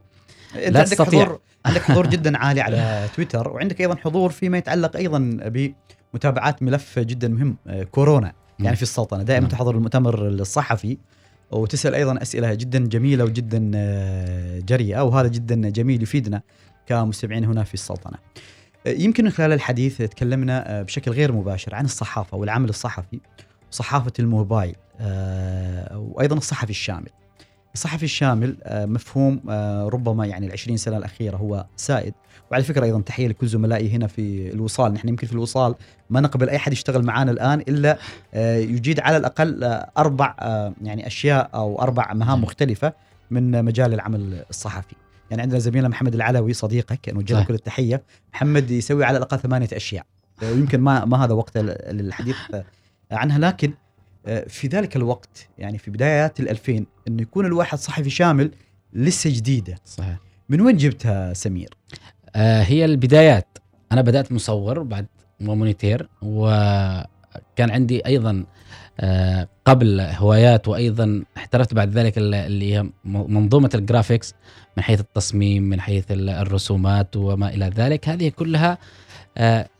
انت 0.54 0.68
لا 0.74 0.78
عندك 0.78 0.90
تستطيع. 0.90 1.24
حضور 1.24 1.40
عندك 1.66 1.82
حضور 1.82 2.06
جدا 2.14 2.38
عالي 2.38 2.60
على 2.60 3.08
تويتر 3.16 3.48
وعندك 3.48 3.80
أيضا 3.80 3.96
حضور 3.96 4.30
فيما 4.30 4.58
يتعلق 4.58 4.96
أيضا 4.96 5.18
بمتابعات 6.12 6.62
ملف 6.62 6.98
جدا 6.98 7.28
مهم 7.28 7.56
آه، 7.66 7.82
كورونا 7.82 8.32
يعني. 8.58 8.76
في 8.76 8.82
السلطنة 8.82 9.22
دائما. 9.22 9.48
تحضر 9.48 9.74
المؤتمر 9.74 10.28
الصحفي 10.28 10.98
وتسأل 11.50 11.94
أيضا 11.94 12.22
أسئلة 12.22 12.54
جدا 12.54 12.78
جميلة 12.78 13.24
وجدا 13.24 13.70
آه، 13.74 14.60
جريئة 14.60 15.00
وهذا 15.00 15.28
جدا 15.28 15.68
جميل 15.70 16.02
يفيدنا 16.02 16.42
كمستمعين 16.86 17.44
هنا 17.44 17.64
في 17.64 17.74
السلطنة. 17.74 18.18
آه، 18.86 18.90
يمكن 18.90 19.24
من 19.24 19.30
خلال 19.30 19.52
الحديث 19.52 20.02
تكلمنا 20.02 20.82
بشكل 20.82 21.10
غير 21.10 21.32
مباشر 21.32 21.74
عن 21.74 21.84
الصحافة 21.84 22.36
والعمل 22.36 22.68
الصحفي 22.68 23.20
وصحافه 23.72 24.12
الموبايل 24.18 24.76
آه، 25.00 25.98
وأيضا 25.98 26.36
الصحفي 26.36 26.70
الشامل. 26.70 27.08
الصحفي 27.74 28.02
الشامل 28.02 28.56
آه، 28.62 28.86
مفهوم 28.86 29.40
آه، 29.50 29.88
ربما 29.88 30.26
يعني 30.26 30.46
العشرين 30.46 30.76
سنة 30.76 30.96
الأخيرة 30.96 31.36
هو 31.36 31.66
سائد 31.76 32.14
وعلى 32.50 32.64
فكرة 32.64 32.84
أيضا 32.84 33.00
تحية 33.00 33.28
لكل 33.28 33.46
زملائي 33.46 33.90
هنا 33.90 34.06
في 34.06 34.52
الوصال 34.52 34.92
نحن 34.92 35.08
يمكن 35.08 35.26
في 35.26 35.32
الوصال 35.32 35.74
ما 36.10 36.20
نقبل 36.20 36.48
أي 36.48 36.58
حد 36.58 36.72
يشتغل 36.72 37.02
معنا 37.04 37.30
الآن 37.30 37.60
إلا 37.68 37.98
يجيد 38.58 39.00
على 39.00 39.16
الأقل 39.16 39.64
أربع 39.98 40.34
يعني 40.82 41.06
أشياء 41.06 41.50
أو 41.54 41.82
أربع 41.82 42.12
مهام. 42.12 42.42
مختلفة 42.42 42.92
من 43.30 43.64
مجال 43.64 43.94
العمل 43.94 44.44
الصحفي 44.50 44.94
يعني 45.30 45.42
عندنا 45.42 45.58
زميلنا 45.58 45.88
محمد 45.88 46.14
العلوي 46.14 46.52
صديقك 46.52 47.08
نوجه 47.08 47.34
له. 47.34 47.44
كل 47.44 47.54
التحية 47.54 48.02
محمد 48.34 48.70
يسوي 48.70 49.04
على 49.04 49.16
الأقل 49.16 49.38
ثمانية 49.38 49.68
أشياء 49.72 50.06
ويمكن 50.42 50.80
ما 50.80 51.04
ما 51.04 51.24
هذا 51.24 51.32
وقت 51.32 51.58
للحديث 51.58 52.36
عنها 53.10 53.38
لكن 53.38 53.72
آه، 54.26 54.44
في 54.48 54.66
ذلك 54.68 54.96
الوقت 54.96 55.48
يعني 55.58 55.78
في 55.78 55.90
بدايات 55.90 56.40
الألفين 56.40 56.86
إنه 57.08 57.22
يكون 57.22 57.46
الواحد 57.46 57.78
صحفي 57.78 58.10
شامل 58.10 58.50
لسه 58.92 59.30
جديدة. 59.30 59.74
صحيح. 59.84 60.16
من 60.48 60.60
وين 60.60 60.76
جبتها 60.76 61.32
سمير؟ 61.32 61.68
آه، 62.36 62.62
هي 62.62 62.84
البدايات. 62.84 63.58
أنا 63.92 64.02
بدأت 64.02 64.32
مصور 64.32 64.82
بعد 64.82 65.06
و 65.40 65.49
monteur 65.49 66.08
وكان 66.22 67.70
عندي 67.70 68.06
أيضا 68.06 68.44
آه، 69.00 69.48
قبل 69.64 70.00
هوايات 70.00 70.68
وأيضا 70.68 71.24
احترفت 71.36 71.74
بعد 71.74 71.90
ذلك 71.98 72.18
ال- 72.18 72.34
اللي 72.34 72.74
هي 72.74 72.82
م- 72.82 72.92
منظومة 73.04 73.70
ال 73.74 73.81
graphics 73.81 74.34
من 74.76 74.82
حيث 74.82 75.00
التصميم 75.00 75.62
من 75.62 75.80
حيث 75.80 76.10
ال- 76.10 76.28
الرسومات 76.30 77.16
وما 77.16 77.48
إلى 77.54 77.66
ذلك. 77.76 78.08
هذه 78.08 78.28
كلها 78.28 78.72
آه، 78.72 78.78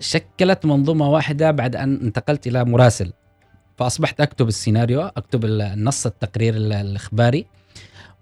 شكلت 0.01 0.67
منظومة 0.67 1.11
واحدة 1.11 1.51
بعد 1.51 1.77
أن 1.77 2.01
انتقلت 2.03 2.47
إلى 2.47 2.65
مراسل. 2.65 3.13
فأصبحت 3.77 4.21
أكتب 4.21 4.49
السيناريو 4.49 5.01
أكتب 5.03 5.45
ال- 5.45 5.63
النص 5.63 6.07
التقرير 6.07 6.55
ال- 6.57 6.73
الإخباري. 6.73 7.47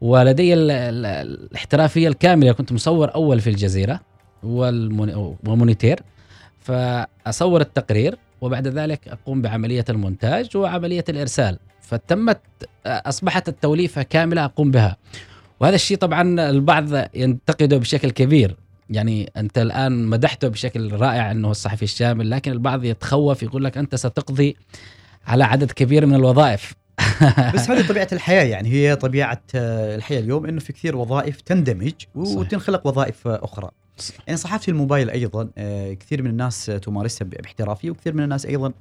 ولدي 0.01 0.55
ال- 0.55 0.70
ال- 0.70 1.07
الاحترافية 1.07 2.09
الكاملة 2.09 2.53
كنت 2.53 2.72
مصور 2.72 3.14
أول 3.14 3.41
في 3.41 3.51
الجزيرة 3.51 4.01
ومونيتير. 4.43 6.01
فأصور 6.61 7.61
التقرير 7.61 8.18
وبعد 8.41 8.68
ذلك 8.68 9.09
أقوم 9.09 9.43
بعملية 9.43 9.84
المونتاج 9.89 10.57
وعملية 10.57 11.05
الإرسال. 11.09 11.59
فتمت 11.80 12.41
أصبحت 12.87 13.49
التوليفة 13.49 14.03
كاملة 14.03 14.45
أقوم 14.45 14.70
بها. 14.70 14.97
وهذا 15.61 15.74
الشيء 15.74 15.97
طبعا 15.97 16.51
البعض 16.51 16.84
ينتقده 17.14 17.76
بشكل 17.76 18.11
كبير. 18.11 18.57
يعني 18.91 19.32
أنت 19.37 19.59
الآن 19.59 20.07
مدحته 20.07 20.49
بشكل 20.49 20.93
رائع 20.93 21.30
أنه 21.30 21.51
الصحفي 21.51 21.82
الشامل 21.82 22.30
لكن 22.30 22.53
البعض 22.53 22.84
يتخوف 22.84 23.43
يقول 23.43 23.64
لك 23.64 23.78
أنت 23.78 23.95
ستقضي 23.95 24.57
على 25.26 25.45
عدد 25.45 25.70
كبير 25.70 26.07
من 26.07 26.14
الوظائف. 26.14 26.74
بس 27.55 27.70
هذه 27.70 27.89
طبيعة 27.89 28.09
الحياة 28.12 28.45
يعني 28.45 28.68
هي 28.68 28.97
طبيعة 28.97 29.43
آه، 29.55 29.97
الحياة 29.97 30.20
اليوم 30.20 30.47
إنه 30.47 30.61
في 30.61 30.72
كثير 30.72 30.97
وظائف 30.97 31.41
تندمج. 31.41 31.93
وتنخلق 32.14 32.87
وظائف 32.87 33.28
آه، 33.28 33.41
أخرى. 33.43 33.70
يعني 34.26 34.37
صحافة 34.37 34.70
الموبايل 34.70 35.11
أيضا 35.11 35.49
آه، 35.59 35.93
كثير 35.93 36.22
من 36.22 36.30
الناس 36.30 36.66
تمارسها 36.66 37.24
باحترافية 37.24 37.91
وكثير 37.91 38.14
من 38.14 38.22
الناس 38.22 38.47
أيضا 38.47 38.72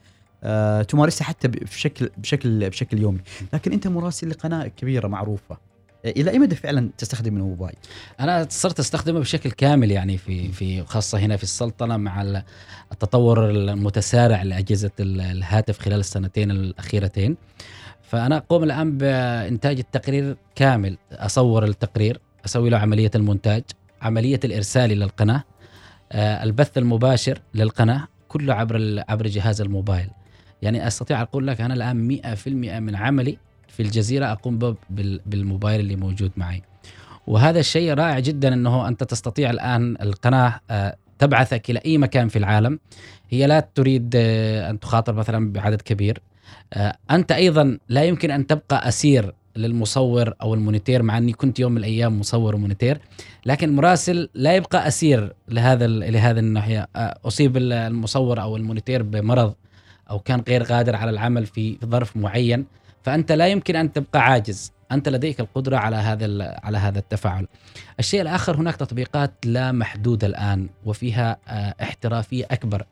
تمارسها 0.84 1.26
حتى 1.26 1.48
بشكل 1.48 2.10
بشكل 2.18 2.70
بشكل 2.70 2.98
يومي. 2.98 3.20
لكن 3.54 3.74
أنت 3.74 3.88
مراسل 3.88 4.30
لقناة 4.30 4.68
كبيرة 4.68 5.08
معروفة. 5.08 5.58
إلى 6.06 6.32
أي 6.32 6.40
مدى 6.40 6.56
فعلا 6.56 6.90
تستخدم 6.98 7.38
الموبايل؟ 7.38 7.76
أنا 8.20 8.48
صرت 8.50 8.80
أستخدمه 8.80 9.20
بشكل 9.20 9.52
كامل 9.52 9.92
يعني 9.92 10.18
في 10.18 10.52
في 10.52 10.84
خاصة 10.84 11.18
هنا 11.20 11.38
في 11.38 11.44
السلطنة 11.44 11.98
مع 11.98 12.22
ال- 12.22 12.44
التطور 12.92 13.50
المتسارع 13.50 14.42
لأجهزة 14.44 14.92
ال- 15.00 15.22
الهاتف 15.22 15.80
خلال 15.80 16.00
السنتين 16.00 16.52
الأخيرتين. 16.52 17.38
فأنا 18.04 18.38
أقوم 18.38 18.64
الآن 18.64 18.98
بإنتاج 18.98 19.80
التقرير 19.80 20.38
كامل. 20.56 20.98
أصور 21.12 21.64
التقرير 21.66 22.20
أسوي 22.46 22.70
له 22.70 22.78
عملية 22.78 23.12
المونتاج 23.16 23.64
عملية 24.02 24.40
الإرسال 24.44 24.92
إلى 24.92 25.06
القناة 25.06 25.44
آه، 26.12 26.44
البث 26.44 26.78
المباشر 26.78 27.40
للقناة 27.56 28.08
كله 28.28 28.54
عبر 28.54 29.04
عبر 29.10 29.28
جهاز 29.28 29.62
الموبايل. 29.62 30.10
يعني 30.62 30.88
أستطيع 30.88 31.22
أقول 31.22 31.48
لك 31.48 31.62
أنا 31.62 31.74
الآن 31.74 32.08
100% 32.08 32.48
من 32.80 32.96
عملي 32.96 33.38
في 33.68 33.84
به 34.46 34.76
بال- 34.90 35.22
بالموبايل 35.26 35.80
اللي 35.80 35.96
موجود 35.96 36.32
معي. 36.38 36.62
وهذا 37.28 37.60
الشيء 37.60 37.94
رائع 37.94 38.20
جدا 38.20 38.54
إنه 38.54 38.88
أنت 38.88 39.04
تستطيع 39.04 39.50
الآن 39.50 39.98
القناة 40.02 40.60
آه، 40.72 40.96
تبعثك 41.20 41.70
إلى 41.70 41.80
أي 41.86 41.98
مكان 41.98 42.28
في 42.28 42.40
العالم. 42.40 42.80
هي 43.30 43.48
لا 43.48 43.70
تريد 43.76 44.14
آه، 44.16 44.70
أن 44.70 44.80
تخاطر 44.80 45.14
مثلا 45.14 45.54
بعدد 45.54 45.82
كبير. 45.82 46.22
آه، 46.74 46.96
أنت 47.12 47.32
أيضا 47.32 47.78
لا 47.90 48.04
يمكن 48.04 48.32
أن 48.32 48.48
تبقى 48.48 48.88
أسير 48.88 49.34
للمصور 49.56 50.34
أو 50.42 50.54
ال 50.54 50.60
monteur 50.60 51.04
مع 51.04 51.18
أني 51.18 51.34
كنت 51.34 51.60
يوم 51.60 51.72
من 51.72 51.78
الأيام 51.78 52.20
مصور 52.20 52.56
و 52.56 52.61
monteur. 52.61 53.00
لكن 53.46 53.70
المراسل 53.70 54.30
لا 54.34 54.56
يبقى 54.56 54.88
أسير 54.88 55.34
لهذا 55.50 55.88
لهذه 55.88 56.40
الناحية. 56.40 56.88
أصيب 57.26 57.58
ال- 57.58 57.74
المصور 57.74 58.42
أو 58.42 58.58
المونيتير 58.58 59.04
بمرض 59.04 59.54
أو 60.10 60.20
كان 60.20 60.44
غير 60.48 60.64
قادر 60.64 60.96
على 60.96 61.12
العمل 61.12 61.46
في 61.46 61.78
ظرف 61.86 62.18
معين. 62.18 62.66
فأنت 63.06 63.32
لا 63.32 63.48
يمكن 63.48 63.76
أن 63.76 63.94
تبقى 63.94 64.20
عاجز. 64.20 64.72
أنت 64.92 65.10
لديك 65.10 65.40
القدرة 65.40 65.78
على 65.78 65.96
هذا 65.96 66.56
على 66.64 66.78
هذا 66.78 67.00
التفاعل. 67.00 67.48
الشيء 68.00 68.22
الآخر 68.22 68.56
هناك 68.58 68.76
تطبيقات 68.76 69.32
لا 69.46 69.72
محدوده 69.72 70.28
الآن 70.28 70.70
وفيها 70.86 71.38
آه، 71.48 71.76
احترافية 71.82 72.46
أكبر. 72.52 72.86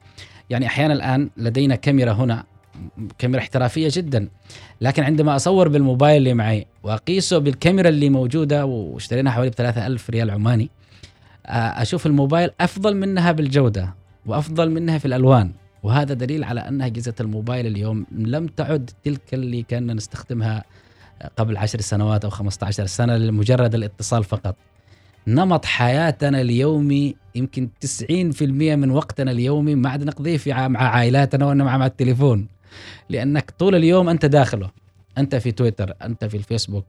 يعني 0.50 0.66
أحيانا 0.66 0.94
الآن 0.94 1.30
لدينا 1.38 1.76
كاميرا 1.76 2.12
هنا 2.12 2.44
كاميرا 3.18 3.42
احترافية 3.42 3.90
جدا. 3.92 4.30
لكن 4.82 5.04
عندما 5.04 5.36
أصور 5.36 5.68
بالموبايل 5.68 6.18
اللي 6.18 6.34
معي 6.34 6.68
وأقيسه 6.84 7.38
بالكاميرا 7.38 7.90
اللي 7.90 8.10
موجودة 8.10 8.66
واشتريناها 8.66 9.34
حوالي 9.34 9.50
ب 9.50 9.54
3000 9.54 10.10
ريال 10.10 10.32
عماني 10.32 10.70
آه، 11.46 11.82
أشوف 11.82 12.06
الموبايل 12.06 12.50
أفضل 12.62 12.96
منها 12.98 13.32
بالجودة 13.32 13.94
وأفضل 14.26 14.70
منها 14.72 14.98
في 14.98 15.06
الألوان. 15.06 15.52
وهذا 15.84 16.14
دليل 16.14 16.44
على 16.44 16.60
ان 16.60 16.82
اجهزه 16.82 17.14
الموبايل 17.20 17.68
اليوم 17.68 18.06
لم 18.12 18.48
تعد 18.48 18.90
تلك 19.04 19.34
اللي 19.34 19.64
كنا 19.64 19.94
نستخدمها 19.94 20.64
قبل 21.38 21.58
عشر 21.58 21.82
سنوات 21.82 22.24
أو 22.26 22.30
15 22.32 22.86
سنة 22.86 23.18
لمجرد 23.18 23.76
الاتصال 23.76 24.24
فقط. 24.24 24.56
نمط 25.28 25.66
حياتنا 25.66 26.42
اليومي 26.42 27.16
يمكن 27.36 27.70
90% 27.86 28.42
من 28.76 28.92
وقتنا 28.92 29.32
اليومي 29.32 29.76
ما 29.76 29.90
عاد 29.90 30.04
نقضيه 30.04 30.38
في 30.38 30.54
مع 30.54 30.80
عائلاتنا 30.84 31.46
وإنما 31.46 31.78
مع 31.78 31.86
التليفون. 31.86 32.48
لأنك 33.10 33.52
طول 33.60 33.76
اليوم 33.76 34.10
أنت 34.10 34.26
داخله. 34.26 34.70
أنت 35.18 35.36
في 35.36 35.52
تويتر 35.52 35.94
أنت 36.04 36.26
في 36.26 36.38
الفيسبوك. 36.38 36.86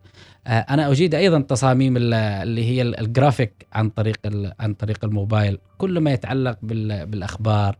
آه، 0.46 0.50
أنا 0.50 0.90
أجيد 0.90 1.14
أيضا 1.14 1.40
تصاميم 1.40 1.96
ال- 1.96 2.14
اللي 2.14 2.64
هي 2.64 2.82
ال- 2.82 3.00
الجرافيك 3.00 3.66
عن 3.72 3.88
طريق 3.88 4.16
عن 4.60 4.74
طريق 4.74 5.04
الموبايل. 5.04 5.58
كل 5.78 5.98
ما 6.00 6.12
يتعلق 6.12 6.58
بال- 6.62 7.06
بالأخبار 7.06 7.76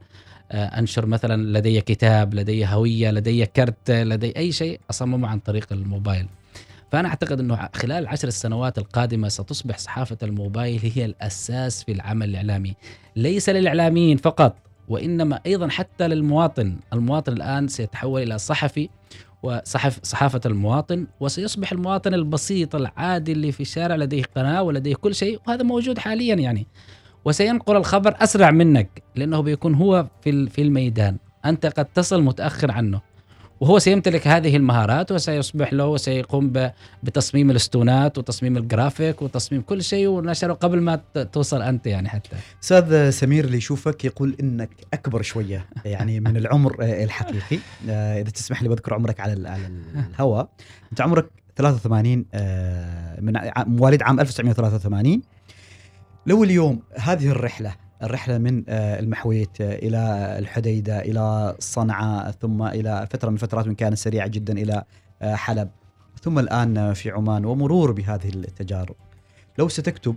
أنشر 0.52 1.06
مثلا 1.06 1.58
لدي 1.58 1.80
كتاب 1.80 2.34
لدي 2.34 2.66
هوية 2.66 3.10
لدي 3.10 3.46
كرت 3.46 3.90
لدي 3.90 4.36
أي 4.36 4.52
شيء 4.52 4.80
أصممه 4.90 5.28
عن 5.28 5.38
طريق 5.38 5.72
الموبايل. 5.72 6.26
فأنا 6.92 7.08
أعتقد 7.08 7.40
إنه 7.40 7.68
خلال 7.74 8.02
العشر 8.02 8.28
السنوات 8.28 8.78
القادمة 8.78 9.28
ستصبح 9.28 9.78
صحافة 9.78 10.18
الموبايل 10.22 10.80
هي 10.94 11.04
الأساس 11.04 11.84
في 11.84 11.92
العمل 11.92 12.28
الإعلامي. 12.28 12.74
ليس 13.16 13.48
للإعلاميين 13.48 14.16
فقط 14.16 14.56
وإنما 14.88 15.40
أيضا 15.46 15.68
حتى 15.68 16.08
للمواطن. 16.08 16.76
المواطن 16.92 17.32
الآن 17.32 17.68
سيتحول 17.68 18.22
إلى 18.22 18.38
صحفي 18.38 18.88
وصحف 19.42 20.00
صحافة 20.02 20.40
المواطن 20.46 21.06
وسيصبح 21.20 21.72
المواطن 21.72 22.14
البسيط 22.14 22.74
العادي 22.74 23.32
اللي 23.32 23.52
في 23.52 23.60
الشارع 23.60 23.96
لديه 23.96 24.22
قناة 24.36 24.62
ولديه 24.62 24.94
كل 24.94 25.14
شيء 25.14 25.40
وهذا 25.46 25.62
موجود 25.62 25.98
حاليا 25.98 26.34
يعني. 26.34 26.66
وسينقل 27.24 27.76
الخبر 27.76 28.14
أسرع 28.18 28.50
منك 28.50 29.02
لأنه 29.16 29.40
بيكون 29.40 29.74
هو 29.74 30.06
في 30.22 30.48
في 30.48 30.62
الميدان. 30.62 31.16
أنت 31.44 31.66
قد 31.66 31.84
تصل 31.84 32.22
متأخر 32.22 32.70
عنه. 32.70 33.00
وهو 33.60 33.78
سيمتلك 33.78 34.28
هذه 34.28 34.56
المهارات 34.56 35.12
وسيصبح 35.12 35.72
له 35.72 35.86
وسيقوم 35.86 36.52
بتصميم 37.02 37.50
الاستونات 37.50 38.18
وتصميم 38.18 38.56
الجرافيك 38.56 39.22
وتصميم 39.22 39.62
كل 39.62 39.82
شيء 39.82 40.08
ونشره 40.08 40.52
قبل 40.52 40.80
ما 40.80 40.96
توصل 41.32 41.62
أنت 41.62 41.86
يعني 41.86 42.08
حتى. 42.08 42.36
أستاذ 42.62 43.10
سمير 43.10 43.44
اللي 43.44 43.56
يشوفك 43.56 44.04
يقول 44.04 44.36
إنك 44.40 44.70
أكبر 44.92 45.22
شوية 45.22 45.66
يعني 45.84 46.20
من 46.20 46.36
العمر 46.36 46.76
آه، 46.80 47.04
الحقيقي. 47.04 47.58
آه، 47.88 48.20
إذا 48.20 48.30
تسمح 48.30 48.62
لي 48.62 48.68
بذكر 48.68 48.94
عمرك 48.94 49.20
على 49.20 49.48
على 49.48 49.70
الهواء. 49.94 50.48
أنت 50.92 51.00
عمرك 51.00 51.26
83 51.56 52.24
آه، 52.34 53.20
من 53.20 53.32
مواليد 53.56 54.02
عام 54.02 54.20
1983 54.20 55.22
لو 56.26 56.44
اليوم 56.44 56.82
هذه 56.98 57.28
الرحلة 57.28 57.74
الرحلة 58.02 58.38
من 58.38 58.64
آه، 58.68 59.00
المحويت 59.00 59.60
آه، 59.60 59.74
إلى 59.74 60.34
الحديدة 60.38 61.00
إلى 61.00 61.54
صنعاء 61.58 62.30
ثم 62.30 62.62
إلى 62.62 63.06
فترة 63.10 63.28
من 63.28 63.34
الفترات 63.34 63.66
وان 63.66 63.74
كانت 63.74 63.98
سريعة 63.98 64.26
جدا 64.28 64.52
إلى 64.52 64.84
آه، 65.22 65.34
حلب 65.34 65.70
ثم 66.22 66.38
الآن 66.38 66.92
في 66.94 67.10
عمان 67.10 67.44
ومرور 67.44 67.92
بهذه 67.92 68.28
التجارب. 68.28 68.94
لو 69.58 69.68
ستكتب 69.68 70.16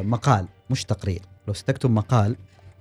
مقال 0.00 0.46
مش 0.70 0.84
تقرير 0.84 1.20
لو 1.48 1.54
ستكتب 1.54 1.90
مقال 1.90 2.36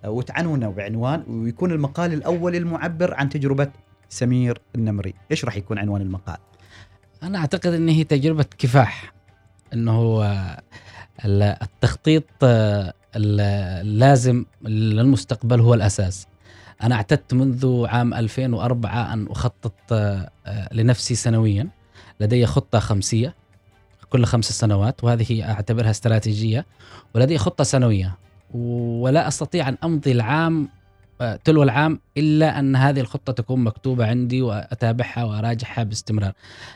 وتعنونه 0.06 0.70
بعنوان 0.70 1.24
ويكون 1.28 1.72
المقال 1.72 2.14
الأول 2.14 2.56
المعبر 2.56 3.14
عن 3.14 3.30
تجربة 3.30 3.72
سمير 4.10 4.62
النمري 4.76 5.14
إيش 5.32 5.46
راح 5.46 5.58
يكون 5.58 5.80
عنوان 5.80 6.02
المقال؟ 6.02 6.38
أنا 7.24 7.38
أعتقد 7.38 7.74
إن 7.74 7.90
هي 7.90 8.04
تجربة 8.04 8.46
كفاح 8.58 9.14
إنه 9.74 10.24
التخطيط 11.26 12.24
آه، 12.44 12.94
ال- 13.16 13.42
اللازم 13.88 14.46
للمستقبل 14.66 15.60
هو 15.62 15.74
الأساس. 15.74 16.28
أنا 16.84 16.96
اعتدت 16.96 17.34
منذ 17.34 17.86
عام 17.88 18.14
2004 18.14 19.14
أن 19.14 19.28
أخطط 19.28 19.74
آه، 19.92 20.30
آه، 20.46 20.70
لنفسي 20.74 21.16
سنويا. 21.16 21.68
لدي 22.20 22.46
خطة 22.46 22.80
خمسية 22.80 23.34
كل 24.10 24.26
خمس 24.26 24.46
سنوات 24.52 25.04
وهذه 25.04 25.52
أعتبرها 25.52 25.90
استراتيجية. 25.92 26.66
ولدي 27.16 27.38
خطة 27.38 27.64
سنوية 27.64 28.16
ولا 28.54 29.28
أستطيع 29.28 29.70
أن 29.70 29.78
أمضي 29.84 30.12
العام 30.12 30.70
تلو 31.44 31.64
العام 31.64 32.00
إلا 32.18 32.60
أن 32.60 32.76
هذه 32.76 33.00
الخطة 33.00 33.34
تكون 33.34 33.64
مكتوبة 33.64 34.06
عندي 34.08 34.42
وأتابعها 34.42 35.24
وأراجعها 35.24 35.84
باستمرار. 35.84 36.32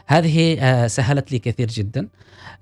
هذه 0.08 0.58
آه، 0.60 0.88
سهلت 0.88 1.32
لي 1.32 1.40
كثير 1.40 1.68
جدا. 1.68 2.08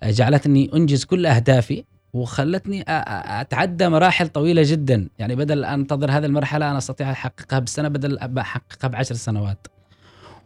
آه، 0.04 0.12
جعلتني 0.12 0.70
أنجز 0.74 1.04
كل 1.06 1.26
أهدافي 1.26 1.84
وخلتني 2.14 2.82
أ- 2.82 2.86
أتعدى 2.88 3.90
مراحل 3.90 4.28
طويلة 4.28 4.62
جدا. 4.66 5.08
يعني 5.20 5.36
بدل 5.36 5.66
أن 5.66 5.80
أنتظر 5.80 6.12
هذه 6.12 6.26
المرحلة 6.26 6.70
أنا 6.70 6.78
أستطيع 6.78 7.12
أحققها 7.12 7.60
بسنة 7.60 7.88
بدل 7.88 8.18
أحققها 8.38 8.88
بعشر 8.88 9.16
سنوات. 9.16 9.68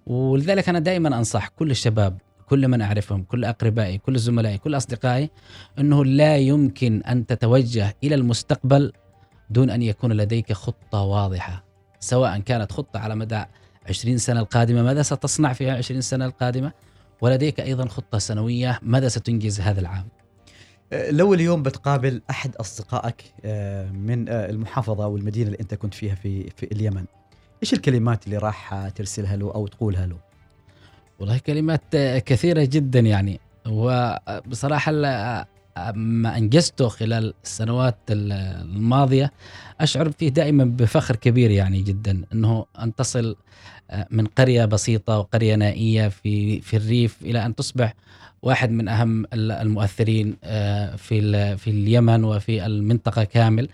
ولذلك 0.08 0.70
أنا 0.70 0.80
دائما 0.80 1.18
أنصح 1.18 1.48
كل 1.48 1.72
الشباب 1.72 2.18
كل 2.50 2.68
من 2.68 2.82
أعرفهم 2.82 3.24
كل 3.24 3.46
أقربائي 3.46 3.98
كل 3.98 4.20
زملائي 4.20 4.58
كل 4.58 4.78
أصدقائي 4.78 5.30
إنه 5.80 6.06
لا 6.06 6.38
يمكن 6.38 7.02
أن 7.02 7.26
تتوجه 7.26 7.96
إلى 8.04 8.16
المستقبل 8.16 8.92
دون 9.50 9.70
أن 9.70 9.82
يكون 9.82 10.14
لديك 10.14 10.54
خطة 10.54 11.02
واضحة 11.02 11.64
سواء 12.00 12.40
كانت 12.40 12.72
خطة 12.72 13.00
على 13.00 13.16
مدى 13.16 13.44
20 13.90 14.18
سنة 14.18 14.40
القادمة 14.40 14.84
ماذا 14.84 15.02
ستصنع 15.02 15.54
في 15.54 15.70
20 15.70 16.02
سنة 16.02 16.26
القادمة؟ 16.26 16.72
ولديك 17.22 17.60
أيضا 17.60 17.88
خطة 17.88 18.18
سنوية 18.18 18.80
ماذا 18.82 19.08
ستنجز 19.08 19.62
هذا 19.62 19.80
العام؟ 19.80 20.08
آه، 20.94 21.12
لو 21.12 21.34
اليوم 21.34 21.64
بتقابل 21.64 22.22
أحد 22.30 22.56
أصدقائك 22.56 23.34
آه، 23.46 23.92
من 23.92 24.30
آه، 24.30 24.50
المحافظة 24.50 25.08
والمدينه 25.08 25.46
اللي 25.46 25.60
أنت 25.60 25.74
كنت 25.74 25.94
فيها 25.94 26.16
في 26.16 26.50
في 26.50 26.64
اليمن 26.72 27.06
إيش 27.64 27.74
الكلمات 27.74 28.26
اللي 28.26 28.38
راح 28.38 28.90
ترسلها 28.96 29.36
له 29.36 29.52
أو 29.56 29.68
تقولها 29.68 30.06
له؟ 30.06 30.18
والله 31.20 31.38
كلمات 31.38 31.96
كثيرة 32.26 32.64
جدا 32.64 33.00
يعني 33.00 33.40
وبصراحة 33.68 34.92
ما 35.96 36.38
أنجزته 36.38 36.88
خلال 36.88 37.34
السنوات 37.44 37.98
ال- 38.10 38.32
الماضية 38.76 39.32
أشعر 39.82 40.12
فيه 40.12 40.30
دائما 40.30 40.64
بفخر 40.66 41.16
كبير 41.16 41.52
يعني 41.52 41.82
جدا 41.82 42.24
أنه 42.34 42.66
أن 42.80 42.96
تصل 42.96 43.36
آه، 43.92 44.08
من 44.12 44.26
قرية 44.26 44.66
بسيطة 44.66 45.18
وقرية 45.20 45.56
نائية 45.56 46.08
في 46.08 46.62
في 46.62 46.78
الريف 46.78 47.18
إلى 47.22 47.46
أن 47.46 47.56
تصبح 47.56 47.94
واحد 48.42 48.72
من 48.72 48.90
ال- 48.90 49.52
المؤثرين 49.52 50.36
آه، 50.44 50.96
في 50.96 51.58
في 51.58 51.70
اليمن 51.70 52.24
وفي 52.24 52.66
المنطقة 52.66 53.24
كامل. 53.24 53.70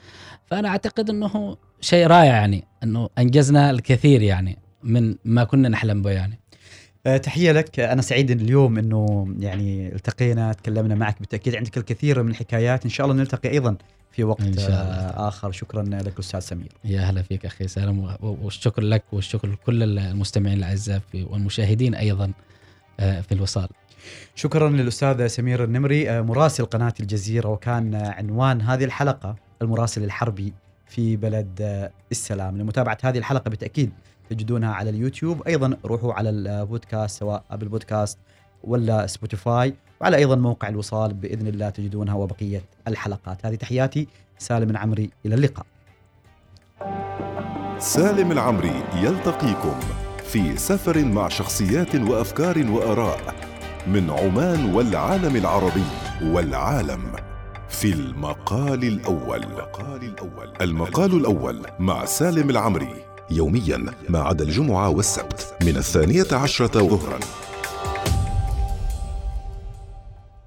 فأنا 0.46 0.70
أعتقد 0.70 1.10
أنه 1.10 1.58
شيء 1.82 2.08
رائع 2.08 2.24
يعني 2.26 2.64
أنه 2.84 3.10
أنجزنا 3.18 3.70
الكثير 3.70 4.22
يعني 4.22 4.58
من 4.84 5.16
ما 5.26 5.44
كنا 5.44 5.70
نحلم 5.70 6.02
به 6.02 6.12
يعني. 6.12 6.40
تحية 7.04 7.52
لك. 7.52 7.80
آه، 7.80 7.94
أنا 7.94 8.02
سعيد 8.02 8.32
اليوم 8.32 8.78
أنه 8.78 9.28
يعني 9.40 9.96
التقينا 9.96 10.54
تكلمنا 10.54 10.96
معك 10.96 11.20
بالتأكيد. 11.20 11.56
عندك 11.56 11.78
الكثير 11.78 12.24
من 12.24 12.32
الحكايات. 12.32 12.84
إن 12.84 12.90
شاء 12.90 13.06
الله 13.08 13.18
نلتقي 13.18 13.50
أيضا 13.50 13.76
في 14.12 14.24
وقت 14.24 14.42
إن 14.42 14.54
شاء 14.58 14.68
الله. 14.68 14.80
آه، 14.80 15.28
آخر. 15.28 15.52
شكرا 15.52 15.84
لك 15.84 16.20
أستاذ 16.20 16.40
سمير. 16.40 16.72
يا 16.86 17.02
هلا 17.02 17.22
فيك 17.22 17.46
أخي 17.46 17.68
سالم 17.68 18.16
والشكر 18.22 18.82
لك 18.82 19.04
والشكر 19.12 19.48
لكل 19.48 19.84
المستمعين 20.00 20.58
الأعزاء 20.58 21.02
في- 21.12 21.24
والمشاهدين 21.24 21.96
أيضا 21.96 22.32
آه، 23.00 23.22
في 23.22 23.32
الوصال. 23.32 23.68
شكرا 24.36 24.70
للأستاذ 24.70 25.28
سمير 25.28 25.64
النمري 25.64 26.10
آه، 26.10 26.22
مراسل 26.22 26.66
قناة 26.66 26.94
الجزيرة 27.00 27.48
وكان 27.50 27.96
آه، 27.96 28.10
عنوان 28.10 28.62
هذه 28.62 28.84
الحلقة 28.84 29.36
المراسل 29.62 30.04
الحربي 30.04 30.54
في 30.88 31.16
بلد 31.16 31.50
آه، 31.62 31.92
السلام. 32.12 32.58
لمتابعة 32.58 32.98
هذه 33.04 33.18
الحلقة 33.18 33.50
بالتأكيد 33.50 33.92
تجدونها 34.30 34.74
على 34.74 34.90
اليوتيوب. 34.90 35.48
أيضا 35.48 35.78
روحوا 35.86 36.14
على 36.14 36.30
البودكاست 36.30 37.20
سواء 37.20 37.44
Apple 37.52 37.68
Podcasts 37.68 38.18
ولا 38.64 39.08
Spotify 39.08 39.74
وعلى 40.02 40.18
أيضا 40.18 40.36
موقع 40.36 40.68
الوصال 40.68 41.14
بإذن 41.14 41.48
الله 41.48 41.70
تجدونها 41.70 42.14
وبقية 42.14 42.62
الحلقات. 42.88 43.46
هذه 43.46 43.56
تحياتي 43.56 44.08
سالم 44.38 44.70
العمري 44.70 45.10
إلى 45.26 45.36
اللقاء. 45.36 45.66
سالم 47.80 48.32
العمري 48.32 48.84
يلتقيكم 48.96 49.80
في 50.24 50.58
سفر 50.58 51.06
مع 51.06 51.28
شخصيات 51.28 51.96
وأفكار 51.96 52.72
وآراء 52.72 53.36
من 53.88 54.10
عمان 54.10 54.74
والعالم 54.74 55.36
العربي 55.36 55.86
والعالم 56.24 57.12
في 57.70 57.94
المقال 57.94 58.84
الأول. 58.84 59.44
المقال 60.62 61.14
الأول. 61.18 61.66
مع 61.80 62.06
سالم 62.06 62.50
العمري. 62.50 63.09
يوميا 63.32 63.86
ما 64.10 64.20
عدا 64.20 64.44
الجمعة 64.44 64.90
والسبت 64.90 65.54
من 65.62 65.78
الثانية 65.78 66.28
عشرة 66.32 66.80
ظهرا. 66.88 67.20